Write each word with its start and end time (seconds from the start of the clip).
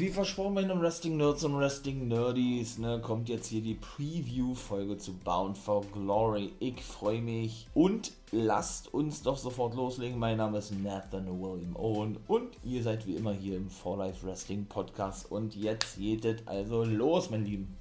wie 0.00 0.08
versprochen, 0.08 0.54
meine 0.54 0.80
Wrestling 0.80 1.18
Nerds 1.18 1.44
und 1.44 1.58
Wrestling 1.58 2.08
Nerdies, 2.08 2.78
ne, 2.78 3.00
kommt 3.02 3.28
jetzt 3.28 3.48
hier 3.48 3.60
die 3.60 3.74
Preview-Folge 3.74 4.96
zu 4.96 5.12
Bound 5.12 5.58
for 5.58 5.84
Glory. 5.92 6.52
Ich 6.58 6.82
freue 6.82 7.20
mich 7.20 7.68
und 7.74 8.12
lasst 8.32 8.94
uns 8.94 9.22
doch 9.22 9.36
sofort 9.36 9.74
loslegen. 9.74 10.18
Mein 10.18 10.38
Name 10.38 10.56
ist 10.56 10.72
Nathan 10.72 11.26
William 11.26 11.76
Owen 11.76 12.16
und 12.28 12.48
ihr 12.64 12.82
seid 12.82 13.06
wie 13.06 13.16
immer 13.16 13.34
hier 13.34 13.58
im 13.58 13.68
For 13.68 13.98
Life 13.98 14.26
Wrestling 14.26 14.64
Podcast 14.64 15.30
und 15.30 15.54
jetzt 15.54 15.98
geht 15.98 16.24
es 16.24 16.46
also 16.46 16.82
los, 16.82 17.28
mein 17.28 17.44
Lieben. 17.44 17.79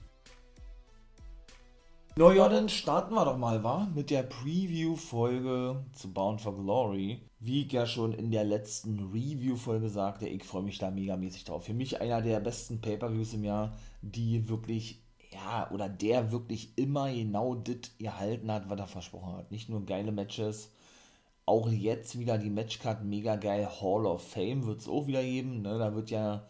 Na 2.19 2.33
ja, 2.33 2.49
dann 2.49 2.67
starten 2.67 3.13
wir 3.15 3.23
doch 3.23 3.37
mal, 3.37 3.63
wa? 3.63 3.87
Mit 3.95 4.09
der 4.09 4.23
Preview-Folge 4.23 5.85
zu 5.93 6.11
Bound 6.11 6.41
for 6.41 6.53
Glory. 6.53 7.21
Wie 7.39 7.61
ich 7.63 7.71
ja 7.71 7.85
schon 7.85 8.11
in 8.11 8.29
der 8.29 8.43
letzten 8.43 8.99
Review-Folge 9.13 9.87
sagte, 9.87 10.27
ich 10.27 10.43
freue 10.43 10.63
mich 10.63 10.79
da 10.79 10.91
megamäßig 10.91 11.45
drauf. 11.45 11.63
Für 11.63 11.73
mich 11.73 12.01
einer 12.01 12.21
der 12.21 12.41
besten 12.41 12.81
Pay-Per-Views 12.81 13.35
im 13.35 13.45
Jahr, 13.45 13.71
die 14.01 14.49
wirklich, 14.49 15.01
ja, 15.31 15.71
oder 15.71 15.87
der 15.87 16.33
wirklich 16.33 16.77
immer 16.77 17.09
genau 17.09 17.55
das 17.55 17.97
gehalten 17.99 18.51
hat, 18.51 18.69
was 18.69 18.79
er 18.81 18.87
versprochen 18.87 19.37
hat. 19.37 19.49
Nicht 19.49 19.69
nur 19.69 19.85
geile 19.85 20.11
Matches, 20.11 20.73
auch 21.45 21.69
jetzt 21.69 22.19
wieder 22.19 22.37
die 22.37 22.49
Matchcard 22.49 23.01
mega 23.05 23.37
geil. 23.37 23.65
Hall 23.79 24.05
of 24.05 24.27
Fame 24.27 24.65
wird 24.65 24.81
es 24.81 24.89
auch 24.89 25.07
wieder 25.07 25.23
geben. 25.23 25.61
Ne? 25.61 25.79
Da 25.79 25.95
wird 25.95 26.09
ja 26.09 26.45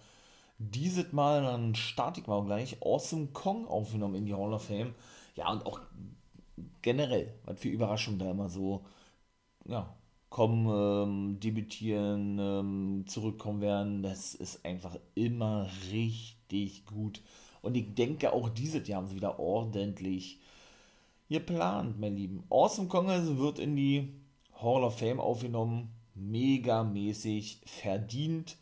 dieses 0.57 1.13
Mal, 1.13 1.43
dann 1.43 1.75
starte 1.75 2.21
ich 2.21 2.25
mal 2.25 2.43
gleich, 2.43 2.77
Awesome 2.81 3.27
Kong 3.33 3.67
aufgenommen 3.67 4.15
in 4.15 4.25
die 4.25 4.33
Hall 4.33 4.51
of 4.51 4.63
Fame. 4.63 4.95
Ja, 5.39 5.51
und 5.53 5.65
auch 5.65 5.79
generell, 6.81 7.33
was 7.45 7.59
für 7.61 7.69
Überraschungen 7.69 8.19
da 8.19 8.29
immer 8.29 8.49
so, 8.49 8.83
ja, 9.65 9.95
kommen, 10.29 10.67
ähm, 10.67 11.39
debütieren, 11.39 12.37
ähm, 12.39 13.05
zurückkommen 13.07 13.61
werden, 13.61 14.03
das 14.03 14.35
ist 14.35 14.65
einfach 14.65 14.97
immer 15.15 15.69
richtig 15.91 16.85
gut. 16.85 17.21
Und 17.61 17.77
ich 17.77 17.95
denke, 17.95 18.33
auch 18.33 18.49
dieses 18.49 18.85
Jahr 18.85 19.01
haben 19.01 19.07
sie 19.07 19.15
wieder 19.15 19.39
ordentlich 19.39 20.39
geplant, 21.29 21.97
mein 21.99 22.17
Lieben. 22.17 22.43
Awesome 22.49 22.89
Congress 22.89 23.37
wird 23.37 23.59
in 23.59 23.77
die 23.77 24.13
Hall 24.61 24.83
of 24.83 24.99
Fame 24.99 25.21
aufgenommen, 25.21 25.89
megamäßig 26.15 27.61
verdient. 27.65 28.57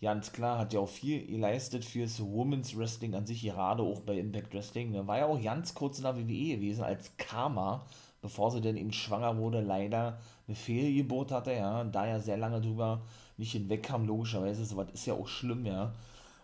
Ganz 0.00 0.32
klar, 0.32 0.58
hat 0.58 0.72
ja 0.72 0.80
auch 0.80 0.88
viel 0.88 1.26
geleistet 1.26 1.84
fürs 1.84 2.20
Women's 2.20 2.76
Wrestling 2.78 3.14
an 3.14 3.26
sich, 3.26 3.42
gerade 3.42 3.82
auch 3.82 4.00
bei 4.00 4.16
Impact 4.18 4.54
Wrestling. 4.54 4.92
Da 4.92 5.06
war 5.06 5.18
ja 5.18 5.26
auch 5.26 5.42
ganz 5.42 5.74
kurz 5.74 5.98
in 5.98 6.04
der 6.04 6.16
WWE 6.16 6.56
gewesen 6.56 6.84
als 6.84 7.16
Karma 7.16 7.84
bevor 8.20 8.50
sie 8.50 8.60
denn 8.60 8.76
eben 8.76 8.92
schwanger 8.92 9.36
wurde, 9.38 9.60
leider 9.60 10.18
eine 10.46 10.56
Fehlgeburt 10.56 11.30
hatte, 11.32 11.52
ja, 11.52 11.84
da 11.84 12.06
ja 12.06 12.20
sehr 12.20 12.36
lange 12.36 12.60
drüber 12.60 13.02
nicht 13.36 13.52
hinwegkam, 13.52 14.06
logischerweise, 14.06 14.64
sowas 14.64 14.88
ist 14.92 15.06
ja 15.06 15.14
auch 15.14 15.28
schlimm, 15.28 15.66
ja. 15.66 15.92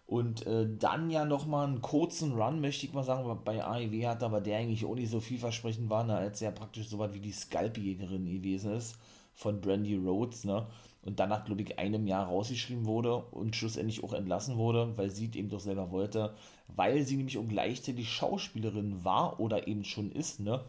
Und 0.07 0.47
äh, 0.47 0.69
dann 0.79 1.11
ja 1.11 1.25
nochmal 1.25 1.67
einen 1.67 1.81
kurzen 1.81 2.35
Run, 2.35 2.61
möchte 2.61 2.87
ich 2.87 2.93
mal 2.93 3.03
sagen, 3.03 3.41
bei 3.45 3.65
AEW 3.65 4.07
hat, 4.07 4.23
aber 4.23 4.41
der 4.41 4.59
eigentlich 4.59 4.85
auch 4.85 4.95
nicht 4.95 5.11
so 5.11 5.19
vielversprechend 5.19 5.89
war, 5.91 6.05
ne, 6.05 6.15
als 6.17 6.43
er 6.43 6.53
praktisch 6.53 6.89
so 6.89 6.99
was 6.99 7.15
wie 7.15 7.21
die 7.21 7.33
Scalp-Jägerin 7.33 8.27
gewesen 8.27 8.73
ist 8.75 8.99
von 9.35 9.61
Brandy 9.61 9.97
Rhodes, 9.97 10.45
ne? 10.45 10.67
Und 11.05 11.21
dann 11.21 11.29
nach, 11.29 11.45
glaube 11.45 11.63
ich, 11.63 11.79
einem 11.79 12.07
Jahr 12.07 12.27
rausgeschrieben 12.27 12.87
wurde 12.87 13.17
und 13.17 13.55
schlussendlich 13.55 14.03
auch 14.03 14.15
entlassen 14.15 14.57
wurde, 14.57 14.97
weil 14.97 15.11
sie 15.11 15.31
eben 15.35 15.51
doch 15.51 15.61
selber 15.61 15.91
wollte, 15.91 16.35
weil 16.69 17.03
sie 17.03 17.17
nämlich 17.17 17.37
auch 17.37 17.47
gleichzeitig 17.47 18.11
Schauspielerin 18.11 19.05
war 19.05 19.39
oder 19.39 19.69
eben 19.69 19.85
schon 19.85 20.11
ist, 20.13 20.41
ne? 20.41 20.65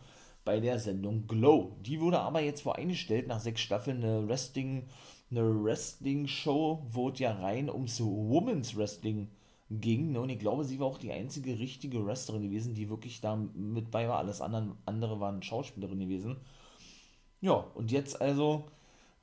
bei 0.46 0.60
der 0.60 0.80
Sendung 0.80 1.28
Glow. 1.28 1.76
Die 1.82 2.00
wurde 2.00 2.20
aber 2.20 2.40
jetzt 2.40 2.66
wohl 2.66 2.74
eingestellt 2.74 3.28
nach 3.28 3.40
sechs 3.40 3.62
Staffeln 3.62 4.04
eine 4.04 4.28
Wrestling, 4.28 4.88
eine 5.32 5.64
Wrestling-Show, 5.64 6.86
wo 6.92 7.10
es 7.10 7.20
ja 7.20 7.34
rein 7.34 7.70
ums 7.70 8.00
Women's 8.00 8.78
Wrestling 8.78 9.30
ging. 9.72 10.12
Ne? 10.12 10.22
Und 10.22 10.30
ich 10.30 10.40
glaube, 10.40 10.64
sie 10.64 10.80
war 10.80 10.88
auch 10.88 11.00
die 11.00 11.12
einzige 11.12 11.58
richtige 11.58 12.06
Wrestlerin 12.06 12.44
gewesen, 12.44 12.76
die 12.76 12.90
wirklich 12.90 13.22
da 13.22 13.36
mit 13.36 13.90
bei 13.90 14.08
war. 14.08 14.20
Alles 14.20 14.40
anderen, 14.40 14.78
andere 14.86 15.20
waren 15.20 15.42
Schauspielerin 15.42 16.00
gewesen. 16.00 16.38
Ja, 17.42 17.54
und 17.54 17.92
jetzt 17.92 18.22
also 18.22 18.66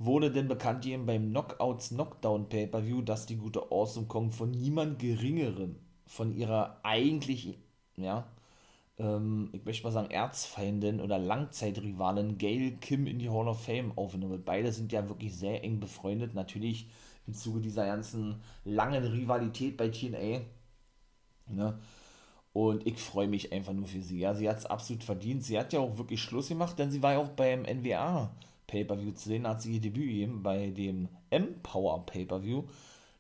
wurde 0.04 0.30
denn 0.30 0.48
bekannt 0.48 0.86
eben 0.86 1.06
beim 1.06 1.30
Knockouts 1.30 1.90
Knockdown 1.90 2.48
Pay-Per-View, 2.48 3.02
dass 3.02 3.26
die 3.26 3.36
gute 3.36 3.70
Awesome 3.70 4.06
Kong 4.06 4.30
von 4.30 4.50
niemand 4.50 4.98
geringeren, 4.98 5.76
von 6.06 6.36
ihrer 6.36 6.80
eigentlich, 6.82 7.58
ja, 7.96 8.26
ähm, 8.98 9.50
ich 9.52 9.64
möchte 9.64 9.84
mal 9.84 9.92
sagen, 9.92 10.10
Erzfeindin 10.10 11.00
oder 11.00 11.18
Langzeitrivalin 11.18 12.38
Gail 12.38 12.76
Kim 12.80 13.06
in 13.06 13.18
die 13.18 13.30
Hall 13.30 13.48
of 13.48 13.64
Fame 13.64 13.92
aufgenommen 13.96 14.32
wird. 14.32 14.44
Beide 14.44 14.72
sind 14.72 14.92
ja 14.92 15.08
wirklich 15.08 15.36
sehr 15.36 15.64
eng 15.64 15.80
befreundet. 15.80 16.34
Natürlich 16.34 16.88
im 17.26 17.34
Zuge 17.34 17.60
dieser 17.60 17.86
ganzen 17.86 18.42
langen 18.64 19.04
Rivalität 19.04 19.76
bei 19.76 19.88
TNA. 19.88 20.40
Ne? 21.48 21.78
Und 22.52 22.86
ich 22.86 22.98
freue 22.98 23.28
mich 23.28 23.52
einfach 23.52 23.72
nur 23.72 23.86
für 23.86 24.02
sie. 24.02 24.19
Ja, 24.19 24.34
sie 24.34 24.48
hat 24.48 24.58
es 24.58 24.66
absolut 24.66 25.04
verdient. 25.04 25.42
Sie 25.44 25.58
hat 25.58 25.72
ja 25.72 25.80
auch 25.80 25.96
wirklich 25.96 26.20
Schluss 26.20 26.48
gemacht, 26.48 26.78
denn 26.78 26.90
sie 26.90 27.02
war 27.02 27.12
ja 27.12 27.19
auch 27.19 27.30
beim 27.30 27.62
NWA 27.62 28.30
Pay-Per-View 28.72 29.12
zu 29.12 29.28
sehen, 29.28 29.46
hat 29.46 29.60
sie 29.60 29.74
ihr 29.74 29.80
Debüt 29.80 30.06
gegeben 30.06 30.42
bei 30.42 30.70
dem 30.70 31.08
M-Power 31.28 32.06
Pay-Per-View. 32.06 32.64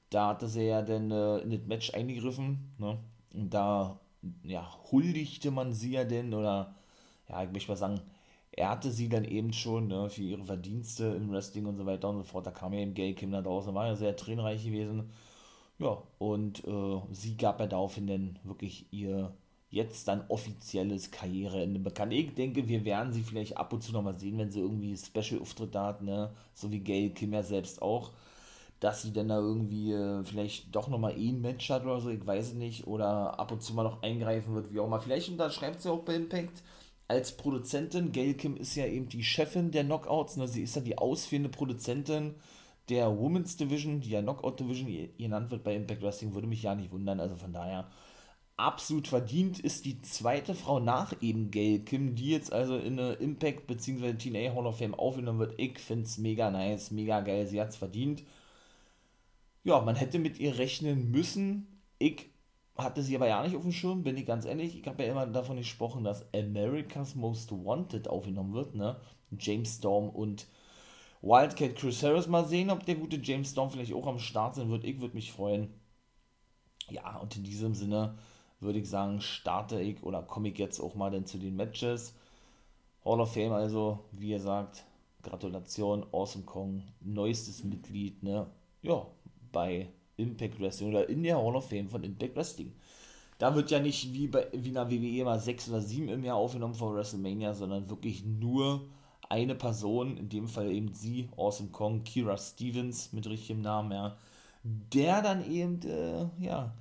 Da 0.08 0.28
hatte 0.28 0.48
sie 0.48 0.64
ja 0.64 0.80
dann 0.80 1.10
äh, 1.10 1.38
in 1.38 1.50
das 1.50 1.66
Match 1.66 1.92
eingegriffen. 1.92 2.72
Ne? 2.78 2.98
Und 3.34 3.50
da 3.52 4.00
ja, 4.44 4.66
huldigte 4.90 5.50
man 5.50 5.72
sie 5.74 5.92
ja 5.92 6.04
denn 6.04 6.32
oder, 6.32 6.74
ja, 7.28 7.42
ich 7.44 7.50
möchte 7.52 7.70
mal 7.70 7.76
sagen, 7.76 8.00
er 8.52 8.70
hatte 8.70 8.90
sie 8.90 9.08
dann 9.08 9.24
eben 9.24 9.52
schon 9.52 9.88
ne, 9.88 10.08
für 10.08 10.22
ihre 10.22 10.44
Verdienste 10.44 11.06
im 11.06 11.30
Wrestling 11.30 11.66
und 11.66 11.76
so 11.76 11.86
weiter 11.86 12.08
und 12.08 12.18
so 12.18 12.24
fort. 12.24 12.46
Da 12.46 12.50
kam 12.50 12.72
ja 12.72 12.80
eben 12.80 12.94
Gay 12.94 13.14
Kim 13.14 13.32
da 13.32 13.42
draußen, 13.42 13.74
war 13.74 13.86
ja 13.88 13.96
sehr 13.96 14.16
tränenreich 14.16 14.64
gewesen. 14.64 15.10
Ja, 15.78 16.02
und 16.18 16.64
äh, 16.66 17.00
sie 17.10 17.36
gab 17.36 17.60
ja 17.60 17.66
daraufhin 17.66 18.06
dann 18.06 18.38
wirklich 18.44 18.86
ihr 18.92 19.32
jetzt 19.72 20.06
dann 20.06 20.24
offizielles 20.28 21.10
Karriereende 21.10 21.80
bekannt. 21.80 22.12
Ich 22.12 22.34
denke, 22.34 22.68
wir 22.68 22.84
werden 22.84 23.12
sie 23.12 23.22
vielleicht 23.22 23.56
ab 23.56 23.72
und 23.72 23.82
zu 23.82 23.92
nochmal 23.92 24.16
sehen, 24.16 24.38
wenn 24.38 24.52
sie 24.52 24.60
irgendwie 24.60 24.96
Special-Auftritte 24.96 25.80
hat, 25.80 26.02
ne? 26.02 26.30
So 26.54 26.70
wie 26.70 26.78
Gail 26.78 27.10
Kim 27.10 27.32
ja 27.32 27.42
selbst 27.42 27.82
auch 27.82 28.12
dass 28.82 29.02
sie 29.02 29.12
dann 29.12 29.28
da 29.28 29.38
irgendwie 29.38 29.92
äh, 29.92 30.24
vielleicht 30.24 30.74
doch 30.74 30.88
nochmal 30.88 31.12
ein 31.12 31.40
Match 31.40 31.70
hat 31.70 31.84
oder 31.84 32.00
so, 32.00 32.10
ich 32.10 32.26
weiß 32.26 32.48
es 32.48 32.54
nicht, 32.54 32.88
oder 32.88 33.38
ab 33.38 33.52
und 33.52 33.62
zu 33.62 33.74
mal 33.74 33.84
noch 33.84 34.02
eingreifen 34.02 34.56
wird, 34.56 34.72
wie 34.72 34.80
auch 34.80 34.86
immer. 34.86 35.00
Vielleicht 35.00 35.28
unterschreibt 35.28 35.80
sie 35.80 35.88
auch 35.88 36.00
bei 36.00 36.16
Impact 36.16 36.64
als 37.06 37.36
Produzentin. 37.36 38.10
Gail 38.10 38.34
Kim 38.34 38.56
ist 38.56 38.74
ja 38.74 38.86
eben 38.86 39.08
die 39.08 39.22
Chefin 39.22 39.70
der 39.70 39.84
Knockouts, 39.84 40.36
ne? 40.36 40.48
sie 40.48 40.64
ist 40.64 40.74
ja 40.74 40.82
die 40.82 40.98
ausführende 40.98 41.48
Produzentin 41.48 42.34
der 42.88 43.16
Women's 43.16 43.56
Division, 43.56 44.00
die 44.00 44.10
ja 44.10 44.20
Knockout 44.20 44.58
Division 44.58 44.88
genannt 45.16 45.52
wird 45.52 45.62
bei 45.62 45.76
Impact 45.76 46.02
Wrestling, 46.02 46.34
würde 46.34 46.48
mich 46.48 46.64
ja 46.64 46.74
nicht 46.74 46.90
wundern, 46.90 47.20
also 47.20 47.36
von 47.36 47.52
daher 47.52 47.86
absolut 48.56 49.08
verdient 49.08 49.58
ist 49.58 49.84
die 49.84 50.00
zweite 50.02 50.54
Frau 50.54 50.80
nach 50.80 51.14
eben 51.20 51.50
Gail 51.50 51.80
Kim, 51.80 52.14
die 52.14 52.30
jetzt 52.30 52.52
also 52.52 52.76
in 52.76 52.98
eine 52.98 53.14
Impact 53.14 53.66
bzw. 53.66 54.14
TNA 54.14 54.54
Hall 54.54 54.66
of 54.66 54.78
Fame 54.78 54.94
aufgenommen 54.94 55.40
wird. 55.40 55.54
Ich 55.58 55.78
finde 55.78 56.04
es 56.04 56.18
mega 56.18 56.50
nice, 56.50 56.90
mega 56.90 57.20
geil, 57.20 57.46
sie 57.46 57.60
hat 57.60 57.70
es 57.70 57.76
verdient 57.76 58.22
ja, 59.64 59.80
man 59.80 59.96
hätte 59.96 60.18
mit 60.18 60.38
ihr 60.38 60.58
rechnen 60.58 61.10
müssen. 61.10 61.66
Ich 61.98 62.30
hatte 62.76 63.02
sie 63.02 63.14
aber 63.16 63.28
ja 63.28 63.42
nicht 63.42 63.56
auf 63.56 63.62
dem 63.62 63.72
Schirm, 63.72 64.02
bin 64.02 64.16
ich 64.16 64.26
ganz 64.26 64.44
ehrlich. 64.44 64.78
Ich 64.78 64.86
habe 64.86 65.04
ja 65.04 65.10
immer 65.10 65.26
davon 65.26 65.56
gesprochen, 65.56 66.04
dass 66.04 66.26
America's 66.34 67.14
Most 67.14 67.52
Wanted 67.52 68.08
aufgenommen 68.08 68.54
wird, 68.54 68.74
ne? 68.74 69.00
James 69.38 69.76
Storm 69.76 70.08
und 70.08 70.46
Wildcat 71.22 71.76
Chris 71.76 72.02
Harris. 72.02 72.26
Mal 72.26 72.46
sehen, 72.46 72.70
ob 72.70 72.84
der 72.84 72.96
gute 72.96 73.16
James 73.16 73.50
Storm 73.50 73.70
vielleicht 73.70 73.94
auch 73.94 74.06
am 74.06 74.18
Start 74.18 74.56
sein 74.56 74.70
wird. 74.70 74.84
Ich 74.84 75.00
würde 75.00 75.14
mich 75.14 75.32
freuen. 75.32 75.68
Ja, 76.90 77.18
und 77.18 77.36
in 77.36 77.44
diesem 77.44 77.74
Sinne 77.74 78.18
würde 78.62 78.78
ich 78.78 78.88
sagen, 78.88 79.20
starte 79.20 79.80
ich 79.80 80.02
oder 80.02 80.22
komme 80.22 80.48
ich 80.48 80.58
jetzt 80.58 80.80
auch 80.80 80.94
mal 80.94 81.10
denn 81.10 81.26
zu 81.26 81.38
den 81.38 81.56
Matches. 81.56 82.14
Hall 83.04 83.20
of 83.20 83.32
Fame 83.32 83.52
also, 83.52 83.98
wie 84.12 84.30
ihr 84.30 84.40
sagt, 84.40 84.84
Gratulation, 85.22 86.06
Awesome 86.12 86.44
Kong, 86.44 86.82
neuestes 87.00 87.64
Mitglied, 87.64 88.22
ne? 88.22 88.46
Ja, 88.82 89.06
bei 89.52 89.88
Impact 90.16 90.60
Wrestling 90.60 90.90
oder 90.90 91.08
in 91.08 91.22
der 91.22 91.36
Hall 91.36 91.56
of 91.56 91.68
Fame 91.68 91.88
von 91.88 92.04
Impact 92.04 92.36
Wrestling. 92.36 92.72
Da 93.38 93.54
wird 93.54 93.70
ja 93.70 93.80
nicht 93.80 94.12
wie 94.12 94.28
bei 94.28 94.46
wie 94.52 94.68
in 94.68 94.74
der 94.74 94.90
WWE 94.90 95.24
mal 95.24 95.40
sechs 95.40 95.68
oder 95.68 95.80
sieben 95.80 96.08
im 96.08 96.24
Jahr 96.24 96.36
aufgenommen 96.36 96.74
vor 96.74 96.94
WrestleMania, 96.94 97.54
sondern 97.54 97.90
wirklich 97.90 98.24
nur 98.24 98.86
eine 99.28 99.54
Person, 99.54 100.16
in 100.16 100.28
dem 100.28 100.46
Fall 100.46 100.70
eben 100.70 100.92
sie, 100.92 101.28
Awesome 101.36 101.70
Kong, 101.70 102.04
Kira 102.04 102.36
Stevens 102.36 103.12
mit 103.12 103.26
richtigem 103.26 103.62
Namen, 103.62 103.92
ja, 103.92 104.16
der 104.62 105.22
dann 105.22 105.50
eben, 105.50 105.80
äh, 105.82 106.26
ja, 106.38 106.72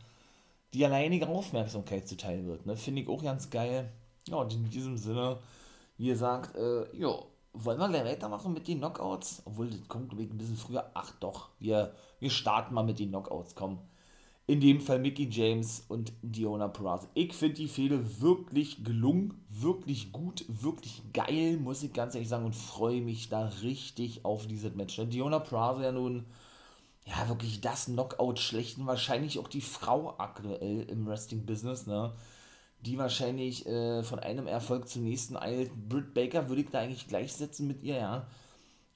die 0.73 0.85
alleinige 0.85 1.27
Aufmerksamkeit 1.27 2.07
zuteil 2.07 2.45
wird. 2.45 2.65
Ne? 2.65 2.77
Finde 2.77 3.01
ich 3.01 3.09
auch 3.09 3.23
ganz 3.23 3.49
geil. 3.49 3.91
Ja, 4.27 4.37
und 4.37 4.53
in 4.53 4.69
diesem 4.69 4.97
Sinne, 4.97 5.39
wie 5.97 6.07
gesagt, 6.07 6.55
äh, 6.55 6.85
ja, 6.97 7.13
wollen 7.53 7.79
wir 7.79 7.89
gleich 7.89 8.05
weitermachen 8.05 8.53
mit 8.53 8.67
den 8.67 8.79
Knockouts? 8.79 9.41
Obwohl, 9.45 9.69
das 9.69 9.87
kommt, 9.87 10.09
glaube 10.09 10.23
ich, 10.23 10.31
ein 10.31 10.37
bisschen 10.37 10.57
früher. 10.57 10.89
Ach 10.93 11.11
doch, 11.19 11.49
wir, 11.59 11.93
wir 12.19 12.29
starten 12.29 12.73
mal 12.73 12.83
mit 12.83 12.99
den 12.99 13.09
Knockouts, 13.09 13.55
komm. 13.55 13.79
In 14.47 14.59
dem 14.59 14.81
Fall 14.81 14.99
Mickey 14.99 15.29
James 15.29 15.85
und 15.87 16.13
Diona 16.21 16.67
Purrazzo. 16.67 17.07
Ich 17.13 17.33
finde 17.33 17.55
die 17.55 17.67
Fehde 17.67 18.21
wirklich 18.21 18.83
gelungen, 18.83 19.45
wirklich 19.49 20.11
gut, 20.11 20.45
wirklich 20.47 21.01
geil, 21.13 21.57
muss 21.57 21.83
ich 21.83 21.93
ganz 21.93 22.15
ehrlich 22.15 22.29
sagen, 22.29 22.45
und 22.45 22.55
freue 22.55 23.01
mich 23.01 23.29
da 23.29 23.45
richtig 23.61 24.25
auf 24.25 24.47
dieses 24.47 24.73
Match. 24.75 24.99
Diona 25.07 25.39
Purrazzo 25.39 25.81
ja 25.81 25.91
nun, 25.91 26.25
ja, 27.05 27.27
wirklich 27.29 27.61
das 27.61 27.85
Knockout 27.85 28.39
schlechten, 28.39 28.85
wahrscheinlich 28.85 29.39
auch 29.39 29.47
die 29.47 29.61
Frau 29.61 30.15
aktuell 30.17 30.83
im 30.83 31.07
Wrestling-Business, 31.07 31.87
ne? 31.87 32.13
Die 32.81 32.97
wahrscheinlich 32.97 33.65
äh, 33.67 34.03
von 34.03 34.19
einem 34.19 34.47
Erfolg 34.47 34.87
zum 34.87 35.03
nächsten 35.03 35.37
eilt. 35.37 35.71
Britt 35.87 36.13
Baker 36.13 36.49
würde 36.49 36.61
ich 36.63 36.69
da 36.69 36.79
eigentlich 36.79 37.07
gleichsetzen 37.07 37.67
mit 37.67 37.83
ihr, 37.83 37.95
ja. 37.97 38.27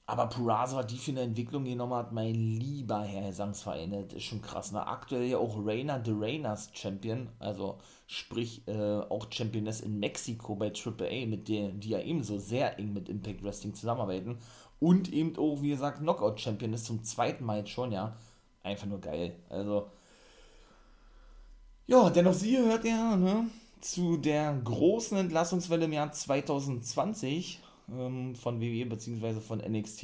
Aber 0.08 0.28
Purazo 0.28 0.78
hat 0.78 0.92
die 0.92 0.98
für 0.98 1.12
eine 1.12 1.22
Entwicklung 1.22 1.64
genommen 1.64 1.96
hat, 1.96 2.12
mein 2.12 2.36
lieber 2.36 3.02
Herr 3.02 3.28
Gesangsverein, 3.28 3.90
das 3.90 4.14
ist 4.14 4.24
schon 4.26 4.42
krass. 4.42 4.72
Ne? 4.72 4.86
Aktuell 4.86 5.24
ja 5.26 5.40
auch 5.40 5.58
Reina 5.66 5.98
de 5.98 6.14
Reinas 6.16 6.70
Champion, 6.74 7.30
also 7.40 7.80
sprich 8.06 8.68
äh, 8.68 9.00
auch 9.00 9.26
Championess 9.32 9.82
in 9.82 10.00
Mexiko 10.00 10.56
bei 10.56 10.72
AAA, 10.72 11.26
mit 11.26 11.48
der 11.48 11.70
die 11.70 11.90
ja 11.90 12.00
ebenso 12.00 12.38
sehr 12.38 12.78
eng 12.78 12.94
mit 12.94 13.10
Impact 13.10 13.44
Wrestling 13.44 13.74
zusammenarbeiten. 13.74 14.38
Und 14.80 15.12
eben 15.14 15.38
auch, 15.38 15.62
wie 15.62 15.70
gesagt, 15.70 16.00
Knockout 16.00 16.40
Championess 16.40 16.84
zum 16.84 17.04
zweiten 17.04 17.46
Mal 17.46 17.60
jetzt 17.60 17.72
schon, 17.72 17.92
ja. 17.92 18.18
Einfach 18.64 18.88
nur 18.88 19.00
geil. 19.00 19.36
Also, 19.50 19.90
ja, 21.88 22.10
dennoch 22.10 22.34
sie 22.34 22.58
hört 22.58 22.84
ja, 22.86 23.16
ne? 23.16 23.48
Zu 23.82 24.18
der 24.18 24.54
großen 24.64 25.18
Entlassungswelle 25.18 25.86
im 25.86 25.94
Jahr 25.94 26.12
2020 26.12 27.60
ähm, 27.92 28.36
von 28.36 28.60
WWE 28.60 28.86
bzw. 28.88 29.40
von 29.42 29.60
NXT. 29.60 30.04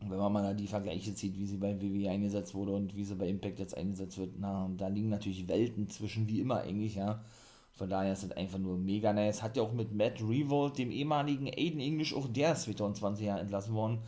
wenn 0.00 0.18
man 0.18 0.32
mal 0.32 0.42
da 0.42 0.54
die 0.54 0.66
Vergleiche 0.68 1.14
zieht, 1.14 1.38
wie 1.38 1.46
sie 1.46 1.58
bei 1.58 1.80
WWE 1.80 2.10
eingesetzt 2.10 2.54
wurde 2.54 2.72
und 2.72 2.94
wie 2.96 3.04
sie 3.04 3.16
bei 3.16 3.28
Impact 3.28 3.58
jetzt 3.58 3.76
eingesetzt 3.76 4.18
wird, 4.18 4.34
na, 4.38 4.70
da 4.76 4.88
liegen 4.88 5.08
natürlich 5.10 5.48
Welten 5.48 5.88
zwischen, 5.90 6.28
wie 6.28 6.40
immer 6.40 6.60
eigentlich, 6.60 6.94
ja. 6.96 7.24
Von 7.72 7.88
daher 7.90 8.12
ist 8.12 8.24
es 8.24 8.32
einfach 8.32 8.58
nur 8.58 8.76
mega 8.76 9.12
nice. 9.12 9.42
Hat 9.42 9.56
ja 9.56 9.62
auch 9.62 9.72
mit 9.72 9.92
Matt 9.92 10.20
Revolt, 10.20 10.78
dem 10.78 10.90
ehemaligen 10.90 11.48
Aiden 11.48 11.80
English, 11.80 12.14
auch 12.14 12.28
der 12.28 12.52
ist 12.52 12.64
2020 12.64 13.26
Jahre 13.26 13.40
entlassen 13.40 13.74
worden. 13.74 14.00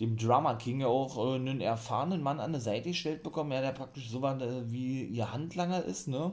Dem 0.00 0.16
Drama 0.16 0.54
King 0.54 0.80
ja 0.80 0.88
auch 0.88 1.16
äh, 1.16 1.36
einen 1.36 1.60
erfahrenen 1.60 2.22
Mann 2.22 2.40
an 2.40 2.52
der 2.52 2.60
Seite 2.60 2.90
gestellt 2.90 3.22
bekommen, 3.22 3.52
ja, 3.52 3.60
der 3.60 3.72
praktisch 3.72 4.10
so 4.10 4.22
war, 4.22 4.40
äh, 4.40 4.70
wie 4.70 5.04
ihr 5.04 5.32
Handlanger 5.32 5.84
ist, 5.84 6.08
ne? 6.08 6.32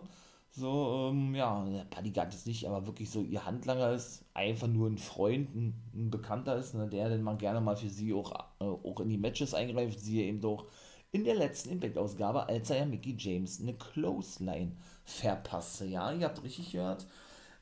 so, 0.53 1.09
ähm, 1.11 1.33
ja, 1.33 1.65
Bodyguard 1.95 2.33
ist 2.33 2.45
nicht, 2.45 2.67
aber 2.67 2.85
wirklich 2.85 3.09
so 3.09 3.21
ihr 3.21 3.45
Handlanger 3.45 3.93
ist, 3.93 4.25
einfach 4.33 4.67
nur 4.67 4.89
ein 4.89 4.97
Freund, 4.97 5.55
ein, 5.55 5.73
ein 5.93 6.11
Bekannter 6.11 6.57
ist, 6.57 6.73
ne, 6.73 6.89
der 6.89 7.09
dann 7.09 7.23
mal 7.23 7.37
gerne 7.37 7.61
mal 7.61 7.77
für 7.77 7.89
sie 7.89 8.13
auch, 8.13 8.31
äh, 8.59 8.65
auch 8.65 8.99
in 8.99 9.09
die 9.09 9.17
Matches 9.17 9.53
eingreift, 9.53 9.99
sie 9.99 10.21
eben 10.23 10.41
doch 10.41 10.65
in 11.13 11.23
der 11.23 11.35
letzten 11.35 11.69
Impact-Ausgabe, 11.69 12.47
als 12.47 12.69
er 12.69 12.79
ja 12.79 12.85
Mickey 12.85 13.15
James 13.17 13.61
eine 13.61 13.73
Clothesline 13.73 14.73
verpasste. 15.03 15.85
Ja, 15.85 16.11
ihr 16.11 16.25
habt 16.25 16.43
richtig 16.43 16.71
gehört. 16.71 17.05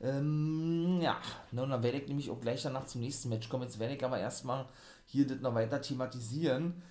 Ähm, 0.00 0.98
ja, 1.02 1.18
ne, 1.52 1.62
und 1.62 1.70
dann 1.70 1.82
werde 1.82 1.98
ich 1.98 2.08
nämlich 2.08 2.30
auch 2.30 2.40
gleich 2.40 2.62
danach 2.62 2.86
zum 2.86 3.02
nächsten 3.02 3.28
Match 3.28 3.48
kommen. 3.48 3.64
Jetzt 3.64 3.78
werde 3.78 3.94
ich 3.94 4.04
aber 4.04 4.18
erstmal 4.18 4.66
hier 5.06 5.26
das 5.26 5.40
noch 5.40 5.54
weiter 5.54 5.80
thematisieren. 5.80 6.82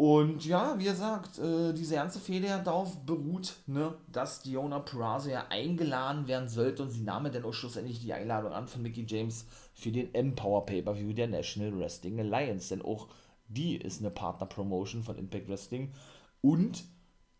Und 0.00 0.46
ja, 0.46 0.78
wie 0.78 0.84
gesagt, 0.84 1.38
äh, 1.38 1.74
diese 1.74 1.96
ganze 1.96 2.20
Fehler 2.20 2.60
darauf 2.60 3.04
beruht, 3.04 3.56
ne, 3.66 3.92
dass 4.10 4.40
Diona 4.40 4.78
Purrazzo 4.78 5.28
ja 5.28 5.48
eingeladen 5.50 6.26
werden 6.26 6.48
sollte 6.48 6.82
und 6.84 6.88
sie 6.88 7.02
nahm 7.02 7.30
dann 7.30 7.44
auch 7.44 7.52
schlussendlich 7.52 8.00
die 8.00 8.14
Einladung 8.14 8.52
an 8.54 8.66
von 8.66 8.80
Mickey 8.80 9.04
James 9.06 9.44
für 9.74 9.92
den 9.92 10.14
Empower 10.14 10.64
Pay-Per-View 10.64 11.12
der 11.12 11.28
National 11.28 11.78
Wrestling 11.78 12.18
Alliance, 12.18 12.70
denn 12.70 12.82
auch 12.82 13.08
die 13.48 13.76
ist 13.76 14.00
eine 14.00 14.10
Partner-Promotion 14.10 15.02
von 15.02 15.18
Impact 15.18 15.50
Wrestling 15.50 15.92
und 16.40 16.82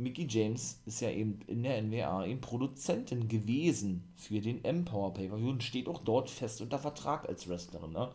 Mickey 0.01 0.27
James 0.29 0.81
ist 0.87 1.01
ja 1.01 1.11
eben 1.11 1.41
in 1.47 1.63
der 1.63 1.81
NWA 1.83 2.25
eben 2.25 2.41
Produzentin 2.41 3.29
gewesen 3.29 4.11
für 4.17 4.41
den 4.41 4.65
Empower 4.65 5.13
Pay-Per-View 5.13 5.51
und 5.51 5.63
steht 5.63 5.89
auch 5.89 5.99
dort 5.99 6.31
fest 6.31 6.63
unter 6.63 6.79
Vertrag 6.79 7.29
als 7.29 7.49
Wrestlerin, 7.49 7.93
ne. 7.93 8.11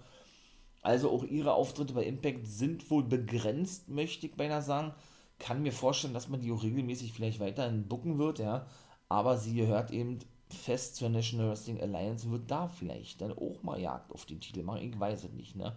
Also 0.81 1.09
auch 1.11 1.23
ihre 1.23 1.53
Auftritte 1.53 1.93
bei 1.93 2.03
Impact 2.03 2.47
sind 2.47 2.89
wohl 2.91 3.03
begrenzt, 3.03 3.89
möchte 3.89 4.27
ich 4.27 4.35
beinahe 4.35 4.61
sagen. 4.61 4.93
Kann 5.39 5.63
mir 5.63 5.71
vorstellen, 5.71 6.13
dass 6.13 6.29
man 6.29 6.41
die 6.41 6.51
auch 6.51 6.63
regelmäßig 6.63 7.13
vielleicht 7.13 7.39
weiterhin 7.39 7.87
bucken 7.87 8.17
wird, 8.17 8.39
ja. 8.39 8.65
Aber 9.07 9.37
sie 9.37 9.55
gehört 9.55 9.91
eben 9.91 10.19
fest 10.49 10.95
zur 10.95 11.09
National 11.09 11.49
Wrestling 11.49 11.81
Alliance, 11.81 12.29
wird 12.31 12.49
da 12.49 12.67
vielleicht 12.67 13.21
dann 13.21 13.31
auch 13.31 13.61
mal 13.63 13.79
Jagd 13.79 14.11
auf 14.11 14.25
den 14.25 14.39
Titel 14.39 14.63
machen. 14.63 14.81
Ich 14.81 14.99
weiß 14.99 15.23
es 15.23 15.33
nicht, 15.33 15.55
ne. 15.55 15.75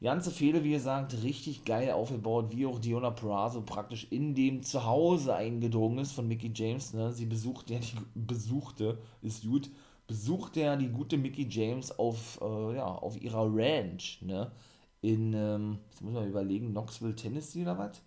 Ganze 0.00 0.30
Fehde, 0.30 0.62
wie 0.62 0.70
gesagt, 0.70 1.22
richtig 1.24 1.64
geil 1.64 1.90
aufgebaut, 1.90 2.56
wie 2.56 2.66
auch 2.66 2.78
Diona 2.78 3.10
Purrazzo 3.10 3.62
praktisch 3.62 4.06
in 4.10 4.34
dem 4.34 4.62
Zuhause 4.62 5.34
eingedrungen 5.34 5.98
ist 5.98 6.12
von 6.12 6.28
Mickey 6.28 6.52
James. 6.54 6.94
Ne? 6.94 7.12
Sie 7.12 7.26
besuchte, 7.26 7.74
ja, 7.74 7.80
die 7.80 7.96
besuchte, 8.14 8.98
ist 9.22 9.42
gut, 9.42 9.70
besucht 10.06 10.56
er 10.56 10.76
die 10.76 10.88
gute 10.88 11.18
Mickey 11.18 11.46
James 11.48 11.98
auf, 11.98 12.40
äh, 12.40 12.76
ja, 12.76 12.86
auf 12.86 13.20
ihrer 13.20 13.46
Ranch, 13.52 14.22
ne? 14.22 14.52
In, 15.00 15.32
ähm, 15.32 15.78
jetzt 15.90 16.02
muss 16.02 16.14
man 16.14 16.28
überlegen, 16.28 16.70
Knoxville, 16.70 17.14
Tennessee 17.14 17.62
oder 17.62 17.78
was? 17.78 18.00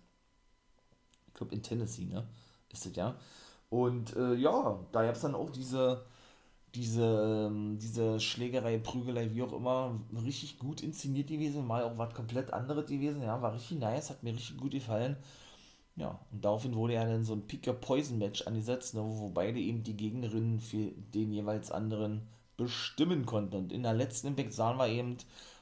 Ich 1.28 1.34
glaube 1.34 1.54
in 1.54 1.62
Tennessee, 1.62 2.04
ne? 2.06 2.26
Ist 2.70 2.86
das 2.86 2.96
ja. 2.96 3.16
Und 3.70 4.14
äh, 4.16 4.34
ja, 4.34 4.78
da 4.92 5.04
gab 5.04 5.14
es 5.14 5.22
dann 5.22 5.34
auch 5.34 5.50
diese, 5.50 6.04
diese, 6.74 7.48
ähm, 7.48 7.78
diese 7.78 8.18
Schlägerei, 8.20 8.78
Prügelei, 8.78 9.30
wie 9.32 9.42
auch 9.42 9.52
immer, 9.52 10.00
richtig 10.24 10.58
gut 10.58 10.82
inszeniert 10.82 11.28
gewesen, 11.28 11.66
mal 11.66 11.84
auch 11.84 11.98
was 11.98 12.14
komplett 12.14 12.52
anderes 12.52 12.86
gewesen, 12.86 13.22
ja, 13.22 13.40
war 13.42 13.54
richtig 13.54 13.78
nice, 13.78 14.10
hat 14.10 14.22
mir 14.22 14.32
richtig 14.34 14.56
gut 14.58 14.72
gefallen. 14.72 15.16
Ja, 15.96 16.18
und 16.32 16.44
daraufhin 16.44 16.74
wurde 16.74 16.94
ja 16.94 17.04
dann 17.04 17.24
so 17.24 17.34
ein 17.34 17.46
Picker-Poison-Match 17.46 18.46
angesetzt, 18.46 18.94
ne, 18.94 19.02
wo 19.04 19.28
beide 19.28 19.60
eben 19.60 19.82
die 19.82 19.96
Gegnerinnen 19.96 20.60
für 20.60 20.90
den 21.14 21.32
jeweils 21.32 21.70
anderen 21.70 22.22
bestimmen 22.56 23.26
konnten. 23.26 23.56
Und 23.56 23.72
in 23.72 23.82
der 23.82 23.92
letzten 23.92 24.28
Impact 24.28 24.54
sahen 24.54 24.78
wir 24.78 24.88
eben 24.88 25.18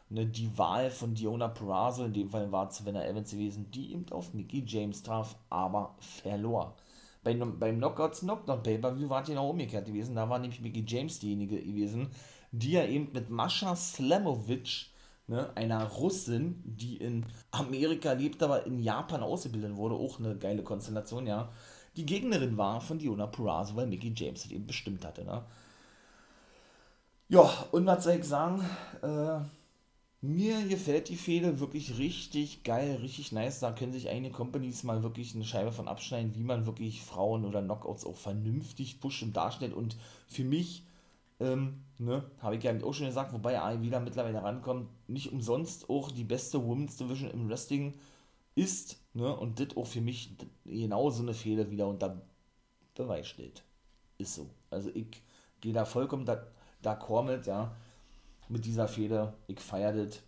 ne, 0.08 0.26
die 0.26 0.56
Wahl 0.56 0.90
von 0.90 1.14
Diona 1.14 1.48
Purrazzo, 1.48 2.04
in 2.04 2.12
dem 2.12 2.30
Fall 2.30 2.52
war 2.52 2.68
es 2.68 2.76
Savannah 2.76 3.04
Evans 3.04 3.32
gewesen, 3.32 3.70
die 3.72 3.92
eben 3.92 4.06
auf 4.12 4.32
Mickey 4.34 4.62
James 4.66 5.02
traf, 5.02 5.36
aber 5.48 5.96
verlor. 5.98 6.76
Bei, 7.22 7.34
beim 7.34 7.78
Knockouts 7.78 8.20
Knockdown 8.20 8.62
Pay-Per-View 8.62 9.08
war 9.08 9.22
es 9.22 9.28
genau 9.28 9.50
umgekehrt 9.50 9.86
gewesen. 9.86 10.16
Da 10.16 10.28
war 10.28 10.38
nämlich 10.38 10.60
Mickey 10.60 10.84
James 10.86 11.18
diejenige 11.18 11.60
gewesen, 11.60 12.10
die 12.52 12.72
ja 12.72 12.84
eben 12.84 13.12
mit 13.12 13.30
Mascha 13.30 13.76
Slamovic 13.76 14.90
ne, 15.30 15.50
einer 15.54 15.84
Russin, 15.84 16.62
die 16.64 16.96
in 16.96 17.24
Amerika 17.52 18.12
lebt, 18.12 18.42
aber 18.42 18.66
in 18.66 18.80
Japan 18.80 19.22
ausgebildet 19.22 19.76
wurde, 19.76 19.94
auch 19.94 20.18
eine 20.18 20.36
geile 20.36 20.62
Konstellation, 20.62 21.26
ja, 21.26 21.50
die 21.96 22.06
Gegnerin 22.06 22.56
war 22.56 22.80
von 22.80 22.98
Diona 22.98 23.26
Purrazzo, 23.26 23.76
weil 23.76 23.86
Mickey 23.86 24.12
James 24.14 24.42
das 24.42 24.52
eben 24.52 24.66
bestimmt 24.66 25.04
hatte, 25.04 25.24
ne. 25.24 25.44
Ja, 27.28 27.48
und 27.70 27.86
was 27.86 28.04
soll 28.04 28.14
ich 28.14 28.24
sagen, 28.24 28.60
äh, 29.02 29.40
mir 30.22 30.66
gefällt 30.66 31.08
die 31.08 31.16
Fehde 31.16 31.60
wirklich 31.60 31.98
richtig 31.98 32.62
geil, 32.62 32.96
richtig 32.96 33.32
nice. 33.32 33.60
Da 33.60 33.72
können 33.72 33.92
sich 33.92 34.08
einige 34.08 34.34
Companies 34.34 34.82
mal 34.82 35.02
wirklich 35.02 35.34
eine 35.34 35.44
Scheibe 35.44 35.72
von 35.72 35.88
abschneiden, 35.88 36.34
wie 36.34 36.42
man 36.42 36.66
wirklich 36.66 37.02
Frauen 37.02 37.44
oder 37.44 37.62
Knockouts 37.62 38.04
auch 38.04 38.16
vernünftig 38.16 39.00
pusht 39.00 39.22
und 39.22 39.34
darstellt. 39.34 39.72
Und 39.72 39.96
für 40.28 40.44
mich 40.44 40.84
ähm, 41.40 41.82
ne, 41.98 42.24
habe 42.40 42.56
ich 42.56 42.62
ja 42.62 42.72
auch 42.84 42.92
schon 42.92 43.06
gesagt, 43.06 43.32
wobei 43.32 43.80
wieder 43.80 44.00
mittlerweile 44.00 44.42
rankommt, 44.42 44.88
nicht 45.08 45.32
umsonst 45.32 45.88
auch 45.88 46.10
die 46.10 46.24
beste 46.24 46.64
Women's 46.64 46.96
Division 46.96 47.30
im 47.30 47.48
Wrestling 47.48 47.94
ist, 48.54 48.98
ne, 49.14 49.34
und 49.34 49.58
das 49.58 49.76
auch 49.76 49.86
für 49.86 50.02
mich 50.02 50.36
genau 50.66 51.10
so 51.10 51.22
eine 51.22 51.34
Fehler 51.34 51.70
wieder 51.70 51.88
unter 51.88 52.20
Beweis 52.94 53.26
stellt. 53.26 53.64
Ist 54.18 54.34
so. 54.34 54.50
Also 54.68 54.90
ich 54.94 55.22
gehe 55.62 55.72
da 55.72 55.86
vollkommen 55.86 56.28
d'accord 56.82 57.24
mit, 57.24 57.46
ja, 57.46 57.74
mit 58.50 58.64
dieser 58.64 58.88
Fehler. 58.88 59.34
Ich 59.46 59.60
feiere 59.60 59.92
das. 60.04 60.22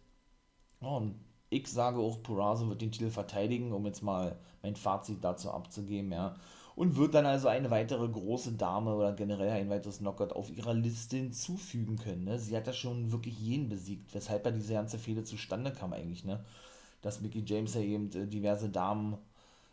und 0.81 1.14
ich 1.50 1.67
sage 1.69 1.99
auch, 1.99 2.23
Purazo 2.23 2.69
wird 2.69 2.81
den 2.81 2.93
Titel 2.93 3.11
verteidigen, 3.11 3.73
um 3.73 3.85
jetzt 3.87 4.02
mal 4.02 4.38
mein 4.62 4.76
Fazit 4.76 5.23
dazu 5.23 5.50
abzugeben, 5.50 6.12
ja 6.12 6.37
und 6.75 6.97
wird 6.97 7.14
dann 7.14 7.26
also 7.26 7.49
eine 7.49 7.71
weitere 7.71 8.09
große 8.09 8.52
Dame 8.52 8.95
oder 8.95 9.12
generell 9.12 9.50
ein 9.50 9.71
weiteres 9.71 9.99
Knockout 9.99 10.33
auf 10.33 10.50
ihrer 10.50 10.75
Liste 10.75 11.17
hinzufügen 11.17 11.97
können. 11.97 12.25
Ne? 12.25 12.38
Sie 12.38 12.57
hat 12.57 12.67
ja 12.67 12.73
schon 12.73 13.12
wirklich 13.12 13.38
jeden 13.38 13.69
besiegt, 13.69 14.14
weshalb 14.14 14.45
ja 14.45 14.52
diese 14.52 14.75
ganze 14.75 14.99
Fehde 14.99 15.25
zustande 15.25 15.73
kam 15.73 15.93
eigentlich, 15.93 16.25
ne? 16.25 16.45
Dass 17.02 17.21
Mickey 17.21 17.43
James 17.45 17.75
ja 17.75 17.81
eben 17.81 18.11
äh, 18.12 18.26
diverse 18.26 18.69
Damen 18.69 19.19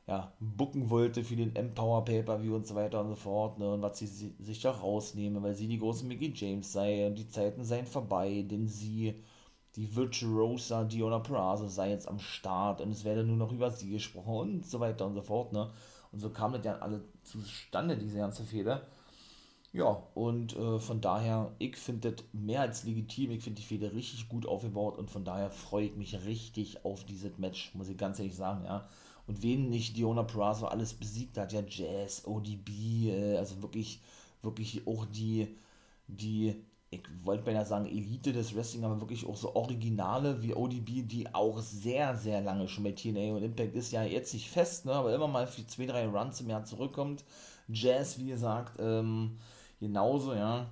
ja, 0.10 0.34
bucken 0.40 0.90
wollte 0.90 1.24
für 1.24 1.36
den 1.36 1.56
Empower 1.56 2.04
Pay-Per-View 2.06 2.56
und 2.56 2.68
so 2.68 2.76
weiter 2.76 3.02
und 3.02 3.10
so 3.10 3.16
fort, 3.16 3.60
ne? 3.60 3.74
Und 3.74 3.82
was 3.84 4.00
sie 4.00 4.08
sich 4.08 4.62
da 4.62 4.72
rausnehme, 4.72 5.44
weil 5.44 5.54
sie 5.56 5.68
die 5.68 5.78
große 5.80 6.06
Mickey 6.06 6.34
James 6.36 6.74
sei 6.74 7.06
und 7.08 7.16
die 7.16 7.28
Zeiten 7.30 7.64
seien 7.64 7.86
vorbei, 7.86 8.44
denn 8.50 8.68
sie, 8.68 9.16
die 9.76 9.96
Virtuosa 9.96 10.84
Diona 10.86 11.20
Peraza 11.20 11.68
sei 11.70 11.92
jetzt 11.92 12.08
am 12.08 12.20
Start 12.20 12.82
und 12.82 12.92
es 12.92 13.06
werde 13.06 13.24
nur 13.24 13.38
noch 13.38 13.52
über 13.52 13.72
sie 13.72 13.92
gesprochen 13.92 14.34
und 14.36 14.66
so 14.66 14.80
weiter 14.80 15.06
und 15.06 15.14
so 15.16 15.22
fort, 15.22 15.54
ne? 15.54 15.70
Und 16.12 16.20
so 16.20 16.32
kam 16.32 16.54
das 16.54 16.66
ja 16.66 16.80
alle 16.80 17.04
zustande, 17.24 17.98
diese 17.98 18.18
ganze 18.18 18.44
Fehde. 18.44 18.82
Ja, 19.72 20.04
und 20.16 20.56
äh, 20.58 20.80
von 20.80 21.02
daher, 21.02 21.54
ich 21.60 21.78
finde 21.78 22.12
das 22.12 22.26
mehr 22.34 22.62
als 22.62 22.84
legitim. 22.86 23.32
Ich 23.32 23.44
finde 23.44 23.62
die 23.62 23.68
Fehde 23.68 23.94
richtig 23.94 24.28
gut 24.30 24.48
aufgebaut 24.48 24.98
und 24.98 25.12
von 25.12 25.24
daher 25.26 25.52
freue 25.52 25.86
ich 25.86 25.96
mich 25.96 26.26
richtig 26.26 26.86
auf 26.86 27.04
dieses 27.06 27.38
Match, 27.38 27.74
muss 27.76 27.90
ich 27.90 27.98
ganz 27.98 28.20
ehrlich 28.20 28.36
sagen, 28.36 28.66
ja. 28.66 28.88
Und 29.30 29.44
wen 29.44 29.70
nicht 29.70 29.96
Diona 29.96 30.24
Purrazzo 30.24 30.66
alles 30.66 30.96
besiegt 30.96 31.38
hat, 31.38 31.54
ja, 31.54 31.62
Jazz, 31.62 32.26
ODB, 32.26 33.10
äh, 33.10 33.38
also 33.38 33.62
wirklich, 33.62 34.02
wirklich 34.42 34.88
auch 34.88 35.06
die, 35.06 35.56
die 36.08 36.56
ich 36.90 37.02
wollte 37.24 37.44
beinahe 37.44 37.68
sagen 37.68 37.86
Elite 37.86 38.34
des 38.34 38.56
Wrestling, 38.56 38.84
aber 38.84 39.00
wirklich 39.00 39.28
auch 39.28 39.36
so 39.36 39.54
Originale 39.56 40.42
wie 40.42 40.56
ODB, 40.56 41.04
die 41.06 41.28
auch 41.32 41.60
sehr, 41.60 42.18
sehr 42.18 42.42
lange 42.42 42.68
schon 42.68 42.84
bei 42.84 42.94
TNA 42.94 43.36
und 43.36 43.44
Impact 43.44 43.76
ist 43.76 43.92
ja 43.92 44.04
jetzt 44.04 44.34
nicht 44.34 44.50
fest, 44.50 44.88
ne, 44.88 44.94
aber 44.94 45.14
immer 45.14 45.28
mal 45.28 45.46
für 45.46 45.68
zwei, 45.68 45.86
drei 45.86 46.08
Runs 46.08 46.42
im 46.42 46.50
Jahr 46.50 46.66
zurückkommt. 46.66 47.24
Jazz, 47.68 48.18
wie 48.18 48.30
gesagt, 48.30 48.80
ähm, 48.80 49.38
genauso, 49.80 50.34
ja. 50.34 50.72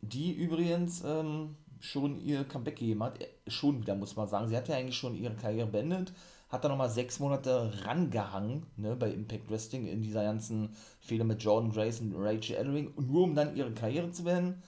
Die 0.00 0.32
übrigens 0.32 1.04
ähm, 1.04 1.54
schon 1.78 2.18
ihr 2.18 2.42
Comeback 2.42 2.76
gegeben 2.76 3.04
hat, 3.04 3.20
äh, 3.20 3.28
schon 3.46 3.80
wieder, 3.80 3.94
muss 3.94 4.16
man 4.16 4.26
sagen. 4.26 4.48
Sie 4.48 4.56
hat 4.56 4.66
ja 4.66 4.74
eigentlich 4.74 4.96
schon 4.96 5.14
ihre 5.14 5.36
Karriere 5.36 5.68
beendet, 5.68 6.12
hat 6.50 6.64
da 6.64 6.68
nochmal 6.68 6.90
sechs 6.90 7.20
Monate 7.20 7.72
rangehangen, 7.84 8.66
ne, 8.76 8.96
bei 8.96 9.10
Impact 9.10 9.50
Wrestling 9.50 9.86
in 9.86 10.02
dieser 10.02 10.24
ganzen 10.24 10.74
Fehler 11.00 11.24
mit 11.24 11.42
Jordan 11.42 11.70
Grace 11.70 12.00
und 12.00 12.14
Rachel 12.16 12.56
Ellering, 12.56 12.92
nur 12.98 13.22
um 13.22 13.34
dann 13.34 13.56
ihre 13.56 13.72
Karriere 13.72 14.10
zu 14.10 14.24
beenden 14.24 14.62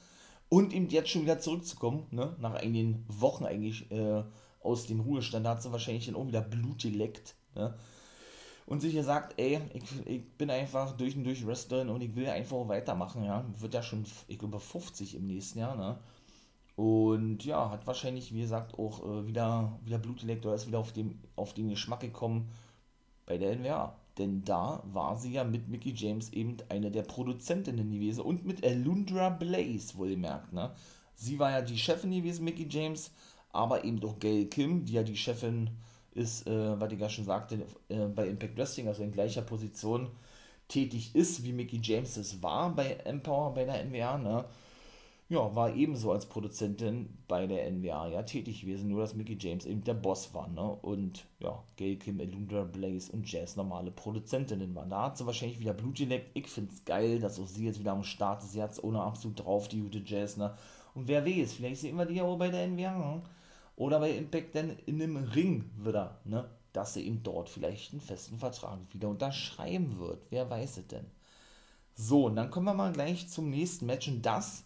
und 0.49 0.73
eben 0.73 0.89
jetzt 0.89 1.11
schon 1.11 1.23
wieder 1.23 1.41
zurückzukommen, 1.41 2.07
ne, 2.11 2.37
nach 2.39 2.55
einigen 2.55 3.05
Wochen 3.09 3.45
eigentlich 3.45 3.91
äh, 3.91 4.23
aus 4.61 4.87
dem 4.87 5.01
Ruhestand, 5.01 5.45
da 5.45 5.51
hat 5.51 5.62
sie 5.62 5.73
wahrscheinlich 5.73 6.07
dann 6.07 6.15
auch 6.15 6.27
wieder 6.27 6.41
Blut 6.41 6.83
geleckt, 6.83 7.35
ne, 7.57 7.75
und 8.65 8.81
sich 8.81 8.95
gesagt, 8.95 9.35
ey, 9.39 9.61
ich, 9.75 9.83
ich 10.07 10.39
bin 10.39 10.49
einfach 10.49 10.97
durch 10.97 11.17
und 11.17 11.25
durch 11.25 11.45
Wrestlerin 11.45 11.89
und 11.89 12.01
ich 12.01 12.15
will 12.15 12.29
einfach 12.29 12.69
weitermachen, 12.69 13.25
ja, 13.25 13.45
wird 13.59 13.75
ja 13.75 13.83
schon, 13.83 14.05
ich 14.29 14.39
glaube, 14.39 14.61
50 14.61 15.17
im 15.17 15.27
nächsten 15.27 15.59
Jahr, 15.59 15.77
ne, 15.77 15.99
und 16.83 17.45
ja, 17.45 17.71
hat 17.71 17.87
wahrscheinlich, 17.87 18.35
wie 18.35 18.41
gesagt, 18.41 18.77
auch 18.77 19.07
äh, 19.07 19.25
wieder, 19.29 19.79
wieder 19.85 20.01
oder 20.01 20.55
ist 20.55 20.67
wieder 20.67 20.81
auf, 20.81 20.93
dem, 20.93 21.17
auf 21.37 21.55
den 21.55 21.69
Geschmack 21.69 22.01
gekommen 22.01 22.51
bei 23.25 23.39
der 23.39 23.55
NWA. 23.57 23.97
Denn 24.19 24.45
da 24.45 24.83
war 24.85 25.17
sie 25.17 25.33
ja 25.33 25.45
mit 25.45 25.69
Mickey 25.69 25.93
James 25.95 26.33
eben 26.33 26.57
eine 26.71 26.91
der 26.91 27.03
Produzentinnen 27.03 27.89
gewesen 27.89 28.23
und 28.23 28.45
mit 28.45 28.67
Alundra 28.67 29.29
Blaze, 29.29 29.97
wohlgemerkt. 29.97 30.53
Ne? 30.53 30.73
Sie 31.15 31.39
war 31.39 31.53
ja 31.53 31.62
die 31.62 31.79
Chefin 31.79 32.11
gewesen, 32.11 32.45
Mickey 32.45 32.67
James, 32.69 33.12
aber 33.53 33.85
eben 33.85 34.01
doch 34.01 34.19
Gail 34.19 34.47
Kim, 34.47 34.85
die 34.85 34.95
ja 34.95 35.05
die 35.05 35.17
Chefin 35.17 35.71
ist, 36.15 36.49
äh, 36.49 36.81
was 36.81 36.93
ich 36.93 36.99
ja 36.99 37.09
schon 37.09 37.27
sagte, 37.27 37.65
äh, 37.91 38.07
bei 38.07 38.27
Impact 38.27 38.57
Wrestling, 38.57 38.89
also 38.89 39.05
in 39.05 39.12
gleicher 39.12 39.43
Position 39.43 40.09
tätig 40.67 41.15
ist, 41.15 41.45
wie 41.45 41.53
Mickey 41.53 41.79
James 41.81 42.17
es 42.17 42.43
war 42.43 42.75
bei 42.75 42.95
Empower, 43.05 43.55
bei 43.55 43.67
der 43.67 43.85
NWA. 43.85 44.19
Ne? 44.19 44.45
Ja, 45.33 45.57
war 45.57 45.75
ebenso 45.75 46.12
als 46.12 46.27
Produzentin 46.27 47.09
bei 47.27 47.47
der 47.47 47.71
NWA 47.71 48.09
ja 48.09 48.23
tätig 48.23 48.61
gewesen, 48.61 48.89
nur 48.89 49.01
dass 49.01 49.15
Mickey 49.15 49.39
James 49.41 49.65
eben 49.65 49.83
der 49.83 49.95
Boss 49.95 50.35
war, 50.35 50.47
ne? 50.49 50.61
Und 50.61 51.25
ja, 51.41 51.65
Gail 51.77 51.97
Kim, 51.97 52.21
Elundra 52.21 52.65
Blaze 52.65 53.11
und 53.12 53.31
Jazz 53.33 53.57
normale 53.57 53.91
Produzentinnen 53.91 54.75
waren. 54.75 54.91
Da 54.91 55.05
hat 55.05 55.17
sie 55.17 55.25
wahrscheinlich 55.25 55.59
wieder 55.59 55.73
Blut 55.73 55.97
geleckt. 55.97 56.33
Ich 56.35 56.49
find's 56.49 56.85
geil, 56.85 57.19
dass 57.19 57.41
auch 57.41 57.47
sie 57.47 57.65
jetzt 57.65 57.81
wieder 57.81 57.93
am 57.93 58.05
Start 58.05 58.43
ist. 58.43 58.53
Sie 58.53 58.62
hat's 58.62 58.85
ohne 58.85 59.01
absolut 59.01 59.43
drauf, 59.43 59.69
die 59.69 59.81
gute 59.81 60.03
Jazz, 60.05 60.37
ne? 60.37 60.55
Und 60.95 61.09
wer 61.09 61.25
weiß, 61.25 61.55
vielleicht 61.55 61.81
sehen 61.81 61.97
wir 61.97 62.05
die 62.05 62.17
ja 62.17 62.25
auch 62.25 62.37
bei 62.37 62.51
der 62.51 62.67
NWA. 62.67 62.99
Ne? 62.99 63.23
Oder 63.77 64.01
bei 64.01 64.11
Impact 64.11 64.55
dann 64.55 64.77
in 64.85 65.01
einem 65.01 65.17
Ring 65.17 65.71
wieder, 65.79 66.21
ne? 66.27 66.45
Dass 66.75 66.93
sie 66.93 67.07
eben 67.07 67.23
dort 67.23 67.49
vielleicht 67.49 67.93
einen 67.93 68.03
festen 68.03 68.37
Vertrag 68.37 68.79
wieder 68.91 69.09
unterschreiben 69.09 69.99
wird. 69.99 70.27
Wer 70.29 70.51
weiß 70.51 70.77
es 70.77 70.89
denn? 70.89 71.07
So, 71.95 72.27
und 72.27 72.37
dann 72.37 72.51
kommen 72.51 72.67
wir 72.67 72.75
mal 72.75 72.93
gleich 72.93 73.29
zum 73.31 73.49
nächsten 73.49 73.87
Match 73.87 74.09
und 74.09 74.21
das 74.27 74.65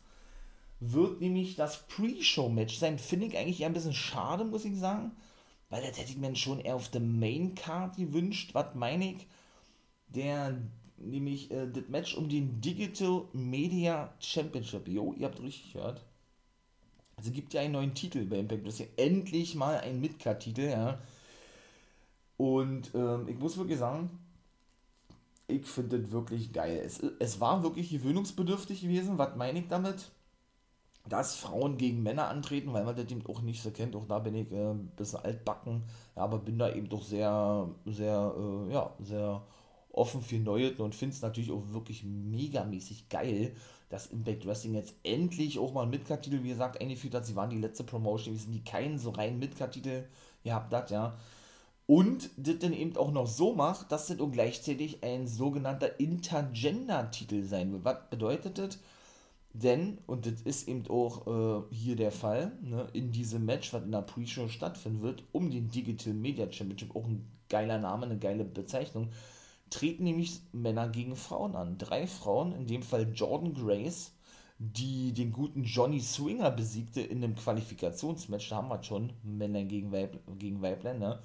wird 0.80 1.20
nämlich 1.20 1.56
das 1.56 1.86
Pre-Show-Match 1.88 2.76
sein. 2.78 2.98
Finde 2.98 3.26
ich 3.26 3.36
eigentlich 3.36 3.60
eher 3.60 3.68
ein 3.68 3.72
bisschen 3.72 3.94
schade, 3.94 4.44
muss 4.44 4.64
ich 4.64 4.76
sagen. 4.76 5.12
Weil 5.70 5.82
das 5.82 5.98
hätte 5.98 6.10
ich 6.10 6.18
mir 6.18 6.34
schon 6.36 6.60
eher 6.60 6.76
auf 6.76 6.90
der 6.90 7.00
Main-Card 7.00 7.96
gewünscht. 7.96 8.50
Was 8.54 8.74
meine 8.74 9.12
ich? 9.12 9.26
Der, 10.08 10.56
nämlich 10.98 11.50
äh, 11.50 11.66
das 11.66 11.88
Match 11.88 12.14
um 12.16 12.28
den 12.28 12.60
Digital 12.60 13.24
Media 13.32 14.12
Championship. 14.20 14.86
Jo, 14.86 15.14
ihr 15.18 15.26
habt 15.26 15.42
richtig 15.42 15.72
gehört. 15.72 16.04
Also 17.16 17.30
gibt 17.30 17.54
ja 17.54 17.62
einen 17.62 17.72
neuen 17.72 17.94
Titel 17.94 18.24
bei 18.26 18.38
Impact 18.38 18.64
Wrestling. 18.64 18.88
Endlich 18.96 19.54
mal 19.54 19.78
ein 19.78 20.00
Midcard-Titel, 20.00 20.68
ja. 20.70 20.98
Und 22.36 22.94
ähm, 22.94 23.26
ich 23.28 23.38
muss 23.38 23.56
wirklich 23.56 23.78
sagen, 23.78 24.10
ich 25.48 25.64
finde 25.64 26.00
das 26.00 26.10
wirklich 26.10 26.52
geil. 26.52 26.80
Es, 26.84 27.00
es 27.18 27.40
war 27.40 27.62
wirklich 27.62 27.90
gewöhnungsbedürftig 27.90 28.82
gewesen. 28.82 29.18
Was 29.18 29.34
meine 29.36 29.60
ich 29.60 29.68
damit? 29.68 30.10
Dass 31.08 31.36
Frauen 31.36 31.76
gegen 31.76 32.02
Männer 32.02 32.28
antreten, 32.28 32.72
weil 32.72 32.84
man 32.84 32.96
das 32.96 33.10
eben 33.10 33.24
auch 33.26 33.42
nicht 33.42 33.62
so 33.62 33.70
kennt. 33.70 33.94
Auch 33.96 34.06
da 34.06 34.18
bin 34.18 34.34
ich 34.34 34.50
äh, 34.50 34.70
ein 34.70 34.88
bisschen 34.96 35.20
altbacken, 35.20 35.82
ja, 36.16 36.22
aber 36.22 36.38
bin 36.38 36.58
da 36.58 36.72
eben 36.72 36.88
doch 36.88 37.02
sehr, 37.02 37.68
sehr, 37.86 38.34
äh, 38.36 38.72
ja, 38.72 38.92
sehr 39.00 39.42
offen 39.92 40.20
für 40.20 40.36
Neues 40.36 40.78
und 40.78 40.94
finde 40.94 41.14
es 41.14 41.22
natürlich 41.22 41.50
auch 41.50 41.62
wirklich 41.72 42.04
megamäßig 42.04 43.08
geil, 43.08 43.54
dass 43.88 44.08
Impact 44.08 44.46
Wrestling 44.46 44.74
jetzt 44.74 44.94
endlich 45.04 45.58
auch 45.58 45.72
mal 45.72 45.82
einen 45.82 45.90
Midcard-Titel, 45.90 46.42
wie 46.42 46.48
gesagt, 46.48 46.80
eingeführt 46.80 47.14
hat. 47.14 47.24
Sie 47.24 47.36
waren 47.36 47.50
die 47.50 47.58
letzte 47.58 47.84
Promotion 47.84 48.34
gewesen, 48.34 48.52
die 48.52 48.64
keinen 48.64 48.98
so 48.98 49.10
reinen 49.10 49.38
Midcard-Titel 49.38 50.04
gehabt 50.44 50.74
hat, 50.74 50.90
ja. 50.90 51.16
Und 51.86 52.30
das 52.36 52.58
dann 52.58 52.72
eben 52.72 52.96
auch 52.96 53.12
noch 53.12 53.28
so 53.28 53.54
macht, 53.54 53.92
dass 53.92 54.08
das 54.08 54.18
auch 54.20 54.30
gleichzeitig 54.30 55.04
ein 55.04 55.28
sogenannter 55.28 56.00
Intergender-Titel 56.00 57.44
sein 57.44 57.72
wird. 57.72 57.84
Was 57.84 58.10
bedeutet 58.10 58.58
das? 58.58 58.78
Denn, 59.62 59.98
und 60.06 60.26
das 60.26 60.42
ist 60.42 60.68
eben 60.68 60.86
auch 60.88 61.26
äh, 61.26 61.74
hier 61.74 61.96
der 61.96 62.12
Fall, 62.12 62.52
ne, 62.62 62.88
in 62.92 63.10
diesem 63.10 63.46
Match, 63.46 63.72
was 63.72 63.84
in 63.84 63.92
der 63.92 64.02
Pre-Show 64.02 64.48
stattfinden 64.48 65.00
wird, 65.00 65.24
um 65.32 65.50
den 65.50 65.70
Digital 65.70 66.12
Media 66.12 66.50
Championship, 66.52 66.94
auch 66.94 67.06
ein 67.06 67.26
geiler 67.48 67.78
Name, 67.78 68.04
eine 68.04 68.18
geile 68.18 68.44
Bezeichnung, 68.44 69.08
treten 69.70 70.04
nämlich 70.04 70.42
Männer 70.52 70.90
gegen 70.90 71.16
Frauen 71.16 71.56
an. 71.56 71.78
Drei 71.78 72.06
Frauen, 72.06 72.52
in 72.52 72.66
dem 72.66 72.82
Fall 72.82 73.10
Jordan 73.14 73.54
Grace, 73.54 74.12
die 74.58 75.14
den 75.14 75.32
guten 75.32 75.64
Johnny 75.64 76.00
Swinger 76.00 76.50
besiegte 76.50 77.00
in 77.00 77.24
einem 77.24 77.34
Qualifikationsmatch, 77.34 78.50
da 78.50 78.56
haben 78.56 78.68
wir 78.68 78.82
schon 78.82 79.14
Männer 79.22 79.64
gegen, 79.64 79.90
Weib, 79.90 80.18
gegen 80.38 80.60
Weiblein, 80.60 80.98
ne? 80.98 81.18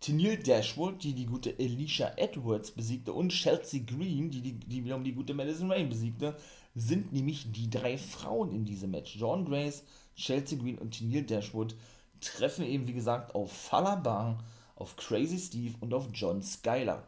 Tennille 0.00 0.38
Dashwood, 0.38 1.02
die 1.02 1.12
die 1.12 1.26
gute 1.26 1.56
Alicia 1.58 2.12
Edwards 2.16 2.70
besiegte 2.70 3.12
und 3.12 3.30
Chelsea 3.30 3.82
Green, 3.84 4.30
die, 4.30 4.40
die, 4.40 4.52
die 4.52 4.84
wiederum 4.84 5.02
die 5.02 5.12
gute 5.12 5.34
Madison 5.34 5.72
Rain 5.72 5.88
besiegte, 5.88 6.36
sind 6.78 7.12
nämlich 7.12 7.50
die 7.52 7.70
drei 7.70 7.98
Frauen 7.98 8.52
in 8.52 8.64
diesem 8.64 8.90
Match. 8.90 9.16
John 9.16 9.44
Grace, 9.44 9.84
Chelsea 10.14 10.58
Green 10.58 10.78
und 10.78 10.92
Tennille 10.92 11.24
Dashwood 11.24 11.74
treffen 12.20 12.64
eben, 12.64 12.86
wie 12.86 12.92
gesagt, 12.92 13.34
auf 13.34 13.52
Falabar, 13.52 14.44
auf 14.76 14.96
Crazy 14.96 15.38
Steve 15.38 15.74
und 15.80 15.92
auf 15.94 16.08
John 16.12 16.42
Skyler. 16.42 17.04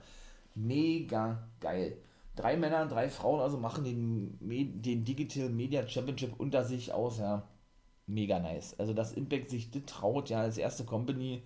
Mega 0.55 1.49
geil. 1.61 1.99
Drei 2.37 2.57
Männer, 2.57 2.87
drei 2.87 3.09
Frauen 3.09 3.41
also 3.41 3.59
machen 3.59 3.85
den, 3.85 4.39
den 4.83 5.05
Digital 5.05 5.51
Media 5.51 5.87
Championship 5.87 6.39
unter 6.39 6.65
sich 6.65 6.93
aus, 6.93 7.19
ja. 7.19 7.49
Mega 8.07 8.41
nice. 8.41 8.75
Also, 8.79 8.93
dass 8.93 9.13
Impact 9.13 9.51
sich 9.51 9.71
das 9.71 9.83
traut, 9.87 10.31
ja, 10.31 10.41
als 10.41 10.59
erste 10.59 10.85
Company 10.85 11.43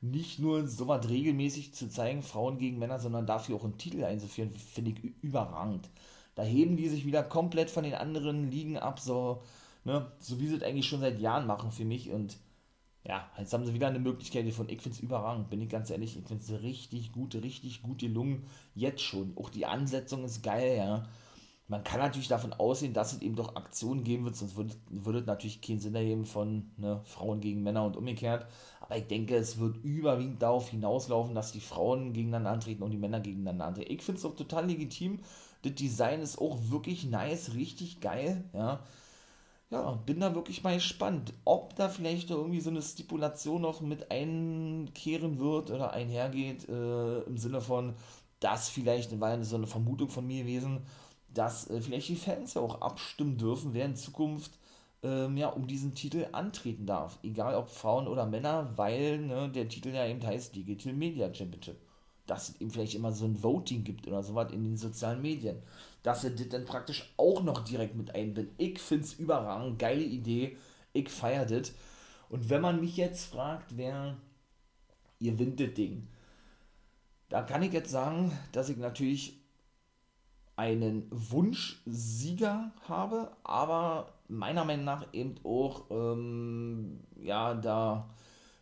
nicht 0.00 0.38
nur 0.38 0.68
so 0.68 0.86
was 0.86 1.08
regelmäßig 1.08 1.74
zu 1.74 1.88
zeigen, 1.88 2.22
Frauen 2.22 2.58
gegen 2.58 2.78
Männer, 2.78 2.98
sondern 3.00 3.26
dafür 3.26 3.56
auch 3.56 3.64
einen 3.64 3.78
Titel 3.78 4.04
einzuführen, 4.04 4.50
finde 4.50 4.92
ich 4.92 5.12
überragend. 5.22 5.88
Da 6.34 6.42
heben 6.42 6.76
die 6.76 6.88
sich 6.88 7.06
wieder 7.06 7.22
komplett 7.22 7.70
von 7.70 7.84
den 7.84 7.94
anderen 7.94 8.50
Ligen 8.50 8.76
ab, 8.76 8.98
so, 8.98 9.42
ne, 9.84 10.10
so 10.18 10.40
wie 10.40 10.48
sie 10.48 10.56
es 10.56 10.62
eigentlich 10.62 10.88
schon 10.88 11.00
seit 11.00 11.20
Jahren 11.20 11.46
machen 11.46 11.70
für 11.70 11.84
mich. 11.84 12.10
Und 12.10 12.36
ja, 13.06 13.28
jetzt 13.38 13.52
haben 13.52 13.64
sie 13.64 13.74
wieder 13.74 13.88
eine 13.88 13.98
Möglichkeit 13.98 14.50
von, 14.52 14.68
ich 14.68 14.80
finde 14.80 14.96
es 14.96 15.02
überragend, 15.02 15.50
bin 15.50 15.60
ich 15.60 15.68
ganz 15.68 15.90
ehrlich, 15.90 16.16
ich 16.18 16.26
finde 16.26 16.42
es 16.42 16.62
richtig 16.62 17.12
gut, 17.12 17.34
richtig 17.34 17.82
gut 17.82 17.98
gelungen, 17.98 18.44
jetzt 18.74 19.02
schon. 19.02 19.36
Auch 19.36 19.50
die 19.50 19.66
Ansetzung 19.66 20.24
ist 20.24 20.42
geil, 20.42 20.76
ja. 20.76 21.06
Man 21.66 21.82
kann 21.82 21.98
natürlich 21.98 22.28
davon 22.28 22.52
ausgehen, 22.52 22.92
dass 22.92 23.14
es 23.14 23.22
eben 23.22 23.36
doch 23.36 23.56
Aktionen 23.56 24.04
geben 24.04 24.24
wird, 24.24 24.36
sonst 24.36 24.56
würde, 24.56 24.74
würde 24.90 25.20
es 25.20 25.26
natürlich 25.26 25.62
keinen 25.62 25.80
Sinn 25.80 25.94
ergeben 25.94 26.26
von 26.26 26.70
ne, 26.76 27.00
Frauen 27.04 27.40
gegen 27.40 27.62
Männer 27.62 27.84
und 27.86 27.96
umgekehrt. 27.96 28.46
Aber 28.80 28.98
ich 28.98 29.06
denke, 29.06 29.34
es 29.36 29.58
wird 29.58 29.82
überwiegend 29.82 30.42
darauf 30.42 30.68
hinauslaufen, 30.68 31.34
dass 31.34 31.52
die 31.52 31.60
Frauen 31.60 32.12
gegeneinander 32.12 32.50
antreten 32.50 32.82
und 32.82 32.90
die 32.90 32.98
Männer 32.98 33.20
gegeneinander 33.20 33.64
antreten. 33.66 33.92
Ich 33.92 34.02
finde 34.02 34.18
es 34.18 34.26
auch 34.26 34.36
total 34.36 34.66
legitim, 34.66 35.20
das 35.64 35.74
Design 35.74 36.20
ist 36.20 36.38
auch 36.38 36.58
wirklich 36.70 37.04
nice, 37.04 37.54
richtig 37.54 38.00
geil, 38.00 38.44
ja. 38.52 38.80
Ja, 39.70 39.92
bin 40.06 40.20
da 40.20 40.34
wirklich 40.34 40.62
mal 40.62 40.74
gespannt, 40.74 41.32
ob 41.44 41.74
da 41.74 41.88
vielleicht 41.88 42.30
irgendwie 42.30 42.60
so 42.60 42.70
eine 42.70 42.82
Stipulation 42.82 43.62
noch 43.62 43.80
mit 43.80 44.10
einkehren 44.10 45.38
wird 45.38 45.70
oder 45.70 45.92
einhergeht, 45.92 46.68
äh, 46.68 47.20
im 47.22 47.36
Sinne 47.38 47.60
von, 47.60 47.94
dass 48.40 48.68
vielleicht, 48.68 49.18
war 49.20 49.30
ja 49.36 49.42
so 49.42 49.56
eine 49.56 49.66
Vermutung 49.66 50.10
von 50.10 50.26
mir 50.26 50.42
gewesen, 50.44 50.82
dass 51.28 51.68
äh, 51.70 51.80
vielleicht 51.80 52.08
die 52.08 52.16
Fans 52.16 52.54
ja 52.54 52.60
auch 52.60 52.82
abstimmen 52.82 53.38
dürfen, 53.38 53.74
wer 53.74 53.86
in 53.86 53.96
Zukunft 53.96 54.58
ähm, 55.02 55.36
ja, 55.36 55.48
um 55.48 55.66
diesen 55.66 55.94
Titel 55.94 56.26
antreten 56.32 56.86
darf. 56.86 57.18
Egal 57.22 57.54
ob 57.56 57.68
Frauen 57.70 58.06
oder 58.06 58.26
Männer, 58.26 58.70
weil 58.76 59.18
ne, 59.18 59.50
der 59.50 59.68
Titel 59.68 59.88
ja 59.90 60.06
eben 60.06 60.24
heißt 60.24 60.54
Digital 60.54 60.92
Media 60.92 61.32
Championship 61.34 61.78
dass 62.26 62.48
es 62.48 62.60
eben 62.60 62.70
vielleicht 62.70 62.94
immer 62.94 63.12
so 63.12 63.26
ein 63.26 63.42
Voting 63.42 63.84
gibt 63.84 64.06
oder 64.06 64.22
sowas 64.22 64.52
in 64.52 64.64
den 64.64 64.76
sozialen 64.76 65.20
Medien. 65.20 65.62
Dass 66.02 66.24
er 66.24 66.30
das 66.30 66.48
dann 66.48 66.64
praktisch 66.64 67.12
auch 67.16 67.42
noch 67.42 67.64
direkt 67.64 67.94
mit 67.94 68.14
einbindet. 68.14 68.54
Ich 68.58 68.78
finde 68.78 69.04
es 69.04 69.14
überragend, 69.14 69.78
geile 69.78 70.04
Idee. 70.04 70.56
Ich 70.92 71.08
feiere 71.08 71.46
das. 71.46 71.72
Und 72.28 72.50
wenn 72.50 72.62
man 72.62 72.80
mich 72.80 72.96
jetzt 72.96 73.26
fragt, 73.26 73.76
wer 73.76 74.16
ihr 75.18 75.38
windet 75.38 75.76
Ding, 75.76 76.08
da 77.28 77.42
kann 77.42 77.62
ich 77.62 77.72
jetzt 77.72 77.90
sagen, 77.90 78.32
dass 78.52 78.68
ich 78.68 78.76
natürlich 78.76 79.40
einen 80.56 81.06
Wunschsieger 81.10 82.70
habe, 82.86 83.32
aber 83.42 84.12
meiner 84.28 84.64
Meinung 84.64 84.84
nach 84.84 85.06
eben 85.12 85.34
auch, 85.42 85.90
ähm, 85.90 87.00
ja, 87.20 87.54
da 87.54 88.08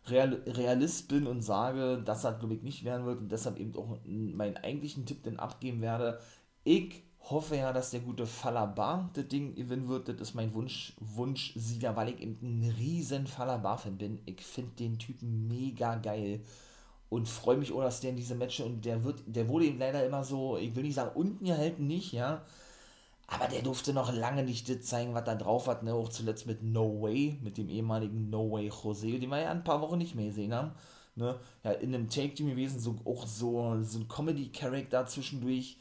Real, 0.07 0.43
Realist 0.47 1.09
bin 1.09 1.27
und 1.27 1.43
sage, 1.43 2.03
dass 2.05 2.23
das, 2.23 2.39
glaube 2.39 2.55
ich, 2.55 2.63
nicht 2.63 2.85
werden 2.85 3.07
wird 3.07 3.21
und 3.21 3.31
deshalb 3.31 3.59
eben 3.59 3.75
auch 3.77 3.99
meinen 4.05 4.57
eigentlichen 4.57 5.07
Tipp 5.07 5.23
dann 5.23 5.39
abgeben 5.39 5.81
werde. 5.81 6.19
Ich 6.65 7.03
hoffe 7.31 7.57
ja, 7.57 7.73
dass 7.73 7.91
der 7.91 8.01
gute 8.01 8.27
Falabar 8.27 9.11
das 9.15 9.29
Ding 9.29 9.55
gewinnen 9.55 9.89
wird. 9.89 10.09
Das 10.09 10.21
ist 10.21 10.35
mein 10.35 10.55
Wunsch, 10.55 10.95
Wunschsieger, 10.99 11.95
weil 11.95 12.11
ich 12.11 12.21
eben 12.21 12.39
ein 12.43 12.75
riesen 12.79 13.27
Falabar-Fan 13.27 13.97
bin. 13.97 14.19
Ich 14.27 14.41
finde 14.41 14.73
den 14.77 14.99
Typen 14.99 15.47
mega 15.47 15.97
geil 15.97 16.41
und 17.09 17.29
freue 17.29 17.59
mich 17.59 17.73
auch, 17.73 17.83
dass 17.83 18.01
der 18.01 18.11
in 18.11 18.17
diese 18.17 18.35
Matches 18.35 18.67
und 18.67 18.85
der 18.85 19.05
wird, 19.05 19.23
der 19.27 19.49
wurde 19.49 19.67
ihm 19.67 19.79
leider 19.79 20.05
immer 20.05 20.25
so, 20.25 20.57
ich 20.57 20.75
will 20.75 20.83
nicht 20.83 20.95
sagen 20.95 21.15
unten 21.15 21.45
gehalten, 21.45 21.87
nicht, 21.87 22.13
ja, 22.13 22.43
aber 23.27 23.49
der 23.49 23.63
durfte 23.63 23.93
noch 23.93 24.13
lange 24.13 24.43
nicht 24.43 24.69
das 24.69 24.83
zeigen, 24.83 25.15
was 25.15 25.25
da 25.25 25.35
drauf 25.35 25.67
hat, 25.67 25.83
ne? 25.83 25.95
auch 25.95 26.09
zuletzt 26.09 26.47
mit 26.47 26.63
No 26.63 27.01
Way, 27.01 27.39
mit 27.43 27.57
dem 27.57 27.69
ehemaligen 27.69 28.31
No 28.31 28.51
Way 28.51 28.71
Jose, 28.83 29.19
den 29.19 29.31
wir 29.31 29.41
ja 29.41 29.51
ein 29.51 29.65
paar 29.65 29.81
Wochen 29.81 29.99
nicht 29.99 30.15
mehr 30.15 30.27
gesehen 30.27 30.55
haben, 30.55 30.73
ne, 31.15 31.39
ja, 31.65 31.73
in 31.73 31.95
einem 31.95 32.09
Take-Team 32.09 32.49
gewesen, 32.49 32.81
so, 32.81 32.97
auch 33.05 33.27
so, 33.27 33.83
so 33.83 33.99
ein 33.99 34.09
Comedy-Character 34.09 35.07
zwischendurch, 35.07 35.79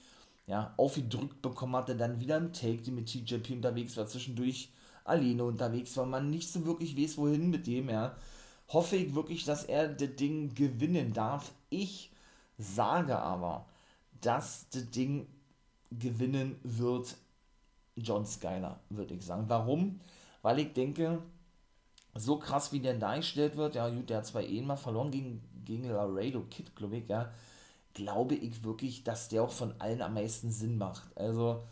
ja, 0.48 0.74
aufgedrückt 0.78 1.42
bekommen 1.42 1.76
hatte, 1.76 1.96
dann 1.96 2.20
wieder 2.20 2.38
im 2.38 2.54
Take-Team 2.54 2.96
mit 2.96 3.08
TJP 3.08 3.52
unterwegs 3.52 3.98
war, 3.98 4.08
zwischendurch 4.08 4.70
alleine 5.04 5.44
unterwegs 5.44 5.96
war, 5.98 6.06
man 6.06 6.30
nicht 6.30 6.52
so 6.52 6.66
wirklich 6.66 6.98
weiß, 6.98 7.18
wohin 7.18 7.50
mit 7.50 7.68
dem, 7.68 7.90
ja, 7.90 8.16
hoffe 8.70 8.96
ich 8.96 9.16
wirklich, 9.16 9.46
dass 9.46 9.64
er 9.64 9.90
das 9.90 10.16
Ding 10.16 10.54
gewinnen 10.56 11.14
darf. 11.14 11.52
Ich 11.70 12.12
sage 12.58 13.18
aber, 13.18 13.66
dass 14.22 14.68
das 14.70 14.90
Ding 14.92 15.28
gewinnen 15.92 16.56
wird 16.64 17.18
John 17.96 18.26
Skyler, 18.26 18.80
würde 18.90 19.14
ich 19.14 19.26
sagen. 19.26 19.46
Warum? 19.48 20.00
Weil 20.42 20.60
ich 20.60 20.74
denke, 20.74 21.22
so 22.16 22.38
krass 22.38 22.72
wie 22.74 22.80
der 22.80 22.96
dargestellt 22.96 23.56
wird, 23.58 23.76
ja, 23.76 23.90
gut, 23.90 24.10
der 24.10 24.18
hat 24.18 24.26
zwar 24.28 24.44
eh 24.44 24.62
mal 24.62 24.76
verloren 24.76 25.12
gegen, 25.12 25.42
gegen 25.66 25.90
Laredo 25.90 26.42
Kid, 26.50 26.76
glaube 26.76 26.98
ich, 26.98 27.08
ja, 27.08 27.32
glaube 27.94 28.36
ich 28.36 28.64
wirklich, 28.64 29.04
dass 29.04 29.30
der 29.30 29.44
auch 29.44 29.52
von 29.52 29.74
allen 29.80 30.02
am 30.02 30.14
meisten 30.14 30.52
Sinn 30.52 30.78
macht. 30.78 31.16
Also, 31.18 31.64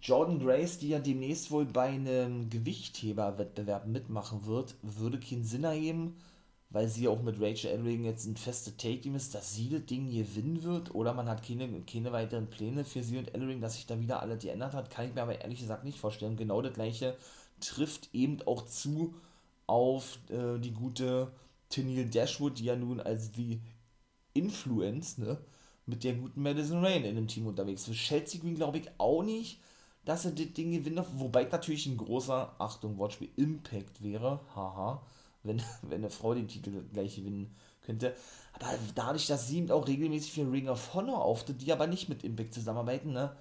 Jordan 0.00 0.38
Grace, 0.38 0.78
die 0.78 0.90
ja 0.90 0.98
demnächst 0.98 1.50
wohl 1.50 1.64
bei 1.66 1.88
einem 1.88 2.50
Gewichtheberwettbewerb 2.50 3.86
mitmachen 3.86 4.46
wird, 4.46 4.74
würde 4.82 5.18
keinen 5.18 5.44
Sinn 5.44 5.64
ergeben, 5.64 6.16
weil 6.70 6.88
sie 6.88 7.08
auch 7.08 7.22
mit 7.22 7.40
Rachel 7.40 7.70
Ellering 7.70 8.04
jetzt 8.04 8.26
ein 8.26 8.36
festes 8.36 8.76
Take-Team 8.76 9.14
ist, 9.14 9.34
dass 9.34 9.54
sie 9.54 9.68
das 9.68 9.86
Ding 9.86 10.10
gewinnen 10.10 10.62
wird. 10.62 10.94
Oder 10.94 11.14
man 11.14 11.28
hat 11.28 11.46
keine, 11.46 11.68
keine 11.82 12.12
weiteren 12.12 12.50
Pläne 12.50 12.84
für 12.84 13.02
sie 13.02 13.18
und 13.18 13.34
Ellering, 13.34 13.60
dass 13.60 13.74
sich 13.74 13.86
da 13.86 14.00
wieder 14.00 14.20
alles 14.20 14.42
geändert 14.42 14.74
hat, 14.74 14.90
kann 14.90 15.06
ich 15.06 15.14
mir 15.14 15.22
aber 15.22 15.40
ehrlich 15.40 15.60
gesagt 15.60 15.84
nicht 15.84 15.98
vorstellen. 15.98 16.36
Genau 16.36 16.60
das 16.62 16.74
gleiche 16.74 17.16
trifft 17.60 18.10
eben 18.12 18.42
auch 18.42 18.66
zu 18.66 19.14
auf 19.66 20.18
äh, 20.28 20.58
die 20.58 20.72
gute 20.72 21.32
Tennille 21.68 22.06
Dashwood, 22.06 22.58
die 22.58 22.64
ja 22.64 22.76
nun 22.76 23.00
als 23.00 23.32
die 23.32 23.60
Influence, 24.34 25.18
ne, 25.18 25.38
mit 25.86 26.04
der 26.04 26.14
guten 26.14 26.42
Madison 26.42 26.84
Rain 26.84 27.04
in 27.04 27.16
dem 27.16 27.28
Team 27.28 27.46
unterwegs 27.46 27.88
ist. 27.88 27.96
Chelsea 27.96 28.40
Green 28.40 28.54
glaube 28.54 28.78
ich 28.78 28.90
auch 28.98 29.22
nicht, 29.22 29.60
dass 30.04 30.24
er 30.24 30.32
das 30.32 30.52
Ding 30.52 30.72
gewinnt, 30.72 31.04
wobei 31.14 31.44
natürlich 31.44 31.86
ein 31.86 31.96
großer, 31.96 32.54
Achtung, 32.58 32.98
Wortspiel, 32.98 33.30
Impact 33.36 34.02
wäre, 34.02 34.40
haha, 34.54 35.02
wenn, 35.46 35.62
wenn 35.82 35.98
eine 35.98 36.10
Frau 36.10 36.34
den 36.34 36.48
Titel 36.48 36.82
gleich 36.92 37.16
gewinnen 37.16 37.54
könnte. 37.82 38.14
Aber 38.54 38.66
dadurch, 38.94 39.26
dass 39.26 39.48
sie 39.48 39.58
eben 39.58 39.70
auch 39.70 39.86
regelmäßig 39.86 40.32
für 40.32 40.50
Ring 40.50 40.68
of 40.68 40.94
Honor 40.94 41.22
auftritt, 41.22 41.62
die 41.62 41.72
aber 41.72 41.86
nicht 41.86 42.08
mit 42.08 42.24
Impact 42.24 42.54
zusammenarbeiten, 42.54 43.12
ne, 43.12 43.36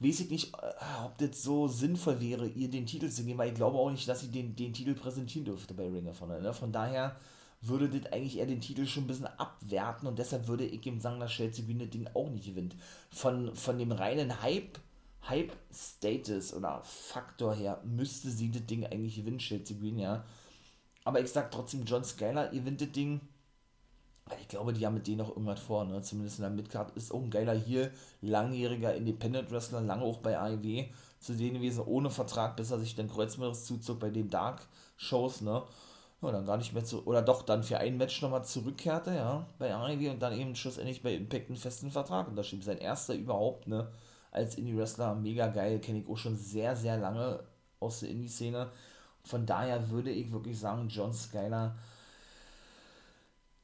weiß 0.00 0.20
ich 0.20 0.30
nicht, 0.30 0.54
äh, 0.54 1.04
ob 1.04 1.18
das 1.18 1.42
so 1.42 1.68
sinnvoll 1.68 2.20
wäre, 2.20 2.46
ihr 2.46 2.70
den 2.70 2.86
Titel 2.86 3.08
zu 3.08 3.24
geben, 3.24 3.38
weil 3.38 3.48
ich 3.48 3.54
glaube 3.54 3.78
auch 3.78 3.90
nicht, 3.90 4.08
dass 4.08 4.20
sie 4.20 4.28
den, 4.28 4.54
den 4.56 4.72
Titel 4.72 4.94
präsentieren 4.94 5.44
dürfte 5.44 5.74
bei 5.74 5.88
Ring 5.88 6.08
of 6.08 6.20
Honor. 6.20 6.40
Ne? 6.40 6.52
Von 6.52 6.72
daher 6.72 7.16
würde 7.60 7.88
das 7.88 8.12
eigentlich 8.12 8.38
eher 8.38 8.46
den 8.46 8.60
Titel 8.60 8.86
schon 8.86 9.04
ein 9.04 9.06
bisschen 9.06 9.26
abwerten 9.26 10.06
und 10.06 10.18
deshalb 10.18 10.48
würde 10.48 10.66
ich 10.66 10.84
ihm 10.86 11.00
sagen, 11.00 11.20
dass 11.20 11.32
Chelsea 11.32 11.64
Green 11.64 11.78
das 11.78 11.90
Ding 11.90 12.08
auch 12.14 12.28
nicht 12.28 12.46
gewinnt. 12.46 12.76
Von, 13.10 13.54
von 13.56 13.78
dem 13.78 13.92
reinen 13.92 14.42
Hype, 14.42 14.78
Hype-Status 15.28 16.52
oder 16.52 16.82
Faktor 16.84 17.54
her 17.54 17.80
müsste 17.84 18.30
sie 18.30 18.50
das 18.50 18.66
Ding 18.66 18.84
eigentlich 18.84 19.16
gewinnen, 19.16 19.38
Chelsea 19.38 19.76
Green, 19.78 19.98
ja. 19.98 20.24
Aber 21.04 21.20
ich 21.20 21.30
sag 21.30 21.50
trotzdem, 21.50 21.84
John 21.84 22.04
Skyler 22.04 22.48
gewinnt 22.48 22.96
Ding. 22.96 23.20
Ich 24.40 24.48
glaube, 24.48 24.72
die 24.72 24.86
haben 24.86 24.94
mit 24.94 25.06
denen 25.06 25.18
noch 25.18 25.28
irgendwas 25.28 25.60
vor, 25.60 25.84
ne? 25.84 26.00
Zumindest 26.00 26.38
in 26.38 26.42
der 26.44 26.50
Midcard 26.50 26.96
ist 26.96 27.12
auch 27.12 27.22
ein 27.22 27.30
geiler 27.30 27.52
hier, 27.52 27.90
langjähriger 28.22 28.94
Independent 28.94 29.50
Wrestler, 29.50 29.82
lange 29.82 30.02
auch 30.02 30.18
bei 30.18 30.38
AEW 30.38 30.86
zu 31.20 31.34
sehen 31.34 31.54
gewesen, 31.54 31.84
ohne 31.84 32.10
Vertrag, 32.10 32.56
bis 32.56 32.70
er 32.70 32.78
sich 32.78 32.94
dann 32.94 33.10
Kreuzmeeres 33.10 33.66
zuzog 33.66 34.00
bei 34.00 34.08
den 34.10 34.30
Dark 34.30 34.66
Shows, 34.96 35.42
ne? 35.42 35.62
Ja, 36.22 36.32
dann 36.32 36.46
gar 36.46 36.56
nicht 36.56 36.72
mehr 36.72 36.84
zu, 36.84 37.04
oder 37.06 37.20
doch 37.20 37.42
dann 37.42 37.62
für 37.62 37.76
ein 37.78 37.98
Match 37.98 38.22
nochmal 38.22 38.44
zurückkehrte, 38.46 39.14
ja, 39.14 39.46
bei 39.58 39.74
AEW 39.74 40.10
und 40.12 40.22
dann 40.22 40.32
eben 40.38 40.56
schlussendlich 40.56 41.02
bei 41.02 41.14
Impact 41.14 41.48
einen 41.50 41.58
festen 41.58 41.90
Vertrag 41.90 42.28
unterschrieb. 42.28 42.64
Sein 42.64 42.78
erster 42.78 43.14
überhaupt, 43.14 43.68
ne? 43.68 43.90
Als 44.30 44.56
Indie-Wrestler, 44.56 45.14
mega 45.16 45.48
geil, 45.48 45.80
kenne 45.80 46.00
ich 46.00 46.08
auch 46.08 46.16
schon 46.16 46.36
sehr, 46.36 46.74
sehr 46.76 46.96
lange 46.96 47.40
aus 47.78 48.00
der 48.00 48.08
Indie-Szene. 48.08 48.70
Von 49.24 49.46
daher 49.46 49.90
würde 49.90 50.10
ich 50.10 50.32
wirklich 50.32 50.58
sagen, 50.58 50.88
John 50.88 51.14
Skyler 51.14 51.76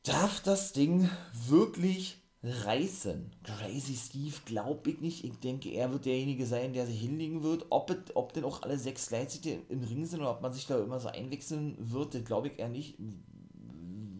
darf 0.02 0.40
das 0.42 0.72
Ding 0.72 1.10
wirklich 1.32 2.18
reißen. 2.42 3.30
Crazy 3.42 3.94
Steve 3.94 4.36
glaube 4.46 4.90
ich 4.90 5.00
nicht. 5.00 5.24
Ich 5.24 5.38
denke, 5.40 5.68
er 5.70 5.92
wird 5.92 6.06
derjenige 6.06 6.46
sein, 6.46 6.72
der 6.72 6.86
sich 6.86 7.00
hinlegen 7.00 7.42
wird. 7.42 7.66
Ob, 7.68 7.90
it, 7.90 8.12
ob 8.14 8.32
denn 8.32 8.44
auch 8.44 8.62
alle 8.62 8.78
sechs 8.78 9.08
gleichzeitig 9.08 9.58
im 9.68 9.82
Ring 9.82 10.06
sind 10.06 10.20
oder 10.20 10.30
ob 10.30 10.40
man 10.40 10.52
sich 10.52 10.66
da 10.66 10.78
immer 10.78 10.98
so 10.98 11.08
einwechseln 11.08 11.76
wird, 11.78 12.14
das 12.14 12.24
glaube 12.24 12.48
ich 12.48 12.58
eher 12.58 12.70
nicht. 12.70 12.96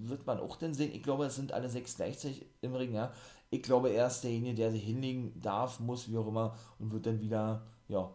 Wird 0.03 0.27
man 0.27 0.41
auch 0.41 0.57
dann 0.57 0.75
sehen. 0.75 0.93
Ich 0.93 1.03
glaube, 1.03 1.25
es 1.25 1.37
sind 1.37 1.53
alle 1.53 1.71
sechs 1.71 1.97
gleichzeitig 1.97 2.45
im 2.61 2.75
Ring, 2.75 2.93
ja. 2.93 3.13
Ich 3.49 3.63
glaube, 3.63 3.91
er 3.91 4.07
ist 4.07 4.21
derjenige, 4.21 4.55
der 4.55 4.71
sich 4.71 4.85
hinlegen 4.85 5.41
darf, 5.41 5.81
muss, 5.81 6.11
wie 6.11 6.19
auch 6.19 6.29
immer, 6.29 6.57
und 6.79 6.93
wird 6.93 7.07
dann 7.07 7.21
wieder, 7.21 7.67
ja, 7.89 8.15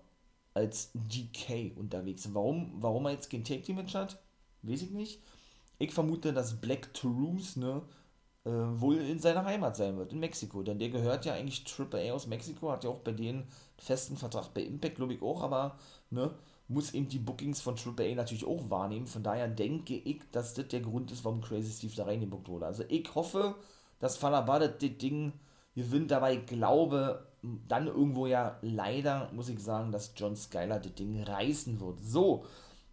als 0.55 0.91
GK 1.09 1.73
unterwegs 1.75 2.33
Warum, 2.33 2.71
warum 2.79 3.05
er 3.05 3.11
jetzt 3.11 3.29
kein 3.29 3.43
Take 3.43 3.61
Team 3.61 3.75
Match 3.75 3.93
hat, 3.93 4.17
weiß 4.63 4.81
ich 4.81 4.91
nicht. 4.91 5.21
Ich 5.77 5.91
vermute, 5.91 6.33
dass 6.33 6.59
Black 6.59 6.93
Toulouse 6.93 7.57
ne, 7.57 7.81
äh, 8.45 8.49
wohl 8.49 8.95
in 8.95 9.19
seiner 9.19 9.43
Heimat 9.43 9.75
sein 9.75 9.97
wird, 9.97 10.13
in 10.13 10.19
Mexiko. 10.19 10.63
Denn 10.63 10.79
der 10.79 10.89
gehört 10.89 11.25
ja 11.25 11.33
eigentlich 11.33 11.65
Triple 11.65 12.09
A 12.09 12.13
aus 12.13 12.27
Mexiko, 12.27 12.71
hat 12.71 12.85
ja 12.85 12.89
auch 12.89 12.99
bei 12.99 13.11
denen 13.11 13.47
festen 13.77 14.15
Vertrag 14.15 14.53
bei 14.53 14.61
Impact, 14.61 14.95
glaube 14.95 15.13
ich 15.13 15.21
auch, 15.21 15.43
aber 15.43 15.77
ne, 16.09 16.33
muss 16.69 16.93
eben 16.93 17.09
die 17.09 17.19
Bookings 17.19 17.59
von 17.61 17.75
Triple 17.75 18.11
A 18.11 18.15
natürlich 18.15 18.45
auch 18.45 18.69
wahrnehmen. 18.69 19.07
Von 19.07 19.23
daher 19.23 19.49
denke 19.49 19.95
ich, 19.95 20.21
dass 20.31 20.53
das 20.53 20.69
der 20.69 20.79
Grund 20.79 21.11
ist, 21.11 21.25
warum 21.25 21.41
Crazy 21.41 21.71
Steve 21.71 21.93
da 21.95 22.05
reingebuckt 22.05 22.47
wurde. 22.47 22.65
Also 22.65 22.83
ich 22.87 23.13
hoffe, 23.13 23.55
dass 23.99 24.17
Falabada 24.17 24.69
das 24.69 24.97
Ding 24.97 25.33
gewinnt, 25.75 26.11
dabei 26.11 26.37
glaube, 26.37 27.27
dann 27.67 27.87
irgendwo 27.87 28.27
ja 28.27 28.57
leider, 28.61 29.29
muss 29.33 29.49
ich 29.49 29.59
sagen, 29.59 29.91
dass 29.91 30.13
John 30.15 30.35
Skyler 30.35 30.79
das 30.79 30.95
Ding 30.95 31.21
reißen 31.21 31.79
wird. 31.79 32.01
So, 32.01 32.45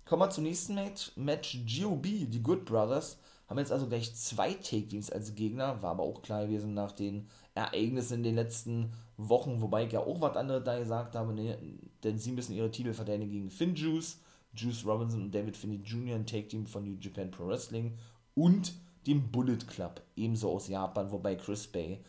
kommen 0.05 0.23
wir 0.23 0.31
zum 0.31 0.45
nächsten 0.45 0.75
Match. 0.75 1.13
Match 1.17 1.59
GOB, 1.67 2.05
die 2.05 2.43
Good 2.43 2.65
Brothers, 2.65 3.19
haben 3.49 3.59
jetzt 3.59 3.73
also 3.73 3.87
gleich 3.87 4.15
zwei 4.15 4.55
Take-Teams 4.55 5.11
als 5.11 5.35
Gegner. 5.35 5.83
War 5.83 5.93
aber 5.93 6.03
auch 6.03 6.23
klar 6.23 6.47
gewesen 6.47 6.75
nach 6.75 6.93
den 6.93 7.29
Ereignissen 7.55 8.19
in 8.19 8.23
den 8.23 8.35
letzten 8.35 8.93
Wochen, 9.17 9.61
wobei 9.61 9.85
ich 9.85 9.93
ja 9.93 10.01
auch 10.01 10.21
was 10.21 10.37
anderes 10.37 10.65
da 10.65 10.79
gesagt 10.79 11.15
habe, 11.15 11.33
ne, 11.33 11.59
denn 12.03 12.19
sie 12.19 12.33
müssen 12.33 12.55
ihre 12.55 12.71
Titel 12.71 12.93
verteidigen 12.93 13.31
gegen 13.31 13.51
Finn 13.51 13.75
Juice, 13.75 14.19
Juice 14.55 14.85
Robinson 14.87 15.23
und 15.23 15.35
David 15.35 15.57
Finney 15.57 15.81
Jr., 15.85 16.17
ein 16.17 16.27
Take-Team 16.27 16.67
von 16.67 16.85
New 16.85 16.97
Japan 16.99 17.31
Pro 17.31 17.47
Wrestling 17.47 17.97
und 18.35 18.75
dem 19.07 19.31
Bullet 19.31 19.59
Club, 19.67 20.01
ebenso 20.17 20.51
aus 20.51 20.69
Japan, 20.69 21.11
wobei 21.11 21.35
Chris 21.35 21.67
Bay 21.67 22.01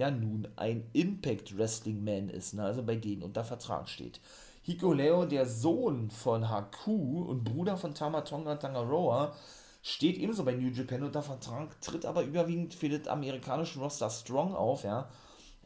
ja 0.00 0.10
nun 0.10 0.48
ein 0.56 0.88
Impact 0.94 1.56
Wrestling 1.58 2.02
Man 2.02 2.30
ist, 2.30 2.54
ne? 2.54 2.64
also 2.64 2.82
bei 2.82 2.96
denen 2.96 3.22
unter 3.22 3.44
Vertrag 3.44 3.86
steht. 3.86 4.18
Hiko 4.62 4.94
Leo, 4.94 5.26
der 5.26 5.44
Sohn 5.44 6.10
von 6.10 6.48
Haku 6.48 7.22
und 7.22 7.44
Bruder 7.44 7.76
von 7.76 7.94
Tamatonga 7.94 8.56
Tangaroa, 8.56 9.36
steht 9.82 10.16
ebenso 10.16 10.44
bei 10.44 10.54
New 10.54 10.70
Japan 10.70 11.02
unter 11.02 11.22
Vertrag, 11.22 11.78
tritt 11.82 12.06
aber 12.06 12.22
überwiegend 12.22 12.72
für 12.72 12.88
das 12.88 13.08
amerikanische 13.08 13.78
Roster 13.78 14.08
Strong 14.08 14.54
auf, 14.54 14.84
ja. 14.84 15.10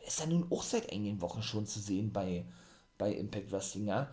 Ist 0.05 0.19
ja 0.19 0.27
nun 0.27 0.47
auch 0.51 0.65
seit 0.65 0.93
einigen 0.93 1.21
Wochen 1.21 1.43
schon 1.43 1.65
zu 1.65 1.79
sehen 1.79 2.13
bei, 2.13 2.45
bei 2.99 3.13
Impact 3.13 3.53
Wrestling, 3.53 3.87
ja 3.87 4.11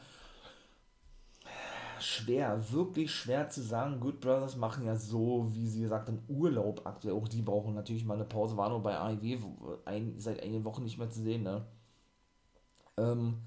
schwer, 2.02 2.72
wirklich 2.72 3.12
schwer 3.12 3.50
zu 3.50 3.62
sagen. 3.62 4.00
Good 4.00 4.20
Brothers 4.20 4.56
machen 4.56 4.86
ja 4.86 4.96
so, 4.96 5.48
wie 5.52 5.68
sie 5.68 5.82
gesagt 5.82 6.08
haben, 6.08 6.24
Urlaub 6.28 6.86
aktuell. 6.86 7.16
Auch 7.16 7.28
die 7.28 7.42
brauchen 7.42 7.74
natürlich 7.74 8.06
mal 8.06 8.16
eine 8.16 8.26
Pause. 8.26 8.58
War 8.58 8.70
nur 8.70 8.82
bei 8.82 8.98
AIW 8.98 9.40
ein, 9.86 10.16
seit 10.18 10.42
einigen 10.42 10.64
Wochen 10.64 10.84
nicht 10.84 10.98
mehr 10.98 11.10
zu 11.10 11.22
sehen. 11.22 11.44
Ne? 11.44 11.66
Ähm, 12.98 13.38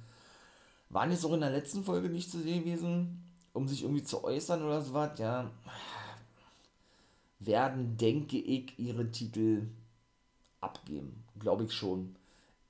waren 0.89 1.11
jetzt 1.11 1.25
auch 1.25 1.33
in 1.33 1.41
der 1.41 1.51
letzten 1.51 1.85
Folge 1.85 2.09
nicht 2.09 2.31
zu 2.31 2.39
sehen 2.41 2.65
gewesen, 2.65 3.25
um 3.53 3.69
sich 3.69 3.83
irgendwie 3.83 4.05
zu 4.05 4.25
äußern 4.25 4.63
oder 4.63 4.81
so 4.81 4.95
was. 4.95 5.19
Ja, 5.19 5.51
werden, 7.41 7.97
denke 7.97 8.39
ich, 8.39 8.79
ihre 8.79 9.11
Titel 9.11 9.69
abgeben. 10.61 11.25
Glaube 11.39 11.65
ich 11.65 11.73
schon. 11.73 12.17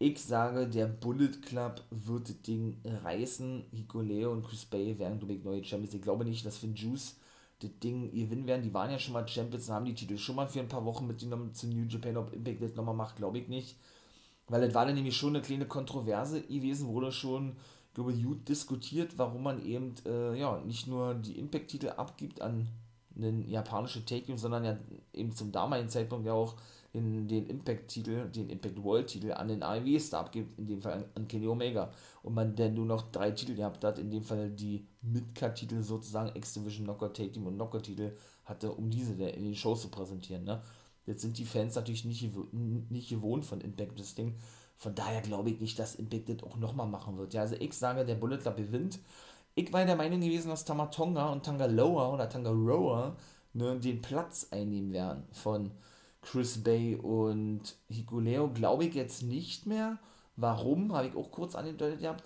Ich 0.07 0.23
sage, 0.23 0.69
der 0.69 0.85
Bullet 0.85 1.41
Club 1.41 1.83
wird 1.91 2.29
das 2.29 2.43
Ding 2.43 2.77
reißen. 2.85 3.65
Hikuleo 3.73 4.33
und 4.33 4.45
Chris 4.45 4.67
Bay 4.67 4.99
werden, 4.99 5.19
glaube 5.19 5.33
ich, 5.33 5.43
neue 5.43 5.65
Champions. 5.65 5.95
Ich 5.95 6.03
glaube 6.03 6.27
nicht, 6.27 6.45
dass 6.45 6.59
Finn 6.59 6.75
Juice 6.75 7.17
das 7.61 7.71
Ding 7.83 8.11
gewinnen 8.11 8.47
werden. 8.47 8.63
Die 8.63 8.75
waren 8.75 8.91
ja 8.91 8.99
schon 8.99 9.15
mal 9.15 9.27
Champions 9.27 9.67
und 9.67 9.75
haben 9.75 9.87
die 9.87 9.95
Titel 9.95 10.19
schon 10.19 10.37
mal 10.37 10.47
für 10.47 10.61
ein 10.61 10.69
paar 10.69 10.85
Wochen 10.85 11.07
mitgenommen 11.07 11.55
zu 11.55 11.69
New 11.69 11.87
Japan. 11.89 12.19
Ob 12.19 12.35
Impact 12.35 12.61
das 12.61 12.75
nochmal 12.75 12.95
macht, 12.95 13.17
glaube 13.17 13.39
ich 13.39 13.49
nicht. 13.49 13.79
Weil 14.49 14.61
das 14.61 14.75
war 14.75 14.85
dann 14.85 14.95
nämlich 14.95 15.17
schon 15.17 15.31
eine 15.31 15.41
kleine 15.41 15.65
Kontroverse 15.65 16.43
gewesen, 16.43 16.89
wurde 16.89 17.11
schon, 17.11 17.57
ich 17.89 17.95
glaube, 17.95 18.13
gut 18.13 18.47
diskutiert, 18.47 19.17
warum 19.17 19.43
man 19.43 19.65
eben 19.65 19.95
äh, 20.05 20.39
ja, 20.39 20.61
nicht 20.67 20.87
nur 20.87 21.15
die 21.15 21.39
Impact-Titel 21.39 21.89
abgibt 21.89 22.43
an 22.43 22.69
einen 23.17 23.49
japanischen 23.49 24.05
Take, 24.05 24.37
sondern 24.37 24.67
ja 24.67 24.77
eben 25.15 25.33
zum 25.33 25.51
damaligen 25.51 25.89
Zeitpunkt 25.89 26.27
ja 26.27 26.35
auch 26.35 26.57
den, 26.95 27.27
den 27.27 27.47
Impact-Titel, 27.47 28.31
den 28.31 28.49
Impact 28.49 28.83
World-Titel 28.83 29.33
an 29.33 29.49
den 29.49 29.63
AEW-Star 29.63 30.21
abgibt, 30.21 30.59
in 30.59 30.67
dem 30.67 30.81
Fall 30.81 31.05
an, 31.15 31.29
Kenny 31.29 31.49
Omega. 31.49 31.91
Und 32.23 32.35
man 32.35 32.55
dann 32.55 32.75
nur 32.75 32.87
noch 32.87 33.11
drei 33.11 33.33
Titel 33.33 33.55
gehabt 33.55 33.83
hat, 33.85 33.99
in 33.99 34.11
dem 34.11 34.23
Fall 34.23 34.51
die 34.51 34.87
Midcard-Titel 35.03 35.83
sozusagen, 35.83 36.35
X-Division, 36.35 36.87
Knockout 36.87 37.15
Take 37.15 37.33
Team 37.33 37.47
und 37.47 37.57
Knockout-Titel 37.57 38.13
hatte, 38.45 38.71
um 38.73 38.91
diese 38.91 39.13
in 39.13 39.45
den 39.45 39.55
Shows 39.55 39.83
zu 39.83 39.89
präsentieren. 39.89 40.45
Ne? 40.45 40.63
Jetzt 41.07 41.23
sind 41.23 41.37
die 41.37 41.45
Fans 41.45 41.75
natürlich 41.75 42.05
nicht, 42.05 42.31
nicht 42.53 43.09
gewohnt 43.09 43.45
von 43.45 43.61
Impact 43.61 44.17
Ding. 44.17 44.35
Von 44.77 44.95
daher 44.95 45.21
glaube 45.21 45.51
ich 45.51 45.61
nicht, 45.61 45.79
dass 45.79 45.97
Impact 45.97 46.29
das 46.29 46.43
auch 46.43 46.57
nochmal 46.57 46.87
machen 46.87 47.19
wird. 47.19 47.35
Ja, 47.35 47.43
also 47.43 47.57
ich 47.59 47.75
sage, 47.75 48.05
der 48.05 48.15
Bullet 48.15 48.39
Club 48.39 48.57
gewinnt. 48.57 49.01
Ich 49.57 49.73
war 49.73 49.85
der 49.85 49.97
Meinung 49.97 50.21
gewesen, 50.21 50.49
dass 50.49 50.65
Tamatonga 50.65 51.31
und 51.31 51.45
Tangaloa 51.45 52.13
oder 52.13 52.29
Tangaroa 52.29 53.17
ne, 53.53 53.79
den 53.79 54.03
Platz 54.03 54.49
einnehmen 54.51 54.93
werden 54.93 55.25
von 55.33 55.71
Chris 56.25 56.63
Bay 56.63 56.97
und 56.97 57.77
Hikuleo. 57.89 58.51
Glaube 58.53 58.87
ich 58.87 58.95
jetzt 58.95 59.23
nicht 59.23 59.67
mehr. 59.67 59.99
Warum? 60.37 60.93
Habe 60.93 61.09
ich 61.09 61.17
auch 61.17 61.31
kurz 61.31 61.55
angedeutet 61.55 62.01
gehabt. 62.01 62.25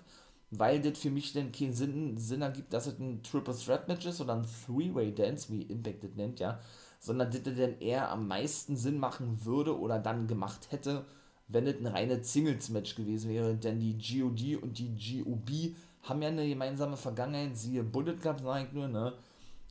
Weil 0.51 0.81
das 0.81 0.97
für 0.97 1.11
mich 1.11 1.33
dann 1.33 1.51
keinen 1.51 1.73
Sinn, 1.73 2.17
Sinn 2.17 2.41
ergibt, 2.41 2.73
dass 2.73 2.87
es 2.87 2.97
ein 2.97 3.21
Triple 3.21 3.55
Threat 3.55 3.87
Match 3.87 4.05
ist 4.07 4.19
oder 4.19 4.33
ein 4.33 4.47
Three-Way 4.65 5.13
Dance, 5.13 5.51
wie 5.51 5.61
Impact 5.61 6.03
das 6.03 6.15
nennt, 6.15 6.39
ja. 6.39 6.59
Sondern 6.99 7.29
das 7.29 7.43
dann 7.43 7.79
eher 7.79 8.09
am 8.09 8.27
meisten 8.27 8.75
Sinn 8.75 8.99
machen 8.99 9.45
würde 9.45 9.79
oder 9.79 9.99
dann 9.99 10.27
gemacht 10.27 10.71
hätte, 10.71 11.05
wenn 11.47 11.67
es 11.67 11.79
ein 11.79 11.85
reines 11.85 12.33
Singles-Match 12.33 12.95
gewesen 12.95 13.29
wäre. 13.29 13.55
Denn 13.55 13.79
die 13.79 13.97
GOD 13.97 14.61
und 14.63 14.79
die 14.79 15.21
GOB 15.23 15.75
haben 16.03 16.21
ja 16.21 16.29
eine 16.29 16.47
gemeinsame 16.47 16.97
Vergangenheit, 16.97 17.55
siehe 17.55 17.83
Bullet 17.83 18.15
Club, 18.15 18.39
sage 18.41 18.65
ich 18.67 18.73
nur, 18.73 18.87
ne? 18.87 19.13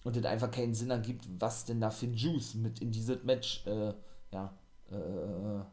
Und 0.05 0.17
das 0.17 0.25
einfach 0.25 0.51
keinen 0.51 0.75
Sinn 0.75 0.91
ergibt, 0.91 1.27
was 1.39 1.65
denn 1.65 1.81
da 1.81 1.91
für 1.91 2.07
Juice 2.07 2.55
mit 2.55 2.81
in 2.81 2.93
dieses 2.93 3.25
Match, 3.25 3.67
äh, 3.67 3.93
ja, 4.33 4.53
äh, 4.91 5.65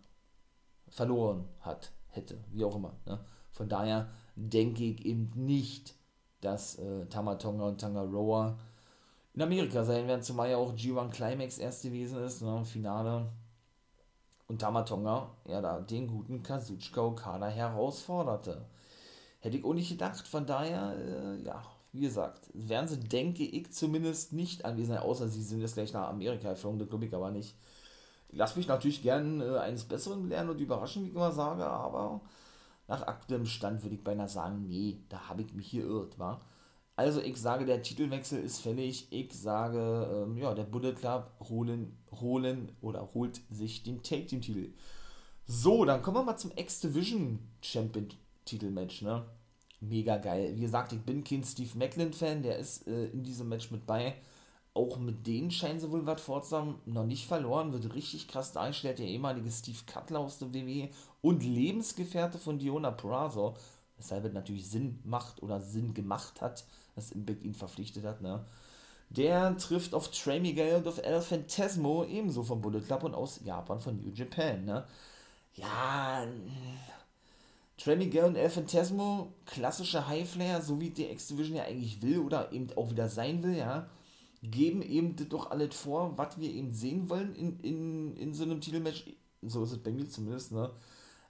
verloren 0.90 1.48
hat, 1.60 1.92
hätte, 2.10 2.38
wie 2.52 2.64
auch 2.64 2.76
immer. 2.76 2.94
Ne? 3.06 3.20
Von 3.52 3.70
daher 3.70 4.10
denke 4.36 4.84
ich 4.84 5.06
eben 5.06 5.32
nicht, 5.36 5.96
dass 6.42 6.78
äh, 6.78 7.06
Tamatonga 7.08 7.68
und 7.68 7.80
Tangaroa 7.80 8.58
in 9.34 9.42
Amerika 9.42 9.84
sein 9.84 10.08
werden, 10.08 10.22
zumal 10.22 10.50
ja 10.50 10.58
auch 10.58 10.74
G1 10.74 11.10
Climax 11.10 11.58
erst 11.58 11.84
gewesen 11.84 12.24
ist, 12.24 12.42
ne, 12.42 12.64
Finale. 12.64 13.30
Und 14.48 14.60
Tamatonga, 14.60 15.32
ja, 15.48 15.60
da 15.60 15.82
den 15.82 16.08
guten 16.08 16.44
Kazuchika 16.44 17.02
Okada 17.02 17.48
herausforderte. 17.48 18.66
Hätte 19.40 19.58
ich 19.58 19.66
auch 19.66 19.74
nicht 19.74 19.90
gedacht, 19.90 20.28
von 20.28 20.46
daher, 20.46 20.96
äh, 20.98 21.42
ja, 21.44 21.64
wie 21.92 22.02
gesagt, 22.02 22.50
werden 22.54 22.88
sie, 22.88 23.00
denke 23.00 23.44
ich, 23.44 23.72
zumindest 23.74 24.34
nicht 24.34 24.66
anwesend 24.66 25.00
außer 25.00 25.28
sie 25.28 25.42
sind 25.42 25.62
jetzt 25.62 25.74
gleich 25.74 25.94
nach 25.94 26.10
Amerika 26.10 26.52
geflogen, 26.52 26.80
das 26.80 26.90
glaube 26.90 27.06
ich 27.06 27.14
aber 27.14 27.32
nicht. 27.32 27.56
Lass 28.36 28.56
mich 28.56 28.68
natürlich 28.68 29.02
gern 29.02 29.42
äh, 29.42 29.58
eines 29.58 29.86
Besseren 29.86 30.28
lernen 30.28 30.50
und 30.50 30.60
überraschen, 30.60 31.04
wie 31.04 31.08
ich 31.08 31.16
immer 31.16 31.32
sage, 31.32 31.66
aber 31.66 32.22
nach 32.88 33.08
aktuellem 33.08 33.46
Stand 33.46 33.82
würde 33.84 33.96
ich 33.96 34.04
beinahe 34.04 34.30
sagen, 34.30 34.68
nee, 34.68 35.00
da 35.10 35.30
habe 35.30 35.42
ich 35.42 35.54
mich 35.54 35.68
hier 35.68 35.86
irrt, 35.86 36.20
wa? 36.20 36.42
Also 36.98 37.20
ich 37.22 37.38
sage, 37.38 37.66
der 37.66 37.82
Titelwechsel 37.82 38.42
ist 38.42 38.60
fällig. 38.60 39.08
Ich 39.12 39.34
sage, 39.34 40.10
ähm, 40.14 40.38
ja, 40.38 40.54
der 40.54 40.64
Bullet 40.64 40.94
Club 40.94 41.32
holen, 41.50 41.98
holen 42.22 42.72
oder 42.82 43.14
holt 43.14 43.42
sich 43.50 43.84
den 43.84 44.02
Take 44.02 44.28
Team 44.28 44.42
Titel. 44.42 44.74
So, 45.46 45.84
dann 45.84 46.02
kommen 46.02 46.18
wir 46.18 46.24
mal 46.24 46.38
zum 46.38 46.52
X-Division 46.56 47.40
Champion 47.62 48.08
Titelmatch, 48.46 49.02
ne? 49.02 49.26
Mega 49.82 50.18
geil. 50.18 50.54
Wie 50.56 50.62
gesagt, 50.62 50.94
ich 50.94 51.02
bin 51.02 51.24
kein 51.24 51.44
Steve 51.44 51.78
Macklin 51.78 52.14
Fan, 52.14 52.42
der 52.42 52.60
ist 52.60 52.88
äh, 52.88 53.08
in 53.08 53.24
diesem 53.24 53.50
Match 53.50 53.72
mit 53.72 53.86
bei. 53.86 54.16
Auch 54.76 54.98
mit 54.98 55.26
denen 55.26 55.52
scheinen 55.52 55.80
sie 55.80 55.90
wohl 55.90 56.06
was 56.06 56.20
vorzuhaben. 56.20 56.76
Noch 56.86 57.06
nicht 57.06 57.26
verloren, 57.26 57.72
wird 57.72 57.96
richtig 57.96 58.28
krass 58.28 58.52
dargestellt. 58.52 59.00
Der 59.00 59.08
ehemalige 59.08 59.50
Steve 59.50 59.78
Cutler 59.92 60.20
aus 60.20 60.38
der 60.38 60.54
WWE 60.54 60.90
und 61.22 61.44
Lebensgefährte 61.44 62.38
von 62.38 62.60
Diona 62.60 62.92
Purazo. 62.92 63.56
Weshalb 63.96 64.26
es 64.26 64.34
natürlich 64.34 64.70
Sinn 64.70 65.00
macht 65.06 65.42
oder 65.42 65.62
Sinn 65.62 65.94
gemacht 65.94 66.42
hat, 66.42 66.66
dass 66.94 67.14
Impact 67.14 67.46
ihn 67.46 67.54
verpflichtet 67.54 68.04
hat. 68.04 68.22
Ne? 68.22 68.44
Der 69.10 69.56
trifft 69.58 69.94
auf 69.94 70.12
Trey 70.12 70.42
Miguel 70.42 70.76
und 70.76 70.88
auf 70.90 70.98
El 71.02 71.22
Fantasmo, 71.22 72.04
ebenso 72.04 72.44
vom 72.44 72.60
Bullet 72.60 72.82
Club 72.82 73.04
und 73.04 73.16
aus 73.16 73.40
Japan 73.46 73.80
von 73.80 73.96
New 73.96 74.12
Japan. 74.14 74.66
Ne? 74.66 74.84
Ja, 75.54 76.28
Trey 77.78 77.96
Miguel 77.96 78.26
und 78.26 78.36
El 78.36 78.50
Fantasmo, 78.50 79.32
klassische 79.46 80.06
Highflyer, 80.06 80.62
so 80.62 80.82
wie 80.82 80.90
die 80.90 81.10
X-Division 81.12 81.56
ja 81.56 81.64
eigentlich 81.64 82.02
will 82.02 82.20
oder 82.20 82.52
eben 82.52 82.68
auch 82.76 82.90
wieder 82.90 83.08
sein 83.08 83.42
will, 83.42 83.56
ja, 83.56 83.88
geben 84.52 84.82
eben 84.82 85.16
doch 85.30 85.52
alles 85.52 85.76
vor, 85.76 86.18
was 86.18 86.40
wir 86.40 86.50
eben 86.50 86.72
sehen 86.72 87.10
wollen 87.10 87.36
in, 87.36 87.60
in, 87.62 88.18
in 88.18 88.34
so 88.34 88.44
einem 88.44 88.62
Titelmatch. 88.62 89.06
So 89.42 89.64
ist 89.64 89.74
es 89.74 89.84
bei 89.84 89.92
mir 89.92 90.08
zumindest, 90.08 90.52
ne? 90.52 90.72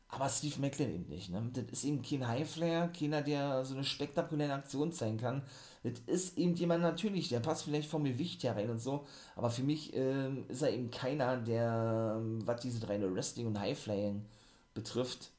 Aber 0.07 0.29
Steve 0.29 0.61
Macklin 0.61 0.93
eben 0.93 1.09
nicht, 1.09 1.29
ne? 1.31 1.49
Das 1.51 1.65
ist 1.71 1.83
eben 1.83 2.01
kein 2.01 2.27
Highflyer, 2.27 2.87
keiner, 2.89 3.21
der 3.21 3.65
so 3.65 3.73
eine 3.73 3.83
spektakuläre 3.83 4.53
Aktion 4.53 4.91
zeigen 4.91 5.17
kann. 5.17 5.41
Das 5.83 5.99
ist 6.05 6.37
eben 6.37 6.55
jemand 6.55 6.81
natürlich, 6.83 7.29
der 7.29 7.39
passt 7.39 7.63
vielleicht 7.63 7.89
vom 7.89 8.03
Gewicht 8.05 8.43
her 8.43 8.55
rein 8.55 8.69
und 8.69 8.79
so, 8.79 9.05
aber 9.35 9.49
für 9.49 9.63
mich 9.63 9.93
äh, 9.95 10.29
ist 10.47 10.61
er 10.61 10.71
eben 10.71 10.89
keiner, 10.89 11.37
der, 11.37 12.21
was 12.45 12.61
diese 12.61 12.87
reine 12.87 13.13
Wrestling 13.13 13.47
und 13.47 13.59
Highflying 13.59 14.25
betrifft, 14.73 15.31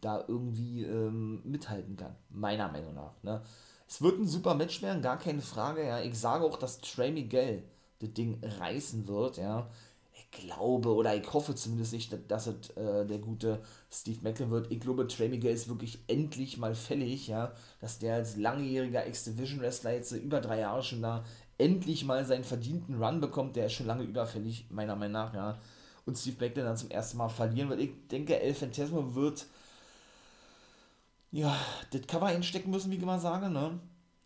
da 0.00 0.24
irgendwie 0.26 0.84
ähm, 0.84 1.42
mithalten 1.44 1.96
kann. 1.96 2.14
Meiner 2.30 2.70
Meinung 2.70 2.94
nach. 2.94 3.12
Ne? 3.22 3.42
Es 3.90 4.00
wird 4.00 4.20
ein 4.20 4.26
super 4.26 4.54
Match 4.54 4.82
werden, 4.82 5.02
gar 5.02 5.18
keine 5.18 5.42
Frage. 5.42 5.84
Ja. 5.84 6.00
Ich 6.00 6.16
sage 6.16 6.44
auch, 6.44 6.56
dass 6.56 6.80
Trey 6.80 7.10
Miguel 7.10 7.64
das 7.98 8.12
Ding 8.12 8.38
reißen 8.40 9.08
wird. 9.08 9.36
Ja. 9.36 9.68
Ich 10.12 10.30
glaube 10.30 10.94
oder 10.94 11.16
ich 11.16 11.32
hoffe 11.32 11.56
zumindest 11.56 11.92
nicht, 11.92 12.16
dass 12.30 12.46
es 12.46 12.70
äh, 12.76 13.04
der 13.04 13.18
gute 13.18 13.60
Steve 13.90 14.20
Macklin 14.22 14.50
wird. 14.50 14.70
Ich 14.70 14.78
glaube, 14.78 15.08
Trey 15.08 15.28
Miguel 15.28 15.52
ist 15.52 15.68
wirklich 15.68 15.98
endlich 16.06 16.56
mal 16.56 16.76
fällig, 16.76 17.26
ja, 17.26 17.52
dass 17.80 17.98
der 17.98 18.14
als 18.14 18.36
langjähriger 18.36 19.08
X-Division-Wrestler 19.08 19.94
jetzt 19.94 20.12
über 20.12 20.40
drei 20.40 20.60
Jahre 20.60 20.84
schon 20.84 21.02
da 21.02 21.24
endlich 21.58 22.04
mal 22.04 22.24
seinen 22.24 22.44
verdienten 22.44 23.02
Run 23.02 23.20
bekommt. 23.20 23.56
Der 23.56 23.66
ist 23.66 23.72
schon 23.72 23.86
lange 23.86 24.04
überfällig, 24.04 24.66
meiner 24.70 24.94
Meinung 24.94 25.12
nach, 25.14 25.34
ja. 25.34 25.58
Und 26.06 26.16
Steve 26.16 26.36
Macklin 26.38 26.64
dann 26.64 26.76
zum 26.76 26.90
ersten 26.90 27.18
Mal 27.18 27.28
verlieren 27.28 27.68
wird. 27.68 27.80
Ich 27.80 27.90
denke, 28.08 28.38
El 28.40 28.54
Fantasma 28.54 29.02
wird 29.14 29.46
ja, 31.30 31.56
das 31.92 32.06
Cover 32.06 32.26
einstecken 32.26 32.70
müssen, 32.70 32.90
wie 32.90 32.96
ich 32.96 33.02
immer 33.02 33.18
sage, 33.18 33.48
ne? 33.50 33.78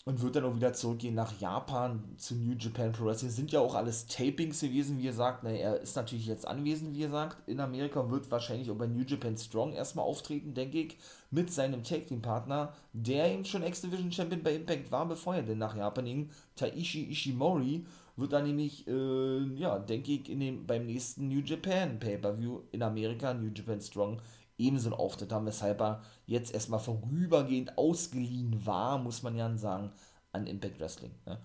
Und 0.07 0.21
wird 0.21 0.37
dann 0.37 0.45
auch 0.45 0.55
wieder 0.55 0.75
zurückgehen 0.75 1.15
nach 1.15 1.41
Japan 1.41 2.05
zu 2.19 2.35
New 2.35 2.55
Japan 2.59 2.93
Pro 2.93 3.07
Wrestling. 3.07 3.31
Sind 3.31 3.53
ja 3.53 3.61
auch 3.61 3.75
alles 3.75 4.07
Tapings 4.07 4.61
gewesen, 4.61 4.99
wie 4.99 5.05
ihr 5.05 5.15
sagt. 5.15 5.45
Ne, 5.45 5.59
er 5.59 5.81
ist 5.81 5.97
natürlich 5.97 6.27
jetzt 6.27 6.47
anwesend, 6.47 6.93
wie 6.93 7.01
ihr 7.01 7.09
sagt, 7.09 7.49
in 7.49 7.59
Amerika 7.59 8.11
wird 8.11 8.31
wahrscheinlich 8.31 8.71
auch 8.71 8.77
bei 8.77 8.87
New 8.87 9.03
Japan 9.03 9.39
Strong 9.39 9.73
erstmal 9.73 10.05
auftreten, 10.05 10.53
denke 10.53 10.79
ich, 10.79 10.99
mit 11.31 11.51
seinem 11.51 11.83
Tag 11.83 12.07
Team 12.07 12.21
Partner, 12.21 12.75
der 12.93 13.33
eben 13.33 13.47
schon 13.47 13.63
X-Division 13.63 14.13
Champion 14.13 14.43
bei 14.43 14.55
Impact 14.57 14.93
war, 14.93 15.09
bevor 15.09 15.37
er 15.37 15.43
denn 15.43 15.57
nach 15.57 15.75
Japan 15.75 16.05
ging. 16.05 16.31
Taishi 16.55 17.11
Ishimori 17.11 17.87
wird 18.17 18.33
dann 18.35 18.45
nämlich, 18.45 18.87
äh, 18.87 19.43
ja, 19.55 19.79
denke 19.79 20.13
ich, 20.13 20.29
in 20.29 20.41
dem, 20.41 20.67
beim 20.67 20.85
nächsten 20.85 21.29
New 21.29 21.41
Japan 21.41 21.99
Pay-Per-View 21.99 22.61
in 22.73 22.83
Amerika, 22.83 23.33
New 23.33 23.51
Japan 23.55 23.81
Strong, 23.81 24.21
ebenso 24.59 24.89
einen 24.89 24.99
Auftritt 24.99 25.33
haben, 25.33 25.47
weshalb 25.47 25.81
er 25.81 26.03
jetzt 26.27 26.55
erstmal 26.55 26.81
vorübergehend 26.81 27.77
ausgeliehen 27.79 28.65
war, 28.67 28.99
muss 28.99 29.23
man 29.23 29.37
ja 29.37 29.57
sagen, 29.57 29.93
an 30.33 30.47
Impact 30.47 30.81
Wrestling. 30.81 31.15
Ne? 31.27 31.39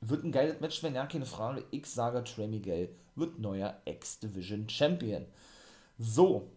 Wird 0.00 0.24
ein 0.24 0.32
geiles 0.32 0.60
Match 0.60 0.82
werden, 0.82 0.94
ja, 0.94 1.06
keine 1.06 1.26
Frage. 1.26 1.64
Ich 1.70 1.86
sage, 1.86 2.22
Trey 2.24 2.46
Miguel 2.46 2.94
wird 3.16 3.38
neuer 3.38 3.80
X-Division 3.84 4.68
Champion. 4.68 5.26
So, 5.98 6.50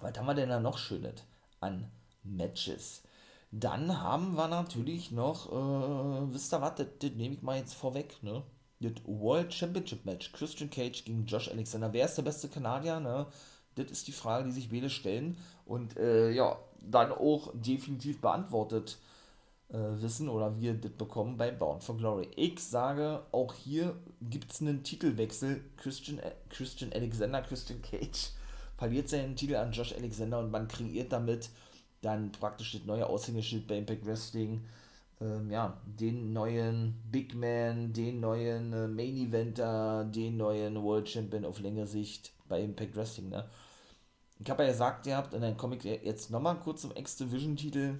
was 0.00 0.18
haben 0.18 0.26
wir 0.26 0.34
denn 0.34 0.50
da 0.50 0.60
noch 0.60 0.78
Schönes 0.78 1.24
an 1.60 1.90
Matches? 2.22 3.02
Dann 3.50 4.00
haben 4.02 4.34
wir 4.34 4.48
natürlich 4.48 5.10
noch, 5.12 5.50
äh, 5.50 6.34
wisst 6.34 6.52
ihr 6.52 6.60
was, 6.60 6.74
das, 6.74 6.86
das 6.98 7.12
nehme 7.12 7.34
ich 7.34 7.42
mal 7.42 7.56
jetzt 7.56 7.74
vorweg, 7.74 8.22
ne? 8.22 8.42
Das 8.80 8.92
World 9.06 9.54
Championship 9.54 10.04
Match. 10.04 10.32
Christian 10.32 10.68
Cage 10.68 11.04
gegen 11.04 11.24
Josh 11.24 11.48
Alexander. 11.48 11.92
Wer 11.92 12.06
ist 12.06 12.16
der 12.16 12.22
beste 12.22 12.48
Kanadier, 12.48 13.00
ne? 13.00 13.26
Das 13.76 13.90
ist 13.90 14.06
die 14.06 14.12
Frage, 14.12 14.44
die 14.44 14.52
sich 14.52 14.70
beide 14.70 14.90
stellen 14.90 15.36
und 15.66 15.96
äh, 15.96 16.30
ja, 16.30 16.58
dann 16.80 17.12
auch 17.12 17.50
definitiv 17.54 18.20
beantwortet 18.20 18.98
äh, 19.70 20.02
wissen 20.02 20.28
oder 20.28 20.58
wir 20.58 20.74
das 20.74 20.92
bekommen 20.92 21.36
bei 21.36 21.50
Bound 21.50 21.82
for 21.82 21.96
Glory. 21.96 22.28
Ich 22.36 22.60
sage, 22.60 23.22
auch 23.32 23.54
hier 23.54 23.96
gibt 24.20 24.52
es 24.52 24.60
einen 24.60 24.82
Titelwechsel. 24.82 25.64
Christian, 25.76 26.18
äh, 26.18 26.32
Christian 26.48 26.92
Alexander, 26.92 27.42
Christian 27.42 27.82
Cage 27.82 28.30
verliert 28.76 29.08
seinen 29.08 29.36
Titel 29.36 29.56
an 29.56 29.72
Josh 29.72 29.94
Alexander 29.94 30.38
und 30.38 30.50
man 30.50 30.68
kreiert 30.68 31.12
damit 31.12 31.50
dann 32.02 32.30
praktisch 32.32 32.72
das 32.72 32.84
neue 32.84 33.06
Aushängeschild 33.06 33.66
bei 33.66 33.78
Impact 33.78 34.06
Wrestling. 34.06 34.64
Ähm, 35.20 35.50
ja, 35.50 35.80
den 35.86 36.32
neuen 36.32 37.00
Big 37.10 37.34
Man, 37.34 37.92
den 37.92 38.20
neuen 38.20 38.72
äh, 38.72 38.88
Main 38.88 39.16
Eventer, 39.16 40.04
den 40.04 40.36
neuen 40.36 40.82
World 40.82 41.08
Champion 41.08 41.44
auf 41.44 41.60
längere 41.60 41.86
Sicht 41.86 42.32
bei 42.48 42.60
Impact 42.60 42.94
Wrestling, 42.96 43.30
ne? 43.30 43.48
Ich 44.38 44.50
habe 44.50 44.64
ja 44.64 44.70
gesagt, 44.70 45.06
ihr 45.06 45.16
habt, 45.16 45.32
dann 45.32 45.56
komme 45.56 45.76
ich 45.76 45.84
jetzt 45.84 46.30
nochmal 46.30 46.58
kurz 46.58 46.82
zum 46.82 46.94
X-Division-Titel. 46.94 47.98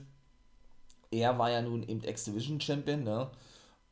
Er 1.11 1.39
war 1.39 1.51
ja 1.51 1.63
nun 1.63 1.83
eben 1.83 2.03
X-Division-Champion, 2.03 3.05
ne? 3.05 3.31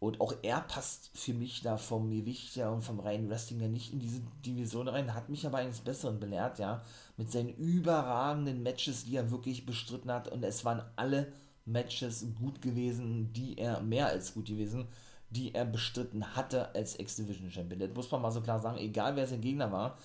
Und 0.01 0.21
auch 0.21 0.35
er 0.43 0.61
passt 0.63 1.13
für 1.15 1.33
mich 1.33 1.63
da 1.63 1.77
vom 1.77 2.11
Gewicht 2.11 2.57
ja 2.57 2.71
und 2.71 2.83
vom 2.83 2.99
reinen 2.99 3.31
Wrestling 3.31 3.61
ja 3.61 3.69
nicht 3.69 3.93
in 3.93 4.01
diese 4.01 4.21
Division 4.45 4.89
rein, 4.89 5.15
hat 5.15 5.29
mich 5.29 5.47
aber 5.47 5.59
eines 5.59 5.79
Besseren 5.79 6.19
belehrt, 6.19 6.59
ja, 6.59 6.83
mit 7.17 7.31
seinen 7.31 7.55
überragenden 7.55 8.65
Matches, 8.65 9.05
die 9.05 9.15
er 9.15 9.31
wirklich 9.31 9.65
bestritten 9.65 10.11
hat. 10.11 10.27
Und 10.27 10.43
es 10.43 10.65
waren 10.65 10.83
alle 10.97 11.33
Matches 11.65 12.27
gut 12.37 12.61
gewesen, 12.61 13.33
die 13.33 13.57
er, 13.57 13.81
mehr 13.81 14.09
als 14.09 14.35
gut 14.35 14.47
gewesen, 14.47 14.89
die 15.31 15.55
er 15.55 15.65
bestritten 15.65 16.35
hatte 16.35 16.75
als 16.75 16.99
X-Division 16.99 17.53
Champion. 17.53 17.79
Das 17.79 17.95
muss 17.95 18.11
man 18.11 18.23
mal 18.23 18.33
so 18.33 18.41
klar 18.41 18.59
sagen, 18.59 18.79
egal 18.79 19.15
wer 19.15 19.29
sein 19.29 19.41
Gegner 19.41 19.71
war. 19.71 19.99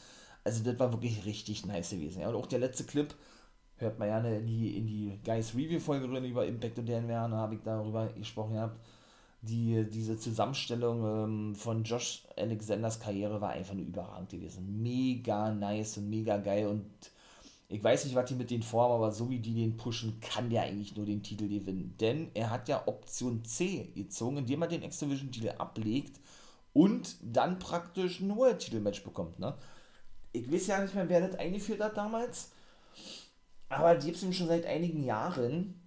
Also 0.48 0.64
das 0.64 0.80
war 0.80 0.92
wirklich 0.92 1.26
richtig 1.26 1.66
nice 1.66 1.92
gewesen. 1.92 2.22
Ja. 2.22 2.30
Und 2.30 2.36
auch 2.36 2.48
der 2.48 2.60
letzte 2.60 2.84
Clip, 2.86 3.14
hört 3.78 4.00
man 4.00 4.08
ja 4.08 4.20
in 4.20 4.48
die, 4.48 4.78
in 4.78 4.88
die 4.88 5.20
Guys 5.24 5.54
Review-Folge 5.54 6.08
drin 6.08 6.26
über 6.26 6.46
Impact 6.46 6.80
und 6.80 6.88
deren 6.88 7.08
da 7.08 7.30
habe 7.30 7.56
ich 7.56 7.62
darüber 7.64 8.08
gesprochen 8.08 8.54
gehabt 8.54 8.80
die, 9.42 9.86
diese 9.90 10.18
Zusammenstellung 10.18 11.04
ähm, 11.06 11.56
von 11.56 11.84
Josh 11.84 12.24
Alexanders 12.36 13.00
Karriere 13.00 13.40
war 13.42 13.52
einfach 13.52 13.74
nur 13.74 13.86
überragend 13.86 14.30
gewesen. 14.30 14.82
Mega 14.82 15.52
nice 15.52 15.98
und 15.98 16.10
mega 16.10 16.38
geil 16.38 16.68
und 16.68 16.86
ich 17.70 17.84
weiß 17.84 18.06
nicht, 18.06 18.16
was 18.16 18.30
die 18.30 18.36
mit 18.36 18.50
denen 18.50 18.64
vorhaben, 18.64 18.94
aber 18.94 19.12
so 19.12 19.30
wie 19.30 19.40
die 19.40 19.54
den 19.54 19.76
pushen, 19.76 20.22
kann 20.22 20.50
der 20.50 20.64
eigentlich 20.64 20.96
nur 20.96 21.06
den 21.06 21.22
Titel 21.22 21.50
gewinnen. 21.50 21.96
Denn 22.00 22.32
er 22.34 22.50
hat 22.50 22.70
ja 22.70 22.88
Option 22.88 23.44
C 23.44 23.92
gezogen, 23.94 24.38
indem 24.38 24.62
er 24.62 24.70
den 24.70 24.84
X-Division-Titel 24.84 25.50
ablegt 25.58 26.22
und 26.72 27.18
dann 27.22 27.60
praktisch 27.60 28.22
ein 28.22 28.38
World-Titel-Match 28.38 29.04
bekommt. 29.04 29.40
Ne? 29.40 29.54
Ich 30.39 30.52
weiß 30.52 30.67
ja 30.67 30.82
nicht 30.82 30.95
mehr, 30.95 31.10
wer 31.10 31.28
das 31.28 31.39
eingeführt 31.39 31.82
hat 31.82 31.97
damals, 31.97 32.52
aber 33.69 33.95
die 33.95 34.08
gibt 34.08 34.21
es 34.21 34.36
schon 34.36 34.47
seit 34.47 34.65
einigen 34.65 35.04
Jahren, 35.04 35.82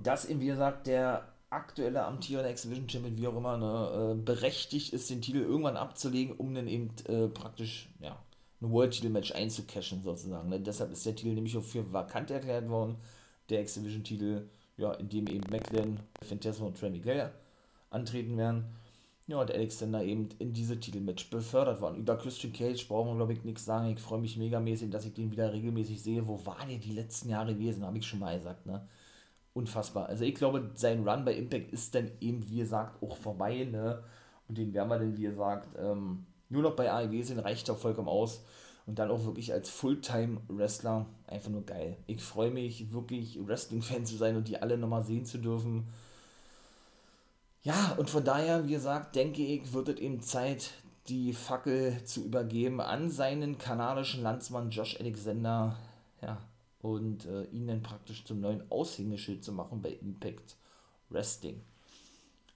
dass 0.00 0.24
eben, 0.24 0.40
wie 0.40 0.46
gesagt, 0.46 0.86
der 0.86 1.32
aktuelle 1.50 2.04
amtierende 2.04 2.50
X-Division 2.50 2.88
Champion, 2.88 3.18
wie 3.18 3.26
auch 3.26 3.36
immer, 3.36 3.56
ne, 3.56 4.12
äh, 4.12 4.22
berechtigt 4.22 4.92
ist, 4.92 5.10
den 5.10 5.20
Titel 5.20 5.38
irgendwann 5.40 5.76
abzulegen, 5.76 6.36
um 6.36 6.54
dann 6.54 6.68
eben 6.68 6.90
äh, 7.08 7.26
praktisch, 7.28 7.88
ja, 8.00 8.16
ein 8.62 8.70
World-Titel-Match 8.70 9.32
einzucashen, 9.32 10.02
sozusagen. 10.02 10.48
Ne? 10.48 10.60
Deshalb 10.60 10.92
ist 10.92 11.04
der 11.06 11.16
Titel 11.16 11.32
nämlich 11.32 11.56
auch 11.56 11.62
für 11.62 11.92
vakant 11.92 12.30
erklärt 12.30 12.68
worden, 12.68 12.96
der 13.48 13.62
X-Division-Titel, 13.62 14.48
ja, 14.76 14.92
in 14.94 15.08
dem 15.08 15.26
eben 15.26 15.50
Macklin, 15.50 15.98
Phantasmo 16.22 16.66
und 16.66 16.78
Trey 16.78 16.90
Miguel 16.90 17.32
antreten 17.90 18.36
werden. 18.36 18.64
Ja, 19.30 19.40
und 19.40 19.50
Alexander 19.50 20.02
eben 20.02 20.28
in 20.38 20.52
diese 20.52 20.78
Titelmatch 20.78 21.30
befördert 21.30 21.80
worden. 21.80 21.96
Über 21.96 22.16
Christian 22.16 22.52
Cage 22.52 22.86
brauchen 22.88 23.10
wir, 23.10 23.16
glaube 23.16 23.32
ich, 23.32 23.44
nichts 23.44 23.64
sagen. 23.64 23.88
Ich 23.90 24.00
freue 24.00 24.20
mich 24.20 24.36
megamäßig, 24.36 24.90
dass 24.90 25.06
ich 25.06 25.14
den 25.14 25.30
wieder 25.30 25.52
regelmäßig 25.52 26.02
sehe. 26.02 26.26
Wo 26.26 26.44
war 26.44 26.66
der 26.68 26.78
die 26.78 26.92
letzten 26.92 27.30
Jahre 27.30 27.54
gewesen? 27.54 27.84
Habe 27.86 27.98
ich 27.98 28.06
schon 28.06 28.18
mal 28.18 28.36
gesagt, 28.36 28.66
ne? 28.66 28.86
unfassbar. 29.52 30.06
Also 30.08 30.24
ich 30.24 30.34
glaube, 30.34 30.70
sein 30.74 31.06
Run 31.06 31.24
bei 31.24 31.34
Impact 31.34 31.72
ist 31.72 31.94
dann 31.94 32.10
eben, 32.20 32.48
wie 32.48 32.58
gesagt, 32.58 33.02
auch 33.02 33.16
vorbei, 33.16 33.64
ne? 33.64 34.02
Und 34.48 34.58
den 34.58 34.72
werden 34.74 34.88
wir 34.88 34.98
dann, 34.98 35.16
wie 35.16 35.22
gesagt, 35.22 35.68
ähm, 35.78 36.26
nur 36.48 36.62
noch 36.62 36.74
bei 36.74 36.90
AEW 36.90 37.22
sehen, 37.22 37.38
reicht 37.38 37.70
auch 37.70 37.76
vollkommen 37.78 38.08
aus. 38.08 38.44
Und 38.86 38.98
dann 38.98 39.10
auch 39.10 39.24
wirklich 39.24 39.52
als 39.52 39.68
Fulltime-Wrestler 39.70 41.06
einfach 41.26 41.50
nur 41.50 41.64
geil. 41.64 41.96
Ich 42.06 42.22
freue 42.22 42.50
mich 42.50 42.92
wirklich, 42.92 43.38
Wrestling-Fan 43.46 44.04
zu 44.04 44.16
sein 44.16 44.36
und 44.36 44.48
die 44.48 44.60
alle 44.60 44.78
nochmal 44.78 45.04
sehen 45.04 45.24
zu 45.24 45.38
dürfen. 45.38 45.86
Ja, 47.62 47.94
und 47.98 48.08
von 48.08 48.24
daher, 48.24 48.66
wie 48.66 48.72
gesagt, 48.72 49.16
denke 49.16 49.42
ich, 49.42 49.72
wird 49.72 49.88
es 49.90 49.98
eben 49.98 50.22
Zeit, 50.22 50.70
die 51.08 51.32
Fackel 51.32 52.02
zu 52.04 52.24
übergeben 52.24 52.80
an 52.80 53.10
seinen 53.10 53.58
kanadischen 53.58 54.22
Landsmann 54.22 54.70
Josh 54.70 54.98
Alexander. 54.98 55.76
Ja, 56.22 56.38
und 56.80 57.26
äh, 57.26 57.44
ihn 57.44 57.66
dann 57.66 57.82
praktisch 57.82 58.24
zum 58.24 58.40
neuen 58.40 58.70
Aushängeschild 58.70 59.44
zu 59.44 59.52
machen 59.52 59.82
bei 59.82 59.90
Impact 59.90 60.56
Wrestling. 61.10 61.60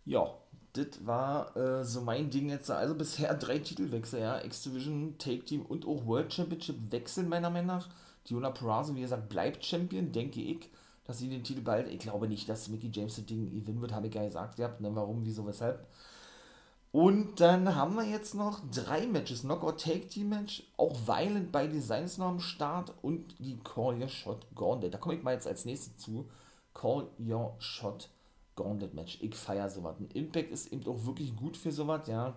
Ja, 0.06 0.34
das 0.72 1.06
war 1.06 1.56
äh, 1.56 1.84
so 1.84 2.00
mein 2.00 2.30
Ding 2.30 2.48
jetzt. 2.48 2.70
Also 2.70 2.94
bisher 2.94 3.34
drei 3.34 3.58
Titelwechsel, 3.58 4.20
ja. 4.20 4.42
X-Division, 4.42 5.16
Take 5.18 5.44
Team 5.44 5.66
und 5.66 5.86
auch 5.86 6.06
World 6.06 6.32
Championship 6.32 6.76
wechseln 6.90 7.28
meiner 7.28 7.50
Meinung 7.50 7.76
nach. 7.76 7.88
Diona 8.28 8.50
Peraza, 8.50 8.94
wie 8.94 9.02
gesagt, 9.02 9.28
bleibt 9.28 9.64
Champion, 9.64 10.12
denke 10.12 10.40
ich, 10.40 10.68
dass 11.04 11.18
sie 11.18 11.28
den 11.28 11.44
Titel 11.44 11.60
bald. 11.60 11.88
Ich 11.88 11.98
glaube 11.98 12.28
nicht, 12.28 12.48
dass 12.48 12.68
Mickey 12.68 12.90
James 12.92 13.16
das 13.16 13.26
Ding 13.26 13.50
gewinnen 13.50 13.80
wird, 13.80 13.92
habe 13.92 14.08
ich 14.08 14.14
ja 14.14 14.24
gesagt. 14.24 14.58
Ja, 14.58 14.74
ne, 14.78 14.94
warum, 14.94 15.24
wieso, 15.24 15.46
weshalb. 15.46 15.86
Und 16.92 17.40
dann 17.40 17.74
haben 17.74 17.96
wir 17.96 18.04
jetzt 18.04 18.34
noch 18.34 18.60
drei 18.70 19.06
Matches. 19.06 19.40
Knockout 19.40 19.80
Take 19.80 20.06
Team 20.06 20.28
Match, 20.28 20.62
auch 20.76 20.94
Violent 21.06 21.50
by 21.50 21.68
Designs 21.68 22.18
noch 22.18 22.28
am 22.28 22.40
Start 22.40 22.94
und 23.02 23.34
die 23.40 23.58
Call 23.64 24.00
Your 24.00 24.08
Shot 24.08 24.46
Gauntlet. 24.54 24.94
Da 24.94 24.98
komme 24.98 25.16
ich 25.16 25.22
mal 25.22 25.34
jetzt 25.34 25.48
als 25.48 25.64
nächstes 25.64 25.96
zu. 25.96 26.28
Call 26.72 27.08
Your 27.18 27.56
Shot 27.58 28.10
Gauntlet 28.54 28.94
Match. 28.94 29.18
Ich 29.20 29.34
feiere 29.34 29.68
sowas. 29.68 29.96
Ein 29.98 30.08
Impact 30.14 30.52
ist 30.52 30.72
eben 30.72 30.86
auch 30.86 31.04
wirklich 31.04 31.34
gut 31.34 31.56
für 31.56 31.72
sowas, 31.72 32.06
ja. 32.06 32.36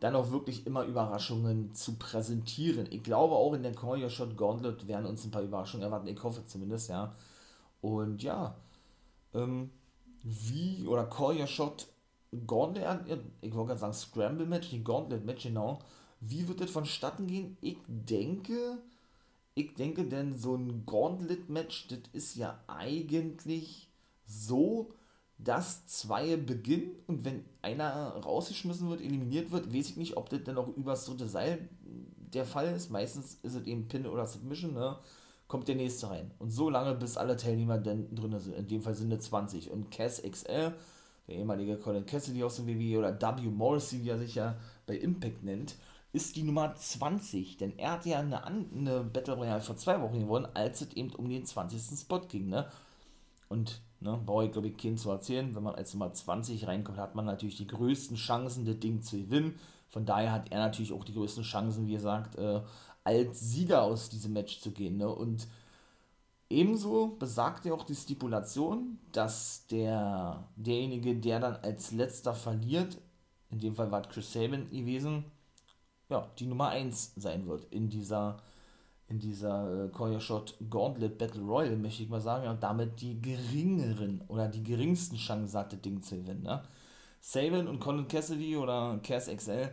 Dann 0.00 0.14
auch 0.14 0.30
wirklich 0.30 0.66
immer 0.66 0.84
Überraschungen 0.84 1.74
zu 1.74 1.96
präsentieren. 1.96 2.86
Ich 2.90 3.02
glaube 3.02 3.34
auch 3.34 3.54
in 3.54 3.62
der 3.62 3.74
Call 3.74 4.02
Your 4.02 4.10
Shot 4.10 4.36
Gauntlet 4.36 4.86
werden 4.86 5.06
uns 5.06 5.24
ein 5.24 5.30
paar 5.30 5.42
Überraschungen 5.42 5.84
erwarten. 5.84 6.08
Ich 6.08 6.22
hoffe 6.22 6.44
zumindest, 6.46 6.90
ja. 6.90 7.14
Und 7.80 8.22
ja, 8.22 8.56
ähm, 9.32 9.70
wie, 10.22 10.86
oder 10.86 11.06
Call 11.06 11.38
Your 11.38 11.46
Shot 11.46 11.86
Gauntlet, 12.46 12.84
ich 13.40 13.54
wollte 13.54 13.68
gerade 13.68 13.80
sagen 13.80 13.92
Scramble 13.94 14.46
Match, 14.46 14.70
die 14.70 14.84
Gauntlet 14.84 15.24
Match, 15.24 15.44
genau. 15.44 15.78
Wie 16.20 16.48
wird 16.48 16.60
das 16.60 16.70
vonstatten 16.70 17.26
gehen? 17.26 17.56
Ich 17.60 17.78
denke, 17.86 18.78
ich 19.54 19.74
denke, 19.74 20.04
denn 20.04 20.36
so 20.36 20.54
ein 20.56 20.84
Gauntlet 20.84 21.48
Match, 21.48 21.88
das 21.88 22.00
ist 22.12 22.36
ja 22.36 22.58
eigentlich 22.66 23.88
so, 24.26 24.90
dass 25.38 25.86
zwei 25.86 26.36
beginnen 26.36 26.96
und 27.06 27.24
wenn 27.24 27.44
einer 27.62 28.16
rausgeschmissen 28.16 28.88
wird, 28.88 29.00
eliminiert 29.00 29.50
wird, 29.50 29.72
weiß 29.72 29.90
ich 29.90 29.96
nicht, 29.96 30.16
ob 30.16 30.30
das 30.30 30.44
dann 30.44 30.58
auch 30.58 30.68
übers 30.76 31.04
dritte 31.04 31.28
Seil 31.28 31.68
der 32.32 32.44
Fall 32.44 32.74
ist. 32.74 32.90
Meistens 32.90 33.38
ist 33.42 33.54
es 33.54 33.66
eben 33.66 33.88
Pin 33.88 34.06
oder 34.06 34.26
Submission, 34.26 34.74
ne? 34.74 34.98
Kommt 35.48 35.68
der 35.68 35.76
nächste 35.76 36.10
rein. 36.10 36.32
Und 36.40 36.50
so 36.50 36.70
lange, 36.70 36.94
bis 36.94 37.16
alle 37.16 37.36
Teilnehmer 37.36 37.78
dann 37.78 38.12
drin 38.12 38.36
sind. 38.40 38.56
In 38.56 38.66
dem 38.66 38.82
Fall 38.82 38.94
sind 38.94 39.12
es 39.12 39.26
20. 39.26 39.70
Und 39.70 39.92
Cass 39.92 40.20
XL 40.20 40.72
der 41.26 41.36
ehemalige 41.36 41.76
Colin 41.76 42.06
Cassidy 42.06 42.42
aus 42.44 42.56
dem 42.56 42.66
WWE 42.66 42.98
oder 42.98 43.20
W. 43.20 43.48
Morrissey, 43.48 44.04
wie 44.04 44.10
er 44.10 44.18
sich 44.18 44.36
ja 44.36 44.56
bei 44.86 44.96
Impact 44.96 45.42
nennt, 45.42 45.74
ist 46.12 46.36
die 46.36 46.44
Nummer 46.44 46.74
20. 46.74 47.56
Denn 47.56 47.78
er 47.78 47.92
hat 47.92 48.06
ja 48.06 48.20
eine, 48.20 48.44
eine 48.44 49.02
Battle 49.02 49.34
Royale 49.34 49.60
vor 49.60 49.76
zwei 49.76 50.00
Wochen 50.00 50.20
gewonnen, 50.20 50.46
als 50.54 50.82
es 50.82 50.92
eben 50.92 51.12
um 51.14 51.28
den 51.28 51.44
20. 51.44 51.98
Spot 51.98 52.20
ging. 52.20 52.48
Ne? 52.48 52.68
Und 53.48 53.80
ne, 54.00 54.20
brauche 54.24 54.46
ich 54.46 54.52
glaube 54.52 54.68
ich 54.68 54.76
keinen 54.76 54.98
zu 54.98 55.10
erzählen, 55.10 55.54
wenn 55.54 55.62
man 55.62 55.74
als 55.74 55.94
Nummer 55.94 56.12
20 56.12 56.66
reinkommt, 56.66 56.98
hat 56.98 57.14
man 57.14 57.24
natürlich 57.24 57.56
die 57.56 57.66
größten 57.66 58.16
Chancen, 58.16 58.64
das 58.64 58.78
Ding 58.78 59.02
zu 59.02 59.16
gewinnen. 59.16 59.58
Von 59.88 60.04
daher 60.04 60.32
hat 60.32 60.50
er 60.50 60.58
natürlich 60.58 60.92
auch 60.92 61.04
die 61.04 61.14
größten 61.14 61.44
Chancen, 61.44 61.86
wie 61.86 61.92
gesagt, 61.92 62.36
äh, 62.36 62.60
als 63.04 63.40
Sieger 63.40 63.82
aus 63.82 64.08
diesem 64.08 64.32
Match 64.32 64.60
zu 64.60 64.72
gehen. 64.72 64.96
Ne? 64.96 65.08
Und 65.08 65.46
Ebenso 66.48 67.16
besagt 67.18 67.64
ja 67.64 67.74
auch 67.74 67.82
die 67.82 67.94
Stipulation, 67.94 68.98
dass 69.10 69.66
der, 69.66 70.44
derjenige, 70.54 71.16
der 71.16 71.40
dann 71.40 71.56
als 71.56 71.90
letzter 71.90 72.34
verliert, 72.34 72.98
in 73.50 73.58
dem 73.58 73.74
Fall 73.74 73.90
war 73.90 74.02
es 74.02 74.08
Chris 74.08 74.32
Sabin 74.32 74.70
gewesen, 74.70 75.24
ja, 76.08 76.28
die 76.38 76.46
Nummer 76.46 76.68
1 76.68 77.14
sein 77.16 77.48
wird 77.48 77.64
in 77.72 77.90
dieser, 77.90 78.36
in 79.08 79.18
dieser 79.18 79.84
äh, 79.84 79.88
Koya 79.88 80.20
Shot 80.20 80.56
Gauntlet 80.68 81.18
Battle 81.18 81.42
Royal, 81.42 81.76
möchte 81.76 82.02
ich 82.02 82.08
mal 82.08 82.20
sagen, 82.20 82.48
und 82.48 82.62
damit 82.62 83.00
die 83.00 83.20
geringeren 83.20 84.22
oder 84.28 84.48
die 84.48 84.62
geringsten 84.62 85.16
Chancen 85.16 85.58
hat, 85.58 85.72
das 85.72 85.80
Ding 85.80 86.02
zu 86.02 86.16
gewinnen. 86.16 86.42
Ne? 86.42 86.62
Sabin 87.20 87.68
und 87.68 87.80
Colin 87.80 88.08
Cassidy 88.08 88.56
oder 88.56 88.98
Cass 89.02 89.28
XL 89.28 89.70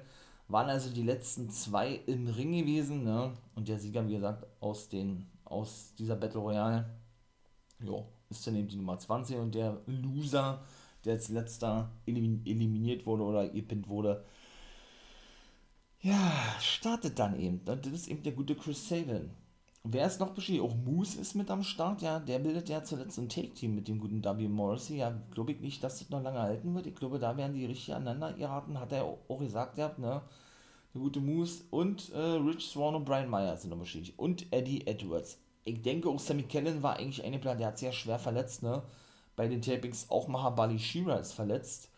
waren 0.48 0.69
also 0.69 0.89
die 0.91 1.04
letzten 1.04 1.50
zwei 1.50 2.02
im 2.06 2.28
Ring 2.28 2.52
gewesen, 2.52 3.04
ne? 3.04 3.34
und 3.56 3.67
der 3.67 3.80
Sieger, 3.80 4.08
wie 4.08 4.15
gesagt, 4.15 4.46
aus 4.60 4.89
den 4.89 5.28
aus 5.46 5.93
dieser 5.98 6.15
Battle 6.15 6.39
Royale. 6.39 6.86
Ja, 7.80 8.04
ist 8.30 8.46
dann 8.48 8.56
eben 8.56 8.67
die 8.67 8.78
Nummer 8.78 8.98
20 8.98 9.38
und 9.38 9.56
der 9.56 9.82
Loser, 9.86 10.63
der 11.06 11.13
als 11.13 11.30
letzter 11.30 11.91
eliminiert 12.06 13.06
wurde 13.06 13.24
oder 13.24 13.50
gepinnt 13.50 13.88
wurde, 13.88 14.24
ja, 16.04 16.32
startet 16.60 17.18
dann 17.18 17.39
eben. 17.39 17.63
Das 17.66 17.80
ist 17.88 18.08
eben 18.08 18.22
der 18.24 18.34
gute 18.34 18.56
Chris 18.56 18.88
Sabin. 18.88 19.32
Wer 19.86 20.06
ist 20.06 20.20
noch 20.20 20.30
beschäftigt? 20.30 20.63
Auch 20.63 20.76
Moose 20.76 21.20
ist 21.20 21.34
mit 21.34 21.50
am 21.50 21.63
Start, 21.63 22.02
ja. 22.02 22.20
Der 22.20 22.39
bildet 22.39 22.70
ja 22.70 22.84
zuletzt 22.84 23.18
ein 23.18 23.30
Take-Team 23.30 23.74
mit 23.76 23.88
dem 23.88 24.00
guten 24.00 24.24
W. 24.24 24.48
Morrissey. 24.48 24.98
Ja, 24.98 25.18
glaube 25.32 25.54
ich 25.54 25.62
nicht, 25.62 25.84
dass 25.84 26.00
das 26.00 26.10
noch 26.10 26.22
lange 26.22 26.39
halten 26.42 26.76
wird. 26.76 26.88
Ich 26.88 26.96
glaube, 26.96 27.20
da 27.20 27.36
werden 27.36 27.54
die 27.54 27.66
richtig 27.66 27.94
aneinander 27.94 28.34
geraten. 28.34 28.80
Hat 28.80 28.92
er 28.92 29.04
auch 29.06 29.39
gesagt, 29.39 29.78
ja, 29.78 29.94
ne? 29.98 30.22
der 30.94 31.02
gute 31.02 31.20
Moose 31.20 31.63
und 31.72 32.12
äh, 32.13 32.20
Rich 32.20 32.68
Swan 32.68 32.96
und 32.96 33.06
Brian 33.06 33.30
Meyer 33.30 33.58
sind 33.58 33.72
noch 33.72 33.80
bestätigt. 33.80 34.18
Und 34.20 34.52
Eddie 34.52 34.86
Edwards. 34.86 35.39
Ich 35.66 35.82
denke 35.82 36.10
auch 36.10 36.20
Sammy 36.20 36.44
Kellen 36.44 36.84
war 36.84 36.98
eigentlich 36.98 37.24
ein 37.24 37.39
Plan, 37.39 37.58
der 37.58 37.68
hat 37.68 37.78
sehr 37.78 37.94
schwer 37.94 38.20
verletzt, 38.20 38.63
ne? 38.63 38.84
Bei 39.36 39.48
den 39.48 39.62
Tapings 39.62 40.10
auch 40.10 40.28
Mahabali 40.28 40.78
Shira 40.78 41.16
ist 41.16 41.34
verletzt. 41.34 41.89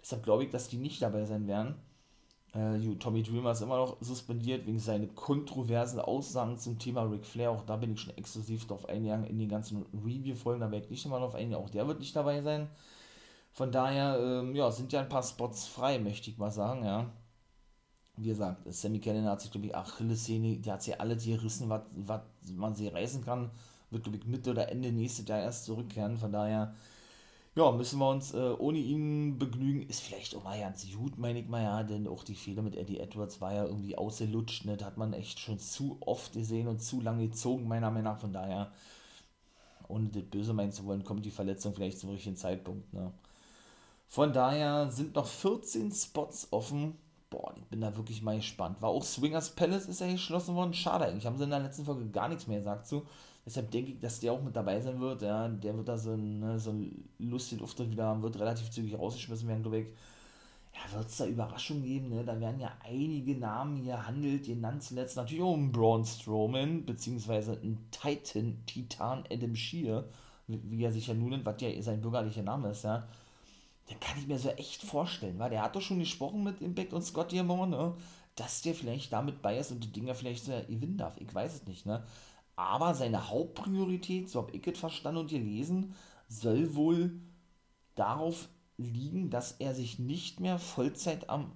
Deshalb 0.00 0.22
glaube 0.22 0.44
ich, 0.44 0.50
dass 0.50 0.68
die 0.68 0.78
nicht 0.78 1.02
dabei 1.02 1.24
sein 1.24 1.46
werden. 1.46 1.74
Äh, 2.54 2.94
Tommy 2.96 3.22
Dreamer 3.22 3.52
ist 3.52 3.60
immer 3.60 3.76
noch 3.76 3.98
suspendiert 4.00 4.66
wegen 4.66 4.78
seiner 4.78 5.06
kontroversen 5.08 6.00
Aussagen 6.00 6.58
zum 6.58 6.78
Thema 6.78 7.02
Ric 7.02 7.26
Flair. 7.26 7.50
Auch 7.50 7.62
da 7.62 7.76
bin 7.76 7.92
ich 7.92 8.00
schon 8.00 8.16
exklusiv 8.16 8.66
drauf 8.66 8.88
eingegangen 8.88 9.26
in 9.26 9.38
den 9.38 9.48
ganzen 9.48 9.84
Review-Folgen. 9.92 10.60
Da 10.60 10.70
werde 10.70 10.84
ich 10.86 10.90
nicht 10.90 11.06
immer 11.06 11.18
drauf 11.18 11.34
eingehen. 11.34 11.58
Auch 11.58 11.70
der 11.70 11.86
wird 11.86 12.00
nicht 12.00 12.16
dabei 12.16 12.42
sein. 12.42 12.68
Von 13.52 13.72
daher, 13.72 14.18
ähm, 14.20 14.54
ja, 14.54 14.70
sind 14.70 14.92
ja 14.92 15.00
ein 15.00 15.08
paar 15.08 15.22
Spots 15.22 15.66
frei, 15.66 15.98
möchte 15.98 16.30
ich 16.30 16.38
mal 16.38 16.50
sagen, 16.50 16.84
ja. 16.84 17.10
Wie 18.16 18.28
gesagt, 18.28 18.62
Sammy 18.72 19.00
Cannon 19.00 19.26
hat 19.26 19.40
sich, 19.40 19.50
glaube 19.50 19.66
ich, 19.66 19.76
Achillessehne, 19.76 20.56
die 20.56 20.72
hat 20.72 20.82
sie 20.82 20.98
alle 20.98 21.16
gerissen, 21.16 21.68
was 21.68 22.20
man 22.54 22.74
sie 22.74 22.88
reißen 22.88 23.24
kann. 23.24 23.50
Wird, 23.90 24.04
glaube 24.04 24.18
ich, 24.18 24.26
Mitte 24.26 24.50
oder 24.50 24.68
Ende 24.70 24.92
nächstes 24.92 25.26
Jahr 25.28 25.40
erst 25.40 25.64
zurückkehren. 25.64 26.16
Von 26.16 26.32
daher, 26.32 26.74
ja, 27.58 27.72
müssen 27.72 27.98
wir 27.98 28.08
uns 28.08 28.34
äh, 28.34 28.54
ohne 28.58 28.78
ihn 28.78 29.36
begnügen. 29.36 29.82
Ist 29.88 30.00
vielleicht 30.00 30.36
auch 30.36 30.44
mal 30.44 30.60
ganz 30.60 30.86
gut, 30.92 31.18
meine 31.18 31.40
ich 31.40 31.48
mal, 31.48 31.64
ja, 31.64 31.82
denn 31.82 32.06
auch 32.06 32.22
die 32.22 32.36
Fehler 32.36 32.62
mit 32.62 32.76
Eddie 32.76 33.00
Edwards 33.00 33.40
war 33.40 33.52
ja 33.52 33.64
irgendwie 33.64 33.98
ausgelutscht, 33.98 34.64
ne? 34.64 34.76
Das 34.76 34.86
hat 34.86 34.96
man 34.96 35.12
echt 35.12 35.40
schon 35.40 35.58
zu 35.58 35.98
oft 36.00 36.32
gesehen 36.32 36.68
und 36.68 36.80
zu 36.80 37.00
lange 37.00 37.26
gezogen, 37.26 37.66
meiner 37.66 37.90
Meinung 37.90 38.12
nach. 38.12 38.20
Von 38.20 38.32
daher, 38.32 38.70
ohne 39.88 40.08
das 40.08 40.22
böse 40.22 40.52
meinen 40.52 40.70
zu 40.70 40.84
wollen, 40.84 41.02
kommt 41.02 41.24
die 41.26 41.32
Verletzung 41.32 41.74
vielleicht 41.74 41.98
zum 41.98 42.10
richtigen 42.10 42.36
Zeitpunkt, 42.36 42.92
ne? 42.94 43.12
Von 44.06 44.32
daher 44.32 44.90
sind 44.90 45.16
noch 45.16 45.26
14 45.26 45.90
Spots 45.92 46.48
offen. 46.52 46.96
Boah, 47.28 47.52
ich 47.56 47.64
bin 47.64 47.80
da 47.80 47.94
wirklich 47.96 48.22
mal 48.22 48.36
gespannt. 48.36 48.80
War 48.80 48.90
auch 48.90 49.04
Swingers 49.04 49.50
Palace 49.50 49.86
ist 49.86 50.00
ja 50.00 50.10
geschlossen 50.10 50.54
worden. 50.54 50.72
Schade 50.72 51.06
eigentlich. 51.06 51.26
Haben 51.26 51.36
sie 51.36 51.44
in 51.44 51.50
der 51.50 51.58
letzten 51.58 51.84
Folge 51.84 52.08
gar 52.08 52.28
nichts 52.28 52.46
mehr 52.46 52.58
gesagt 52.58 52.86
zu. 52.86 53.04
Deshalb 53.48 53.70
denke 53.70 53.92
ich, 53.92 53.98
dass 53.98 54.20
der 54.20 54.34
auch 54.34 54.42
mit 54.42 54.54
dabei 54.54 54.78
sein 54.78 55.00
wird. 55.00 55.22
Ja, 55.22 55.48
der 55.48 55.74
wird 55.74 55.88
da 55.88 55.96
so 55.96 56.14
ne, 56.14 56.58
so 56.60 56.70
ein 56.70 57.08
lustigen 57.18 57.62
Auftritt 57.62 57.90
wieder 57.90 58.04
haben, 58.04 58.22
wird 58.22 58.38
relativ 58.38 58.70
zügig 58.70 58.98
rausgeschmissen 58.98 59.48
werden, 59.48 59.62
glaube 59.62 59.78
ich. 59.78 59.88
Ja, 60.74 60.98
wird 60.98 61.08
es 61.08 61.16
da 61.16 61.24
Überraschungen 61.24 61.82
geben, 61.82 62.10
ne? 62.10 62.24
Da 62.24 62.38
werden 62.38 62.60
ja 62.60 62.70
einige 62.84 63.34
Namen 63.36 63.76
hier 63.78 64.06
handelt, 64.06 64.44
genannt 64.44 64.82
zuletzt 64.82 65.16
natürlich 65.16 65.42
auch 65.42 65.56
ein 65.56 65.72
Braun 65.72 66.04
Strowman, 66.04 66.84
beziehungsweise 66.84 67.52
ein 67.52 67.78
Titan, 67.90 68.58
Titan 68.66 69.24
Adam 69.32 69.56
Shear, 69.56 70.04
wie 70.46 70.84
er 70.84 70.92
sich 70.92 71.06
ja 71.06 71.14
nun 71.14 71.30
nennt, 71.30 71.46
was 71.46 71.60
ja 71.62 71.82
sein 71.82 72.02
bürgerlicher 72.02 72.42
Name 72.42 72.68
ist, 72.68 72.84
ja 72.84 73.08
den 73.90 74.00
kann 74.00 74.18
ich 74.18 74.26
mir 74.26 74.38
so 74.38 74.50
echt 74.50 74.82
vorstellen, 74.82 75.38
weil 75.38 75.50
der 75.50 75.62
hat 75.62 75.74
doch 75.74 75.80
schon 75.80 75.98
gesprochen 75.98 76.44
mit 76.44 76.60
Impact 76.60 76.92
und 76.92 77.02
Scott 77.02 77.32
Diamond, 77.32 77.70
ne? 77.70 77.94
dass 78.36 78.62
der 78.62 78.74
vielleicht 78.74 79.12
damit 79.12 79.42
bei 79.42 79.58
ist 79.58 79.72
und 79.72 79.82
die 79.82 79.92
Dinger 79.92 80.14
vielleicht 80.14 80.44
so 80.44 80.52
gewinnen 80.68 80.98
darf. 80.98 81.14
Ich 81.18 81.34
weiß 81.34 81.54
es 81.54 81.66
nicht, 81.66 81.86
ne? 81.86 82.04
Aber 82.58 82.94
seine 82.94 83.30
Hauptpriorität, 83.30 84.28
so 84.28 84.42
habe 84.42 84.56
ich 84.56 84.66
es 84.66 84.78
verstanden 84.78 85.20
und 85.20 85.30
gelesen, 85.30 85.94
soll 86.26 86.74
wohl 86.74 87.20
darauf 87.94 88.48
liegen, 88.76 89.30
dass 89.30 89.52
er 89.52 89.74
sich 89.74 90.00
nicht 90.00 90.40
mehr 90.40 90.58
Vollzeit 90.58 91.30
am, 91.30 91.52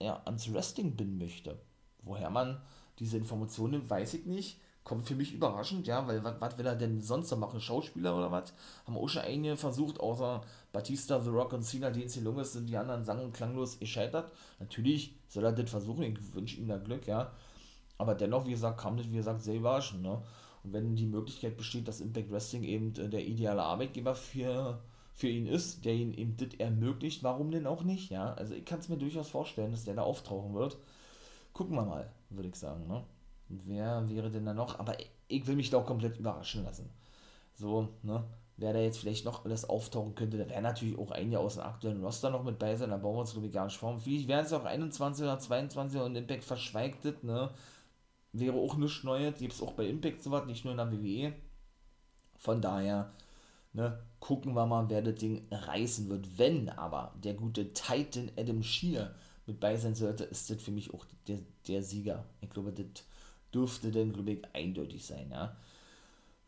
ja, 0.00 0.22
ans 0.26 0.52
Wrestling 0.52 0.94
binden 0.94 1.16
möchte. 1.16 1.58
Woher 2.02 2.28
man 2.28 2.60
diese 2.98 3.16
Informationen 3.16 3.72
nimmt, 3.72 3.90
weiß 3.90 4.12
ich 4.14 4.26
nicht 4.26 4.60
kommt 4.84 5.06
für 5.06 5.14
mich 5.14 5.32
überraschend, 5.32 5.86
ja, 5.86 6.06
weil 6.06 6.22
was 6.24 6.58
will 6.58 6.66
er 6.66 6.74
denn 6.74 7.00
sonst 7.00 7.30
noch 7.30 7.38
machen? 7.38 7.60
Schauspieler 7.60 8.16
oder 8.16 8.32
was? 8.32 8.52
Haben 8.86 8.96
auch 8.96 9.08
schon 9.08 9.22
einige 9.22 9.56
versucht, 9.56 10.00
außer 10.00 10.40
Batista, 10.72 11.20
The 11.20 11.30
Rock 11.30 11.52
und 11.52 11.62
Cena, 11.62 11.90
die 11.90 12.02
in 12.02 12.24
Lunges 12.24 12.52
sind 12.52 12.68
die 12.68 12.76
anderen 12.76 13.04
sang- 13.04 13.22
und 13.22 13.32
klanglos 13.32 13.78
gescheitert. 13.78 14.32
Natürlich 14.58 15.14
soll 15.28 15.44
er 15.44 15.52
das 15.52 15.70
versuchen, 15.70 16.02
ich 16.02 16.34
wünsche 16.34 16.56
ihm 16.56 16.68
da 16.68 16.78
Glück, 16.78 17.06
ja. 17.06 17.32
Aber 17.98 18.14
dennoch, 18.14 18.46
wie 18.46 18.50
gesagt, 18.50 18.80
kam 18.80 18.96
das, 18.96 19.08
wie 19.08 19.16
gesagt, 19.16 19.42
sehr 19.42 19.54
überraschend, 19.54 20.02
ne? 20.02 20.20
Und 20.64 20.72
wenn 20.72 20.96
die 20.96 21.06
Möglichkeit 21.06 21.56
besteht, 21.56 21.88
dass 21.88 22.00
Impact 22.00 22.30
Wrestling 22.30 22.62
eben 22.64 22.94
äh, 22.96 23.08
der 23.08 23.26
ideale 23.26 23.62
Arbeitgeber 23.62 24.14
für, 24.14 24.82
für 25.14 25.28
ihn 25.28 25.46
ist, 25.46 25.84
der 25.84 25.94
ihn 25.94 26.14
eben 26.14 26.36
das 26.36 26.54
ermöglicht, 26.58 27.22
warum 27.22 27.50
denn 27.50 27.66
auch 27.66 27.82
nicht, 27.82 28.10
ja? 28.10 28.34
Also 28.34 28.54
ich 28.54 28.64
kann 28.64 28.78
es 28.78 28.88
mir 28.88 28.98
durchaus 28.98 29.28
vorstellen, 29.28 29.72
dass 29.72 29.84
der 29.84 29.94
da 29.94 30.02
auftauchen 30.02 30.54
wird. 30.54 30.76
Gucken 31.52 31.76
wir 31.76 31.84
mal, 31.84 32.10
würde 32.30 32.48
ich 32.48 32.56
sagen, 32.56 32.86
ne? 32.86 33.04
wer 33.48 34.08
wäre 34.08 34.30
denn 34.30 34.46
da 34.46 34.54
noch? 34.54 34.78
Aber 34.78 34.96
ich 35.28 35.46
will 35.46 35.56
mich 35.56 35.70
da 35.70 35.78
auch 35.78 35.86
komplett 35.86 36.18
überraschen 36.18 36.64
lassen. 36.64 36.90
So, 37.54 37.88
ne? 38.02 38.24
Wer 38.56 38.72
da 38.72 38.80
jetzt 38.80 38.98
vielleicht 38.98 39.24
noch 39.24 39.44
alles 39.44 39.68
auftauchen 39.68 40.14
könnte, 40.14 40.38
da 40.38 40.48
wäre 40.48 40.62
natürlich 40.62 40.98
auch 40.98 41.10
ein 41.10 41.32
Jahr 41.32 41.42
aus 41.42 41.54
dem 41.54 41.64
aktuellen 41.64 42.04
Roster 42.04 42.30
noch 42.30 42.44
mit 42.44 42.58
bei 42.58 42.76
sein, 42.76 42.90
da 42.90 42.96
brauchen 42.96 43.16
wir 43.16 43.20
uns, 43.20 43.32
glaube 43.32 43.46
ich, 43.46 43.52
gar 43.52 43.64
nicht 43.64 43.76
vor. 43.76 43.98
Vielleicht 43.98 44.28
wären 44.28 44.44
es 44.44 44.52
auch 44.52 44.64
21 44.64 45.24
oder 45.24 45.38
22 45.38 46.00
und 46.00 46.16
Impact 46.16 46.44
verschweigtet, 46.44 47.24
ne? 47.24 47.50
Wäre 48.32 48.56
auch 48.56 48.76
nichts 48.76 49.04
Neues, 49.04 49.38
gibt 49.38 49.52
es 49.52 49.62
auch 49.62 49.72
bei 49.72 49.86
Impact 49.86 50.22
sowas, 50.22 50.46
nicht 50.46 50.64
nur 50.64 50.72
in 50.72 50.78
der 50.78 50.90
WWE. 50.90 51.32
Von 52.36 52.60
daher, 52.60 53.12
ne, 53.72 54.00
gucken 54.20 54.54
wir 54.54 54.66
mal, 54.66 54.88
wer 54.88 55.02
das 55.02 55.16
Ding 55.16 55.46
reißen 55.50 56.08
wird. 56.08 56.38
Wenn 56.38 56.68
aber 56.70 57.14
der 57.22 57.34
gute 57.34 57.72
Titan 57.72 58.30
Adam 58.36 58.62
Shear 58.62 59.14
mit 59.46 59.60
bei 59.60 59.76
sein 59.76 59.94
sollte, 59.94 60.24
ist 60.24 60.50
das 60.50 60.62
für 60.62 60.70
mich 60.70 60.94
auch 60.94 61.04
der, 61.28 61.40
der 61.68 61.82
Sieger. 61.82 62.24
Ich 62.40 62.50
glaube, 62.50 62.72
das 62.72 63.04
dürfte 63.52 63.90
denn, 63.90 64.12
glaube 64.12 64.32
ich, 64.32 64.54
eindeutig 64.54 65.04
sein, 65.04 65.30
ja. 65.30 65.56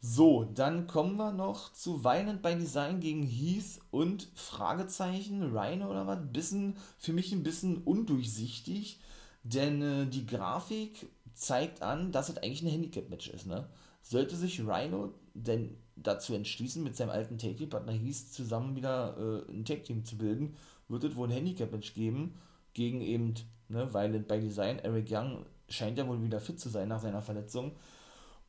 So, 0.06 0.44
dann 0.44 0.86
kommen 0.86 1.16
wir 1.16 1.32
noch 1.32 1.72
zu 1.72 2.04
Violent 2.04 2.42
by 2.42 2.54
Design 2.54 3.00
gegen 3.00 3.22
Heath 3.22 3.80
und 3.90 4.28
Fragezeichen, 4.34 5.56
Rhino 5.56 5.90
oder 5.90 6.06
was? 6.06 6.18
Bisschen, 6.30 6.76
für 6.98 7.14
mich 7.14 7.32
ein 7.32 7.42
bisschen 7.42 7.78
undurchsichtig, 7.78 9.00
denn 9.44 9.80
äh, 9.80 10.06
die 10.06 10.26
Grafik 10.26 11.06
zeigt 11.34 11.82
an, 11.82 12.12
dass 12.12 12.28
es 12.28 12.38
eigentlich 12.38 12.62
ein 12.62 12.70
Handicap-Match 12.70 13.28
ist, 13.30 13.46
ne? 13.46 13.68
Sollte 14.02 14.36
sich 14.36 14.60
Rhino 14.60 15.14
denn 15.34 15.76
dazu 15.96 16.34
entschließen, 16.34 16.82
mit 16.82 16.96
seinem 16.96 17.10
alten 17.10 17.38
Tag-Team-Partner 17.38 17.92
Heath 17.92 18.32
zusammen 18.32 18.76
wieder 18.76 19.16
äh, 19.48 19.52
ein 19.52 19.64
Tag-Team 19.64 20.04
zu 20.04 20.18
bilden, 20.18 20.56
wird 20.88 21.04
es 21.04 21.16
wohl 21.16 21.28
ein 21.28 21.34
Handicap-Match 21.34 21.94
geben 21.94 22.34
gegen 22.74 23.00
eben 23.00 23.34
ne, 23.68 23.92
Violent 23.92 24.28
by 24.28 24.40
Design, 24.40 24.78
Eric 24.80 25.06
Young, 25.10 25.46
scheint 25.68 25.98
ja 25.98 26.06
wohl 26.06 26.22
wieder 26.22 26.40
fit 26.40 26.60
zu 26.60 26.68
sein 26.68 26.88
nach 26.88 27.00
seiner 27.00 27.22
Verletzung 27.22 27.72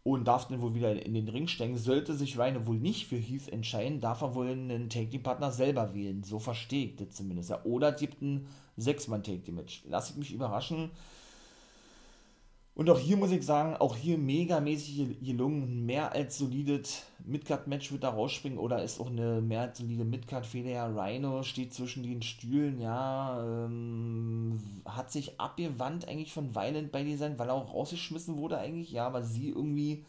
und 0.03 0.27
darf 0.27 0.47
dann 0.47 0.61
wohl 0.61 0.75
wieder 0.75 1.03
in 1.03 1.13
den 1.13 1.27
Ring 1.29 1.47
steigen. 1.47 1.77
Sollte 1.77 2.13
sich 2.13 2.37
Rhino 2.37 2.67
wohl 2.67 2.77
nicht 2.77 3.07
für 3.07 3.15
Heath 3.15 3.47
entscheiden, 3.47 4.01
darf 4.01 4.21
er 4.21 4.35
wohl 4.35 4.49
einen 4.49 4.89
Take-Team-Partner 4.89 5.51
selber 5.51 5.95
wählen. 5.95 6.23
So 6.23 6.39
verstehe 6.39 6.87
ich 6.87 6.95
das 6.97 7.11
zumindest. 7.11 7.49
Ja, 7.49 7.63
oder 7.63 7.91
gibt 7.91 8.21
ein 8.21 8.47
Sechs-Mann-Take-Team-Match. 8.77 9.85
Lass 9.87 10.11
ich 10.11 10.15
mich 10.17 10.33
überraschen. 10.33 10.91
Und 12.75 12.89
auch 12.89 12.99
hier 12.99 13.15
muss 13.15 13.31
ich 13.31 13.45
sagen, 13.45 13.77
auch 13.77 13.95
hier 13.95 14.17
megamäßig 14.17 15.21
gelungen. 15.21 15.85
Mehr 15.85 16.11
als 16.11 16.37
solides 16.37 17.03
Midcard-Match 17.25 17.93
wird 17.93 18.03
da 18.03 18.09
rausspringen 18.09 18.59
oder 18.59 18.83
ist 18.83 18.99
auch 18.99 19.09
eine 19.09 19.41
mehr 19.41 19.61
als 19.61 19.77
solide 19.77 20.03
Midcard-Fehler. 20.03 20.71
Ja, 20.71 20.87
Rhino 20.87 21.43
steht 21.43 21.73
zwischen 21.73 22.03
den 22.03 22.21
Stühlen, 22.21 22.81
ja, 22.81 23.41
ähm, 23.65 24.59
hat 24.83 25.09
sich 25.09 25.39
abgewandt 25.39 26.07
eigentlich 26.09 26.33
von 26.33 26.53
Violent 26.53 26.91
bei 26.91 27.03
Design, 27.03 27.39
weil 27.39 27.47
er 27.47 27.53
auch 27.53 27.73
rausgeschmissen 27.73 28.35
wurde 28.37 28.57
eigentlich, 28.57 28.91
ja, 28.91 29.07
aber 29.07 29.23
sie 29.23 29.49
irgendwie 29.49 30.03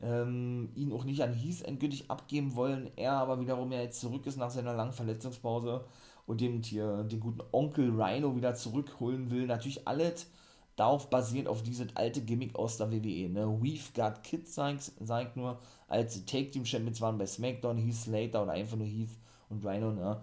ähm, 0.00 0.70
ihn 0.76 0.92
auch 0.92 1.04
nicht 1.04 1.22
an 1.22 1.34
Heath 1.34 1.62
endgültig 1.62 2.08
abgeben 2.08 2.54
wollen. 2.54 2.88
Er 2.94 3.14
aber 3.14 3.40
wiederum 3.40 3.72
ja 3.72 3.80
jetzt 3.80 4.00
zurück 4.00 4.26
ist 4.26 4.36
nach 4.36 4.50
seiner 4.50 4.74
langen 4.74 4.92
Verletzungspause 4.92 5.84
und 6.26 6.40
dem 6.40 6.62
hier 6.62 7.02
den 7.02 7.18
guten 7.18 7.42
Onkel 7.50 8.00
Rhino 8.00 8.36
wieder 8.36 8.54
zurückholen 8.54 9.32
will. 9.32 9.46
Natürlich 9.46 9.88
alles 9.88 10.28
darauf 10.76 11.08
basierend 11.08 11.48
auf 11.48 11.62
dieses 11.62 11.88
alte 11.96 12.20
Gimmick 12.20 12.54
aus 12.54 12.76
der 12.76 12.92
WWE. 12.92 13.28
Ne? 13.30 13.46
We've 13.60 13.94
Got 13.94 14.22
Kids, 14.22 14.54
sag 14.54 15.28
ich 15.28 15.36
nur, 15.36 15.58
als 15.88 16.14
die 16.14 16.26
Take 16.26 16.50
Team 16.50 16.64
Champions 16.64 17.00
waren 17.00 17.18
bei 17.18 17.26
SmackDown, 17.26 17.78
Heath 17.78 17.94
Slater 17.94 18.42
oder 18.42 18.52
einfach 18.52 18.76
nur 18.76 18.86
Heath 18.86 19.16
und 19.48 19.64
Rhino, 19.64 19.92
ne? 19.92 20.20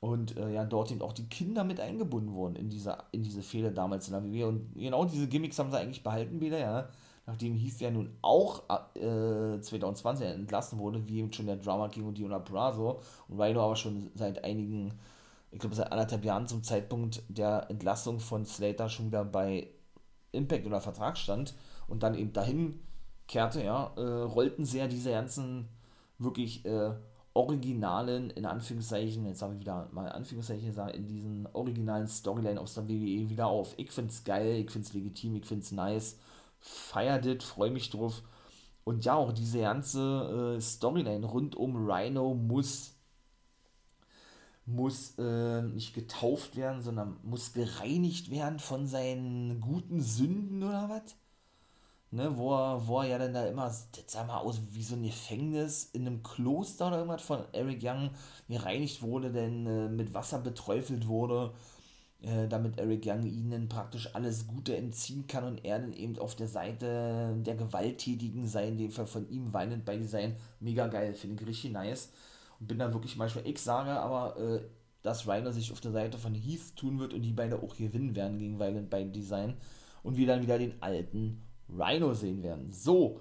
Und 0.00 0.36
äh, 0.36 0.52
ja, 0.52 0.64
dort 0.66 0.90
eben 0.90 1.00
auch 1.00 1.14
die 1.14 1.28
Kinder 1.28 1.64
mit 1.64 1.80
eingebunden 1.80 2.34
wurden 2.34 2.56
in 2.56 2.68
diese, 2.68 2.98
in 3.12 3.22
diese 3.22 3.42
Fehler 3.42 3.70
damals 3.70 4.06
in 4.06 4.12
der 4.12 4.22
WWE. 4.22 4.48
Und 4.48 4.74
genau 4.74 5.06
diese 5.06 5.28
Gimmicks 5.28 5.58
haben 5.58 5.70
sie 5.70 5.78
eigentlich 5.78 6.02
behalten 6.02 6.40
wieder, 6.40 6.58
ja. 6.58 6.88
Nachdem 7.26 7.54
Heath 7.56 7.80
ja 7.80 7.90
nun 7.90 8.10
auch 8.20 8.64
äh, 8.96 9.58
2020 9.58 10.26
entlassen 10.26 10.78
wurde, 10.78 11.08
wie 11.08 11.20
eben 11.20 11.32
schon 11.32 11.46
der 11.46 11.56
Drama 11.56 11.88
King 11.88 12.04
und 12.04 12.18
Diona 12.18 12.38
Prazo. 12.38 13.00
Und 13.28 13.40
Rhino 13.40 13.62
aber 13.62 13.76
schon 13.76 14.10
seit 14.14 14.44
einigen 14.44 14.92
ich 15.54 15.60
glaube, 15.60 15.76
seit 15.76 15.92
anderthalb 15.92 16.24
Jahren 16.24 16.48
zum 16.48 16.64
Zeitpunkt 16.64 17.22
der 17.28 17.70
Entlassung 17.70 18.18
von 18.18 18.44
Slater 18.44 18.88
schon 18.88 19.06
wieder 19.06 19.24
bei 19.24 19.68
Impact 20.34 20.66
oder 20.66 20.80
Vertrag 20.80 21.16
stand 21.16 21.54
und 21.88 22.02
dann 22.02 22.14
eben 22.14 22.32
dahin 22.32 22.80
kehrte, 23.26 23.62
ja, 23.62 23.92
äh, 23.96 24.00
rollten 24.00 24.64
sehr 24.64 24.88
diese 24.88 25.10
ganzen 25.10 25.68
wirklich 26.18 26.64
äh, 26.64 26.92
originalen, 27.34 28.30
in 28.30 28.46
Anführungszeichen, 28.46 29.26
jetzt 29.26 29.42
habe 29.42 29.54
ich 29.54 29.60
wieder 29.60 29.88
mal 29.92 30.10
Anführungszeichen 30.10 30.66
gesagt, 30.66 30.94
in 30.94 31.06
diesen 31.06 31.48
originalen 31.52 32.06
Storyline 32.06 32.60
aus 32.60 32.74
der 32.74 32.88
WWE 32.88 33.28
wieder 33.28 33.46
auf. 33.46 33.74
Ich 33.76 33.90
finde 33.90 34.10
es 34.10 34.22
geil, 34.22 34.56
ich 34.64 34.70
finde 34.70 34.86
es 34.86 34.94
legitim, 34.94 35.34
ich 35.34 35.44
finde 35.44 35.64
es 35.64 35.72
nice, 35.72 36.18
feiert 36.60 37.26
it, 37.26 37.42
freue 37.42 37.70
mich 37.70 37.90
drauf. 37.90 38.22
Und 38.84 39.04
ja, 39.04 39.14
auch 39.14 39.32
diese 39.32 39.60
ganze 39.60 40.56
äh, 40.56 40.60
Storyline 40.60 41.26
rund 41.26 41.56
um 41.56 41.90
Rhino 41.90 42.34
muss 42.34 42.93
muss 44.66 45.14
äh, 45.18 45.62
nicht 45.62 45.94
getauft 45.94 46.56
werden, 46.56 46.80
sondern 46.82 47.16
muss 47.22 47.52
gereinigt 47.52 48.30
werden 48.30 48.58
von 48.58 48.86
seinen 48.86 49.60
guten 49.60 50.00
Sünden 50.00 50.62
oder 50.62 50.88
was? 50.88 51.16
Ne, 52.10 52.36
wo 52.38 52.54
er, 52.54 52.86
wo 52.86 53.00
er 53.00 53.08
ja 53.08 53.18
dann 53.18 53.34
da 53.34 53.44
immer, 53.46 53.64
das 53.66 53.88
sah 54.06 54.22
mal 54.24 54.38
aus 54.38 54.60
wie 54.70 54.84
so 54.84 54.94
ein 54.94 55.02
Gefängnis 55.02 55.90
in 55.92 56.06
einem 56.06 56.22
Kloster 56.22 56.86
oder 56.86 56.98
irgendwas 56.98 57.22
von 57.22 57.40
Eric 57.52 57.80
Young 57.82 58.10
gereinigt 58.48 59.02
wurde, 59.02 59.32
denn 59.32 59.66
äh, 59.66 59.88
mit 59.88 60.14
Wasser 60.14 60.38
beträufelt 60.38 61.08
wurde, 61.08 61.52
äh, 62.22 62.46
damit 62.48 62.78
Eric 62.78 63.04
Young 63.04 63.24
ihnen 63.24 63.68
praktisch 63.68 64.14
alles 64.14 64.46
Gute 64.46 64.76
entziehen 64.76 65.26
kann 65.26 65.44
und 65.44 65.64
er 65.64 65.80
dann 65.80 65.92
eben 65.92 66.16
auf 66.18 66.36
der 66.36 66.48
Seite 66.48 67.34
der 67.44 67.56
Gewalttätigen 67.56 68.46
sei, 68.46 68.68
in 68.68 68.78
dem 68.78 68.92
Fall 68.92 69.06
von 69.08 69.28
ihm 69.28 69.52
weinend 69.52 69.84
bei 69.84 70.00
sein. 70.04 70.36
Mega 70.60 70.86
geil, 70.86 71.14
finde 71.14 71.42
ich 71.42 71.48
richtig 71.48 71.72
nice 71.72 72.10
bin 72.66 72.78
da 72.78 72.92
wirklich 72.92 73.16
manchmal, 73.16 73.46
ich 73.46 73.58
sage 73.58 73.90
aber, 73.90 74.38
äh, 74.38 74.60
dass 75.02 75.28
Rhino 75.28 75.50
sich 75.50 75.70
auf 75.72 75.80
der 75.80 75.92
Seite 75.92 76.18
von 76.18 76.34
Heath 76.34 76.76
tun 76.76 76.98
wird 76.98 77.12
und 77.14 77.22
die 77.22 77.32
beide 77.32 77.62
auch 77.62 77.76
gewinnen 77.76 78.16
werden 78.16 78.38
gegen 78.38 78.58
Violent 78.58 78.90
by 78.90 79.04
Design 79.04 79.54
und 80.02 80.16
wir 80.16 80.26
dann 80.26 80.42
wieder 80.42 80.58
den 80.58 80.82
alten 80.82 81.42
Rhino 81.68 82.14
sehen 82.14 82.42
werden. 82.42 82.72
So, 82.72 83.20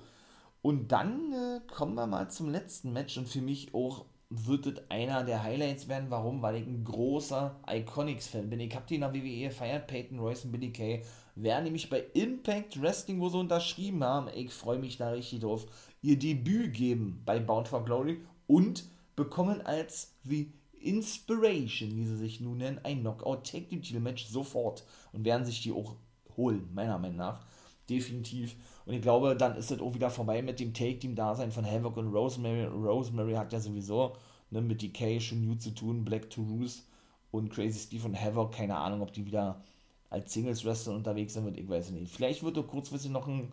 und 0.62 0.91
dann 0.94 1.34
äh, 1.34 1.60
kommen 1.68 1.96
wir 1.96 2.08
mal 2.08 2.30
zum 2.30 2.50
letzten 2.50 2.94
Match 2.94 3.18
und 3.18 3.28
für 3.28 3.41
mich 3.41 3.74
auch 3.74 4.06
wird 4.30 4.66
es 4.66 4.76
einer 4.89 5.24
der 5.24 5.44
Highlights 5.44 5.88
werden. 5.88 6.10
Warum? 6.10 6.41
Weil 6.41 6.56
ich 6.56 6.66
ein 6.66 6.84
großer 6.84 7.60
Iconics-Fan 7.70 8.50
bin. 8.50 8.62
Ich 8.62 8.74
habe 8.74 8.86
die 8.88 8.96
in 8.96 9.02
der 9.02 9.14
WWE 9.14 9.50
gefeiert, 9.50 9.88
Peyton 9.88 10.20
Royce 10.20 10.46
und 10.46 10.52
Billy 10.54 10.72
Kay. 10.72 11.04
Wer 11.36 11.62
nämlich 11.62 11.89
bei 11.89 12.04
Impact 12.14 12.82
Wrestling, 12.82 13.20
wo 13.20 13.30
sie 13.30 13.38
unterschrieben 13.38 14.04
haben, 14.04 14.30
ich 14.34 14.54
freue 14.54 14.80
mich 14.80 14.98
da 14.98 15.10
richtig 15.10 15.41
drauf, 15.41 15.66
ihr 16.02 16.18
Debüt 16.18 16.74
geben 16.74 17.22
bei 17.26 17.39
Bound 17.39 17.68
for 17.68 17.84
Glory 17.84 18.22
und 18.48 18.86
bekommen 19.16 19.61
als 19.61 20.14
The 20.24 20.51
Inspiration, 20.80 21.95
wie 21.95 22.05
sie 22.05 22.18
sich 22.18 22.41
nun 22.41 22.57
nennen, 22.57 22.80
ein 22.84 23.01
Knockout 23.01 23.45
Take 23.45 23.70
Team 23.70 23.82
Titel 23.82 23.99
Match 23.99 24.26
sofort 24.26 24.84
und 25.14 25.26
werden 25.26 25.45
sich 25.45 25.61
die 25.61 25.72
auch 25.72 25.95
holen, 26.36 26.70
meiner 26.74 26.97
Meinung 26.97 27.18
nach. 27.18 27.45
Definitiv. 27.89 28.55
Und 28.86 28.93
ich 28.93 29.01
glaube, 29.01 29.36
dann 29.36 29.55
ist 29.55 29.72
es 29.72 29.82
auch 29.82 29.93
wieder 29.93 30.09
vorbei 30.09 30.41
mit 30.41 30.59
dem 30.59 30.74
Take-Team-Dasein 30.74 31.51
von 31.51 31.66
Havoc 31.66 31.97
und 31.97 32.14
Rosemary. 32.14 32.66
Rosemary 32.66 33.34
hat 33.34 33.51
ja 33.51 33.59
sowieso 33.59 34.16
ne, 34.51 34.61
mit 34.61 34.82
DK 34.82 35.22
schon 35.22 35.45
new 35.45 35.55
zu 35.55 35.72
tun, 35.72 36.05
Black 36.05 36.30
to 36.30 36.41
Roos 36.41 36.88
und 37.32 37.49
Crazy 37.49 37.80
Steve 37.80 38.05
und 38.05 38.20
Havoc, 38.20 38.53
keine 38.53 38.78
Ahnung, 38.78 39.01
ob 39.01 39.11
die 39.11 39.26
wieder 39.26 39.61
als 40.09 40.32
Singles-Wrestler 40.32 40.93
unterwegs 40.93 41.34
sind 41.34 41.57
ich 41.57 41.68
weiß 41.68 41.91
nicht. 41.91 42.14
Vielleicht 42.14 42.43
wird 42.43 42.55
doch 42.55 42.68
kurzfristig 42.68 43.11
noch 43.11 43.28
ein, 43.28 43.51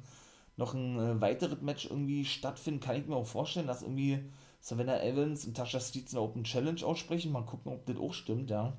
noch 0.56 0.74
ein 0.74 0.98
äh, 0.98 1.20
weiteres 1.20 1.62
Match 1.62 1.86
irgendwie 1.86 2.24
stattfinden, 2.24 2.80
kann 2.80 2.96
ich 2.96 3.06
mir 3.06 3.16
auch 3.16 3.26
vorstellen, 3.26 3.66
dass 3.66 3.82
irgendwie 3.82 4.20
Savannah 4.60 5.02
Evans 5.02 5.46
und 5.46 5.56
Tasha 5.56 5.80
Steeds 5.80 6.14
eine 6.14 6.22
Open 6.22 6.44
Challenge 6.44 6.84
aussprechen. 6.84 7.32
Mal 7.32 7.44
gucken, 7.44 7.72
ob 7.72 7.86
das 7.86 7.96
auch 7.96 8.12
stimmt, 8.12 8.50
ja. 8.50 8.76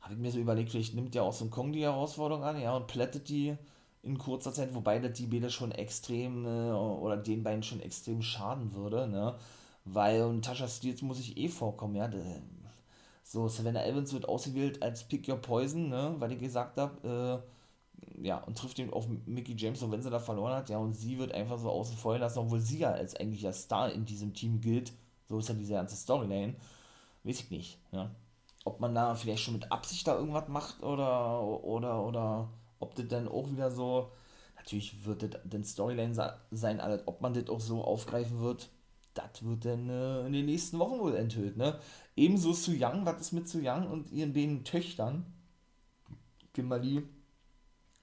Habe 0.00 0.14
ich 0.14 0.20
mir 0.20 0.30
so 0.30 0.38
überlegt, 0.38 0.70
vielleicht 0.70 0.94
nimmt 0.94 1.14
ja 1.14 1.22
auch 1.22 1.32
so 1.32 1.44
ein 1.44 1.50
Kong 1.50 1.72
die 1.72 1.82
Herausforderung 1.82 2.44
an, 2.44 2.60
ja, 2.60 2.74
und 2.76 2.86
plättet 2.86 3.28
die 3.28 3.56
in 4.02 4.16
kurzer 4.18 4.52
Zeit, 4.52 4.74
wobei 4.74 4.98
das 4.98 5.12
die 5.18 5.26
Bälle 5.26 5.50
schon 5.50 5.72
extrem, 5.72 6.46
äh, 6.46 6.72
oder 6.72 7.16
den 7.16 7.42
beiden 7.42 7.62
schon 7.62 7.80
extrem 7.80 8.22
schaden 8.22 8.72
würde, 8.74 9.06
ne. 9.08 9.36
Weil, 9.84 10.22
und 10.24 10.44
Tasha 10.44 10.68
Steels 10.68 11.02
muss 11.02 11.20
ich 11.20 11.36
eh 11.36 11.48
vorkommen, 11.48 11.96
ja. 11.96 12.10
So, 13.22 13.48
Savannah 13.48 13.84
Evans 13.86 14.12
wird 14.12 14.28
ausgewählt 14.28 14.82
als 14.82 15.04
Pick 15.04 15.28
Your 15.28 15.36
Poison, 15.36 15.88
ne, 15.88 16.16
weil 16.18 16.32
ich 16.32 16.38
gesagt 16.40 16.78
habe, 16.78 17.42
äh, 17.44 17.59
ja, 18.22 18.38
und 18.38 18.56
trifft 18.56 18.78
ihn 18.78 18.90
auf 18.92 19.08
Mickey 19.26 19.54
James, 19.56 19.82
und 19.82 19.92
wenn 19.92 20.02
sie 20.02 20.10
da 20.10 20.18
verloren 20.18 20.54
hat, 20.54 20.68
ja, 20.70 20.78
und 20.78 20.94
sie 20.94 21.18
wird 21.18 21.32
einfach 21.32 21.58
so 21.58 21.70
außen 21.70 21.96
vor 21.96 22.18
lassen, 22.18 22.38
obwohl 22.40 22.60
sie 22.60 22.78
ja 22.78 22.90
als 22.92 23.16
eigentlicher 23.16 23.52
Star 23.52 23.92
in 23.92 24.04
diesem 24.04 24.34
Team 24.34 24.60
gilt. 24.60 24.92
So 25.28 25.38
ist 25.38 25.48
ja 25.48 25.54
diese 25.54 25.74
ganze 25.74 25.96
Storyline. 25.96 26.54
Weiß 27.24 27.40
ich 27.40 27.50
nicht, 27.50 27.78
ja. 27.92 28.10
Ob 28.64 28.80
man 28.80 28.94
da 28.94 29.14
vielleicht 29.14 29.42
schon 29.42 29.54
mit 29.54 29.70
Absicht 29.72 30.06
da 30.06 30.16
irgendwas 30.16 30.48
macht 30.48 30.82
oder, 30.82 31.42
oder, 31.42 32.04
oder 32.04 32.50
ob 32.78 32.94
das 32.94 33.08
dann 33.08 33.28
auch 33.28 33.50
wieder 33.50 33.70
so, 33.70 34.12
natürlich 34.56 35.04
wird 35.04 35.22
das 35.22 35.40
dann 35.44 35.64
Storyline 35.64 36.14
sein, 36.50 36.80
alles, 36.80 37.02
ob 37.06 37.20
man 37.20 37.32
das 37.32 37.48
auch 37.48 37.60
so 37.60 37.82
aufgreifen 37.82 38.40
wird, 38.40 38.68
das 39.14 39.42
wird 39.42 39.64
dann 39.64 39.88
äh, 39.88 40.26
in 40.26 40.32
den 40.32 40.46
nächsten 40.46 40.78
Wochen 40.78 41.00
wohl 41.00 41.16
enthüllt, 41.16 41.56
ne. 41.56 41.78
Ebenso 42.16 42.52
Su 42.52 42.72
Young, 42.72 43.06
was 43.06 43.20
ist 43.20 43.32
mit 43.32 43.48
Su 43.48 43.60
Young 43.62 43.86
und 43.90 44.10
ihren 44.10 44.32
beiden 44.32 44.64
Töchtern? 44.64 45.24
Kimberly 46.52 47.02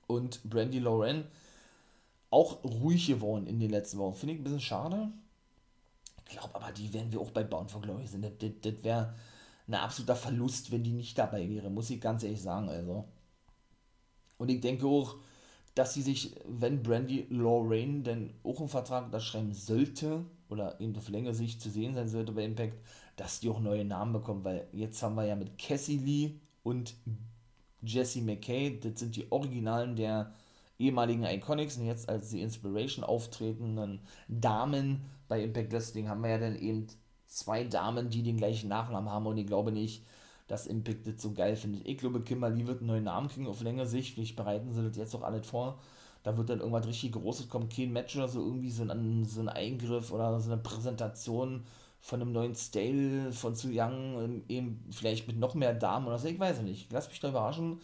und 0.07 0.41
Brandy 0.49 0.79
Lauren 0.79 1.25
auch 2.29 2.63
ruhig 2.63 3.07
geworden 3.07 3.47
in 3.47 3.59
den 3.59 3.69
letzten 3.69 3.99
Wochen. 3.99 4.15
Finde 4.15 4.33
ich 4.33 4.41
ein 4.41 4.43
bisschen 4.43 4.59
schade. 4.59 5.09
Ich 6.29 6.37
glaube 6.37 6.55
aber, 6.55 6.71
die 6.71 6.93
werden 6.93 7.11
wir 7.11 7.21
auch 7.21 7.31
bei 7.31 7.43
Bound 7.43 7.71
for 7.71 7.81
Glory 7.81 8.07
sind. 8.07 8.23
Das, 8.23 8.31
das, 8.39 8.51
das 8.61 8.83
wäre 8.83 9.15
ein 9.67 9.75
absoluter 9.75 10.15
Verlust, 10.15 10.71
wenn 10.71 10.83
die 10.83 10.91
nicht 10.91 11.17
dabei 11.17 11.47
wäre, 11.49 11.69
muss 11.69 11.89
ich 11.89 12.01
ganz 12.01 12.23
ehrlich 12.23 12.41
sagen. 12.41 12.69
Also. 12.69 13.05
Und 14.37 14.49
ich 14.49 14.59
denke 14.59 14.87
auch, 14.87 15.15
dass 15.75 15.93
sie 15.93 16.01
sich, 16.01 16.35
wenn 16.45 16.83
Brandy 16.83 17.27
Lorraine 17.29 18.01
denn 18.01 18.33
auch 18.43 18.59
einen 18.59 18.69
Vertrag 18.69 19.05
unterschreiben 19.05 19.53
sollte, 19.53 20.25
oder 20.49 20.79
eben 20.79 20.95
auf 20.95 21.09
längere 21.09 21.33
Sicht 21.33 21.61
zu 21.61 21.69
sehen 21.69 21.93
sein 21.93 22.07
sollte 22.07 22.31
bei 22.31 22.45
Impact, 22.45 22.77
dass 23.15 23.39
die 23.39 23.49
auch 23.49 23.59
neue 23.59 23.85
Namen 23.85 24.13
bekommen, 24.13 24.43
weil 24.43 24.67
jetzt 24.71 25.01
haben 25.03 25.15
wir 25.15 25.25
ja 25.25 25.35
mit 25.35 25.57
Cassie 25.57 25.97
Lee 25.97 26.31
und 26.63 26.95
Jesse 27.81 28.21
McKay, 28.21 28.79
das 28.79 28.99
sind 28.99 29.15
die 29.15 29.31
Originalen 29.31 29.95
der 29.95 30.33
ehemaligen 30.79 31.23
Iconics. 31.23 31.77
Und 31.77 31.85
jetzt 31.85 32.09
als 32.09 32.29
die 32.29 32.41
Inspiration 32.41 33.03
auftretenden 33.03 33.99
Damen 34.27 35.01
bei 35.27 35.43
Impact 35.43 35.71
Wrestling 35.71 36.09
haben 36.09 36.21
wir 36.21 36.31
ja 36.31 36.37
dann 36.37 36.57
eben 36.57 36.87
zwei 37.25 37.63
Damen, 37.63 38.09
die 38.09 38.23
den 38.23 38.37
gleichen 38.37 38.69
Nachnamen 38.69 39.11
haben. 39.11 39.27
Und 39.27 39.37
ich 39.37 39.47
glaube 39.47 39.71
nicht, 39.71 40.03
dass 40.47 40.67
Impact 40.67 41.07
das 41.07 41.21
so 41.21 41.33
geil 41.33 41.55
findet. 41.55 41.87
Ich 41.87 41.97
glaube, 41.97 42.21
Kimberly 42.21 42.65
wird 42.67 42.79
einen 42.79 42.87
neuen 42.87 43.03
Namen 43.03 43.27
kriegen. 43.27 43.47
Auf 43.47 43.61
längere 43.61 43.87
Sicht, 43.87 44.15
vielleicht 44.15 44.35
bereiten 44.35 44.71
sie 44.71 44.87
das 44.87 44.97
jetzt 44.97 45.15
auch 45.15 45.23
alles 45.23 45.47
vor. 45.47 45.79
Da 46.23 46.37
wird 46.37 46.49
dann 46.49 46.59
irgendwas 46.59 46.87
richtig 46.87 47.13
Großes 47.13 47.47
kommen, 47.49 47.69
kein 47.69 47.93
Match 47.93 48.15
oder 48.15 48.27
so, 48.27 48.41
irgendwie 48.41 48.71
so 48.71 48.83
ein, 48.83 49.25
so 49.25 49.39
ein 49.41 49.49
Eingriff 49.49 50.11
oder 50.11 50.39
so 50.39 50.51
eine 50.51 50.61
Präsentation 50.61 51.63
von 52.07 52.21
einem 52.21 52.31
neuen 52.31 52.55
Stale 52.55 53.33
von 53.33 53.53
Zu 53.53 53.67
Young, 53.69 54.23
ähm, 54.23 54.43
eben 54.47 54.85
vielleicht 54.91 55.27
mit 55.27 55.37
noch 55.37 55.55
mehr 55.55 55.73
Damen 55.73 56.07
oder 56.07 56.17
so, 56.17 56.29
ich 56.29 56.39
weiß 56.39 56.61
nicht. 56.61 56.89
Lass 56.93 57.09
mich 57.09 57.19
da 57.19 57.27
überraschen. 57.27 57.81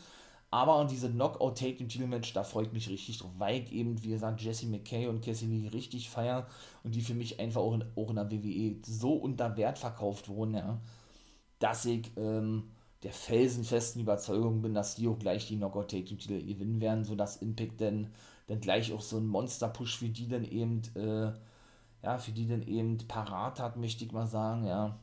Aber 0.50 0.86
diese 0.86 1.12
Knockout-Take 1.12 1.80
im 1.80 1.90
Titelmatch, 1.90 2.32
da 2.32 2.46
freue 2.46 2.68
ich 2.68 2.72
mich 2.72 2.88
richtig 2.88 3.18
drauf, 3.18 3.32
weil 3.38 3.64
ich 3.64 3.74
eben, 3.74 4.02
wie 4.02 4.12
gesagt, 4.12 4.40
Jesse 4.42 4.68
McKay 4.68 5.08
und 5.08 5.26
Cassie 5.26 5.48
Lee 5.48 5.68
richtig 5.68 6.10
feiern 6.10 6.46
und 6.86 6.96
die 6.96 7.02
für 7.02 7.16
mich 7.16 7.38
einfach 7.42 7.60
auch 7.60 7.74
in, 7.74 7.84
auch 7.98 8.10
in 8.12 8.16
der 8.16 8.32
WWE 8.32 8.76
so 8.86 9.14
unter 9.14 9.58
Wert 9.58 9.78
verkauft 9.78 10.30
wurden, 10.30 10.54
ja, 10.54 10.80
dass 11.60 11.84
ich 11.84 12.10
ähm, 12.16 12.72
der 13.04 13.12
felsenfesten 13.12 14.04
Überzeugung 14.04 14.62
bin, 14.62 14.74
dass 14.74 14.96
die 14.96 15.10
auch 15.10 15.20
gleich 15.20 15.48
die 15.48 15.58
Knockout-Take 15.58 16.12
im 16.12 16.20
Titel 16.20 16.46
gewinnen 16.46 16.80
werden, 16.80 17.04
sodass 17.04 17.38
Impact 17.38 17.82
dann, 17.82 18.14
dann 18.48 18.62
gleich 18.62 18.94
auch 18.94 19.02
so 19.02 19.18
ein 19.18 19.28
Monster-Push 19.28 19.98
für 19.98 20.08
die 20.08 20.30
dann 20.30 20.46
eben 20.46 20.82
äh, 20.96 21.34
ja, 22.04 22.18
für 22.18 22.32
die 22.32 22.48
dann 22.48 22.62
eben 22.64 22.98
parat 23.08 23.60
hat, 23.60 23.78
möchte 23.78 24.04
ich 24.04 24.12
mal 24.12 24.28
sagen, 24.28 24.68
ja. 24.68 25.00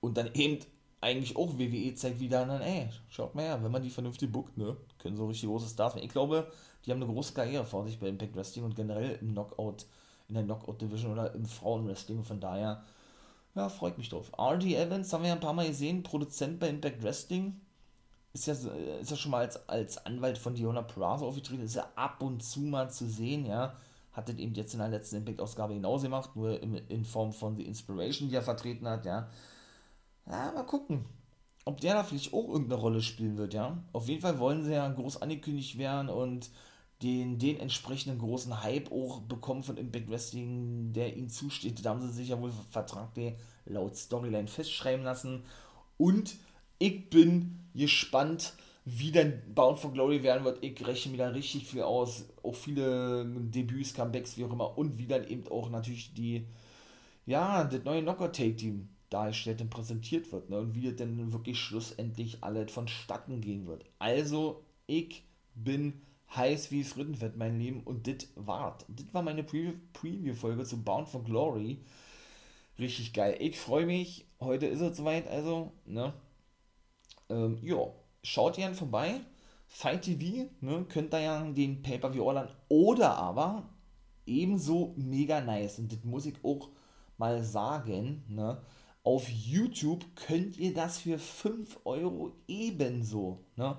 Und 0.00 0.16
dann 0.16 0.30
eben 0.34 0.58
eigentlich 1.00 1.36
auch 1.36 1.58
WWE 1.58 1.94
zeigt 1.94 2.18
wieder 2.18 2.46
dann, 2.46 2.62
ey, 2.62 2.88
schaut 3.08 3.34
mal 3.34 3.44
her, 3.44 3.62
wenn 3.62 3.70
man 3.70 3.82
die 3.82 3.90
vernünftig 3.90 4.32
bookt, 4.32 4.56
ne, 4.56 4.76
können 4.98 5.16
so 5.16 5.26
richtig 5.26 5.48
große 5.48 5.68
Stars 5.68 5.94
werden. 5.94 6.04
Ich 6.04 6.12
glaube, 6.12 6.50
die 6.84 6.90
haben 6.90 7.02
eine 7.02 7.12
große 7.12 7.34
Karriere 7.34 7.64
vor 7.64 7.84
sich 7.84 8.00
bei 8.00 8.08
Impact 8.08 8.34
Wrestling 8.34 8.64
und 8.64 8.74
generell 8.74 9.18
im 9.20 9.32
Knockout, 9.32 9.86
in 10.28 10.34
der 10.34 10.44
Knockout 10.44 10.80
Division 10.80 11.12
oder 11.12 11.34
im 11.34 11.44
Frauenwrestling. 11.44 12.24
Von 12.24 12.40
daher, 12.40 12.82
ja, 13.54 13.68
freut 13.68 13.98
mich 13.98 14.08
drauf. 14.08 14.32
RD 14.38 14.64
Evans 14.74 15.12
haben 15.12 15.22
wir 15.22 15.28
ja 15.28 15.34
ein 15.34 15.40
paar 15.40 15.52
Mal 15.52 15.68
gesehen, 15.68 16.02
Produzent 16.02 16.58
bei 16.58 16.68
Impact 16.68 17.02
Wrestling. 17.02 17.60
Ist 18.32 18.46
ja, 18.46 18.54
ist 18.54 19.10
ja 19.10 19.16
schon 19.16 19.32
mal 19.32 19.40
als, 19.42 19.68
als 19.68 20.06
Anwalt 20.06 20.38
von 20.38 20.54
Diona 20.54 20.82
Peraza 20.82 21.26
aufgetreten, 21.26 21.64
ist 21.64 21.74
ja 21.74 21.86
ab 21.96 22.22
und 22.22 22.42
zu 22.42 22.60
mal 22.60 22.90
zu 22.90 23.06
sehen, 23.06 23.44
ja 23.44 23.76
hat 24.12 24.28
das 24.28 24.36
eben 24.36 24.54
jetzt 24.54 24.74
in 24.74 24.80
der 24.80 24.88
letzten 24.88 25.16
Impact-Ausgabe 25.16 25.74
hinaus 25.74 26.02
gemacht, 26.02 26.36
nur 26.36 26.62
in, 26.62 26.74
in 26.74 27.04
Form 27.04 27.32
von 27.32 27.56
The 27.56 27.64
Inspiration, 27.64 28.28
die 28.28 28.34
er 28.34 28.42
vertreten 28.42 28.86
hat, 28.86 29.06
ja. 29.06 29.28
Ja, 30.26 30.52
mal 30.52 30.64
gucken, 30.64 31.04
ob 31.64 31.80
der 31.80 31.94
da 31.94 32.04
vielleicht 32.04 32.32
auch 32.32 32.48
irgendeine 32.48 32.80
Rolle 32.80 33.02
spielen 33.02 33.36
wird, 33.36 33.54
ja. 33.54 33.82
Auf 33.92 34.08
jeden 34.08 34.20
Fall 34.20 34.38
wollen 34.38 34.64
sie 34.64 34.72
ja 34.72 34.88
groß 34.88 35.22
angekündigt 35.22 35.78
werden 35.78 36.08
und 36.08 36.50
den, 37.02 37.38
den 37.38 37.58
entsprechenden 37.58 38.18
großen 38.18 38.62
Hype 38.62 38.92
auch 38.92 39.20
bekommen 39.22 39.62
von 39.62 39.76
Impact 39.76 40.08
Wrestling, 40.08 40.92
der 40.92 41.16
ihnen 41.16 41.30
zusteht. 41.30 41.84
Da 41.84 41.90
haben 41.90 42.02
sie 42.02 42.12
sich 42.12 42.28
ja 42.28 42.40
wohl 42.40 42.52
vertraglich 42.70 43.34
laut 43.64 43.96
Storyline 43.96 44.46
festschreiben 44.46 45.04
lassen. 45.04 45.42
Und 45.98 46.36
ich 46.78 47.10
bin 47.10 47.58
gespannt, 47.74 48.54
wie 48.84 49.12
denn 49.12 49.40
Bound 49.54 49.78
for 49.78 49.92
Glory 49.92 50.22
werden 50.22 50.44
wird, 50.44 50.62
ich 50.62 50.84
rechne 50.86 51.12
mir 51.12 51.18
da 51.18 51.28
richtig 51.28 51.66
viel 51.66 51.82
aus. 51.82 52.26
Auch 52.42 52.54
viele 52.54 53.24
Debüts, 53.24 53.94
Comebacks, 53.94 54.36
wie 54.36 54.44
auch 54.44 54.52
immer. 54.52 54.76
Und 54.76 54.98
wie 54.98 55.06
dann 55.06 55.26
eben 55.26 55.46
auch 55.48 55.70
natürlich 55.70 56.14
die, 56.14 56.46
ja, 57.26 57.64
das 57.64 57.84
neue 57.84 58.02
Knocker-Take-Team 58.02 58.88
dargestellt 59.08 59.60
und 59.60 59.70
präsentiert 59.70 60.32
wird. 60.32 60.50
Ne? 60.50 60.58
Und 60.58 60.74
wie 60.74 60.88
das 60.88 60.96
denn 60.96 61.32
wirklich 61.32 61.60
schlussendlich 61.60 62.42
alles 62.42 62.72
vonstatten 62.72 63.40
gehen 63.40 63.66
wird. 63.66 63.84
Also, 64.00 64.64
ich 64.86 65.22
bin 65.54 66.02
heiß 66.34 66.70
wie 66.72 66.80
es 66.80 66.96
Rittenfett, 66.96 67.36
mein 67.36 67.60
Leben. 67.60 67.82
Und 67.84 68.08
das 68.08 68.28
wart. 68.34 68.84
Das 68.88 69.06
war 69.12 69.22
meine 69.22 69.44
Preview-Folge 69.44 70.64
zu 70.64 70.82
Bound 70.82 71.08
for 71.08 71.22
Glory 71.22 71.78
Richtig 72.78 73.12
geil. 73.12 73.36
Ich 73.38 73.58
freue 73.58 73.86
mich. 73.86 74.26
Heute 74.40 74.66
ist 74.66 74.80
es 74.80 74.96
soweit, 74.96 75.28
also, 75.28 75.72
ne? 75.84 76.12
Ähm, 77.28 77.58
jo, 77.62 77.94
schaut 78.22 78.56
gerne 78.56 78.74
vorbei. 78.74 79.20
Fight 79.66 80.02
TV, 80.02 80.50
ne? 80.60 80.84
Könnt 80.88 81.14
ihr 81.14 81.20
ja 81.20 81.42
den 81.50 81.82
Pay-Per-View 81.82 82.22
ordern. 82.22 82.48
Oder 82.68 83.16
aber, 83.16 83.70
ebenso 84.26 84.92
mega 84.96 85.40
nice, 85.40 85.78
und 85.78 85.92
das 85.92 86.04
muss 86.04 86.26
ich 86.26 86.34
auch 86.44 86.68
mal 87.16 87.42
sagen, 87.42 88.24
ne? 88.28 88.62
Auf 89.04 89.28
YouTube 89.28 90.04
könnt 90.14 90.56
ihr 90.58 90.74
das 90.74 90.98
für 90.98 91.18
5 91.18 91.80
Euro 91.84 92.36
ebenso. 92.46 93.40
Ne? 93.56 93.76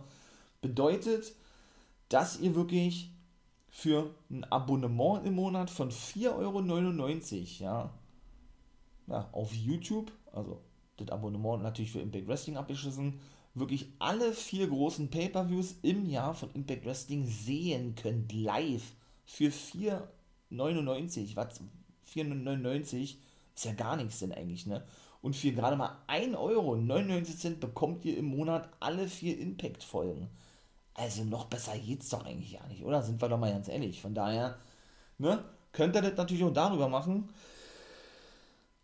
Bedeutet, 0.62 1.34
dass 2.10 2.40
ihr 2.42 2.56
wirklich 2.56 3.10
für 3.70 4.14
ein 4.30 4.44
Abonnement 4.46 5.26
im 5.26 5.36
Monat 5.36 5.70
von 5.70 5.92
4,99 5.92 6.32
Euro 6.38 6.60
ja, 7.60 7.94
ja, 9.08 9.30
auf 9.32 9.54
YouTube, 9.54 10.12
also 10.32 10.62
das 10.98 11.10
Abonnement 11.10 11.64
natürlich 11.64 11.92
für 11.92 12.02
Impact 12.02 12.28
Wrestling 12.28 12.58
abgeschlossen, 12.58 13.20
wirklich 13.54 13.92
alle 14.00 14.34
vier 14.34 14.68
großen 14.68 15.10
Pay-Per-Views 15.10 15.76
im 15.82 16.06
Jahr 16.08 16.34
von 16.34 16.52
Impact 16.54 16.86
Wrestling 16.86 17.26
sehen 17.28 17.96
könnt, 17.96 18.32
live 18.34 18.94
für 19.26 19.50
4,99. 19.50 21.36
Was? 21.36 21.62
4,99 22.14 23.16
ist 23.56 23.66
ja 23.66 23.74
gar 23.74 23.96
nichts 23.96 24.20
denn 24.20 24.32
eigentlich, 24.32 24.66
ne? 24.66 24.84
Und 25.22 25.36
für 25.36 25.52
gerade 25.52 25.78
mal 25.78 25.98
1 26.08 26.36
Euro 26.36 26.76
99 26.76 27.38
Cent 27.38 27.60
bekommt 27.60 28.04
ihr 28.04 28.18
im 28.18 28.26
Monat 28.26 28.70
alle 28.80 29.08
vier 29.08 29.40
Impact-Folgen. 29.40 30.30
Also 30.96 31.24
noch 31.24 31.46
besser 31.46 31.78
geht's 31.78 32.10
doch 32.10 32.26
eigentlich 32.26 32.52
ja 32.52 32.68
nicht, 32.68 32.84
oder? 32.84 33.02
Sind 33.02 33.22
wir 33.22 33.30
doch 33.30 33.40
mal 33.40 33.52
ganz 33.52 33.70
ehrlich. 33.70 34.02
Von 34.02 34.14
daher, 34.14 34.58
ne? 35.18 35.44
Könnt 35.72 35.96
ihr 35.96 36.02
das 36.02 36.16
natürlich 36.18 36.44
auch 36.44 36.54
darüber 36.54 36.88
machen. 36.88 37.30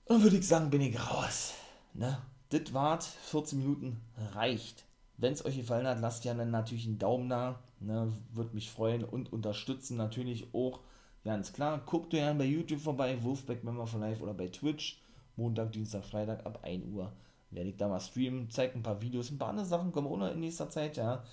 Und 0.05 0.23
würde 0.23 0.37
ich 0.37 0.47
sagen, 0.47 0.71
bin 0.71 0.81
ich 0.81 0.99
raus. 0.99 1.53
Ne? 1.93 2.17
Das 2.49 2.73
wart 2.73 3.03
14 3.03 3.59
Minuten 3.59 4.01
reicht. 4.33 4.85
Wenn 5.17 5.33
es 5.33 5.45
euch 5.45 5.57
gefallen 5.57 5.87
hat, 5.87 5.99
lasst 5.99 6.25
ja 6.25 6.33
dann 6.33 6.51
natürlich 6.51 6.85
einen 6.85 6.99
Daumen 6.99 7.29
da. 7.29 7.59
Ne? 7.79 8.11
Würde 8.33 8.55
mich 8.55 8.71
freuen 8.71 9.03
und 9.03 9.31
unterstützen 9.31 9.97
natürlich 9.97 10.53
auch. 10.53 10.79
Ganz 11.23 11.53
klar, 11.53 11.81
guckt 11.85 12.13
ihr 12.13 12.33
bei 12.33 12.45
YouTube 12.45 12.79
vorbei, 12.79 13.21
Wolfpack 13.21 13.63
Member 13.63 13.85
for 13.85 13.99
Life 13.99 14.23
oder 14.23 14.33
bei 14.33 14.47
Twitch. 14.47 15.01
Montag, 15.35 15.71
Dienstag, 15.71 16.05
Freitag 16.05 16.45
ab 16.45 16.59
1 16.63 16.85
Uhr 16.93 17.11
werde 17.51 17.69
ich 17.69 17.77
da 17.77 17.87
mal 17.87 17.99
streamen, 17.99 18.49
zeige 18.49 18.75
ein 18.75 18.83
paar 18.83 19.01
Videos, 19.01 19.31
ein 19.31 19.37
paar 19.37 19.49
andere 19.49 19.65
Sachen 19.65 19.91
kommen 19.91 20.07
auch 20.07 20.17
noch 20.17 20.31
in 20.31 20.39
nächster 20.39 20.69
Zeit, 20.69 20.97
ja. 20.97 21.23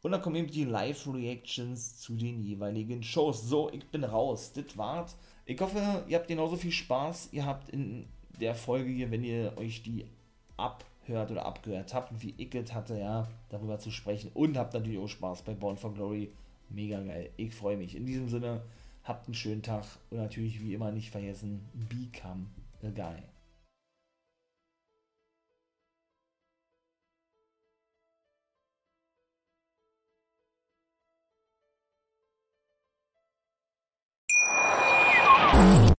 Und 0.00 0.12
dann 0.12 0.22
kommen 0.22 0.36
eben 0.36 0.50
die 0.50 0.64
Live-Reactions 0.64 1.98
zu 1.98 2.14
den 2.14 2.40
jeweiligen 2.40 3.02
Shows. 3.02 3.42
So, 3.42 3.68
ich 3.70 3.84
bin 3.88 4.04
raus. 4.04 4.52
Das 4.52 4.78
war's. 4.78 5.16
Ich 5.44 5.60
hoffe, 5.60 6.04
ihr 6.06 6.16
habt 6.16 6.28
genauso 6.28 6.56
viel 6.56 6.70
Spaß. 6.70 7.30
Ihr 7.32 7.44
habt 7.44 7.68
in 7.70 8.06
der 8.40 8.54
Folge 8.54 8.90
hier, 8.90 9.10
wenn 9.10 9.24
ihr 9.24 9.54
euch 9.56 9.82
die 9.82 10.06
abhört 10.58 11.30
oder 11.30 11.46
abgehört 11.46 11.94
habt 11.94 12.12
und 12.12 12.22
wie 12.22 12.34
ich 12.36 12.54
es 12.54 12.74
hatte, 12.74 12.98
ja, 12.98 13.28
darüber 13.48 13.78
zu 13.78 13.90
sprechen. 13.90 14.30
Und 14.34 14.58
habt 14.58 14.74
natürlich 14.74 14.98
auch 14.98 15.08
Spaß 15.08 15.42
bei 15.42 15.54
Born 15.54 15.78
for 15.78 15.94
Glory. 15.94 16.30
Mega 16.68 17.00
geil. 17.00 17.30
Ich 17.38 17.54
freue 17.54 17.78
mich. 17.78 17.96
In 17.96 18.04
diesem 18.04 18.28
Sinne, 18.28 18.60
habt 19.04 19.26
einen 19.26 19.34
schönen 19.34 19.62
Tag 19.62 19.84
und 20.10 20.18
natürlich 20.18 20.60
wie 20.60 20.74
immer 20.74 20.90
nicht 20.90 21.10
vergessen, 21.10 21.66
become 21.88 22.46
a 22.82 22.90
guy. 22.90 23.22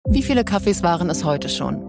Wie 0.07 0.24
viele 0.24 0.43
Kaffees 0.43 0.84
waren 0.84 1.10
es 1.10 1.24
heute 1.24 1.49
schon? 1.49 1.88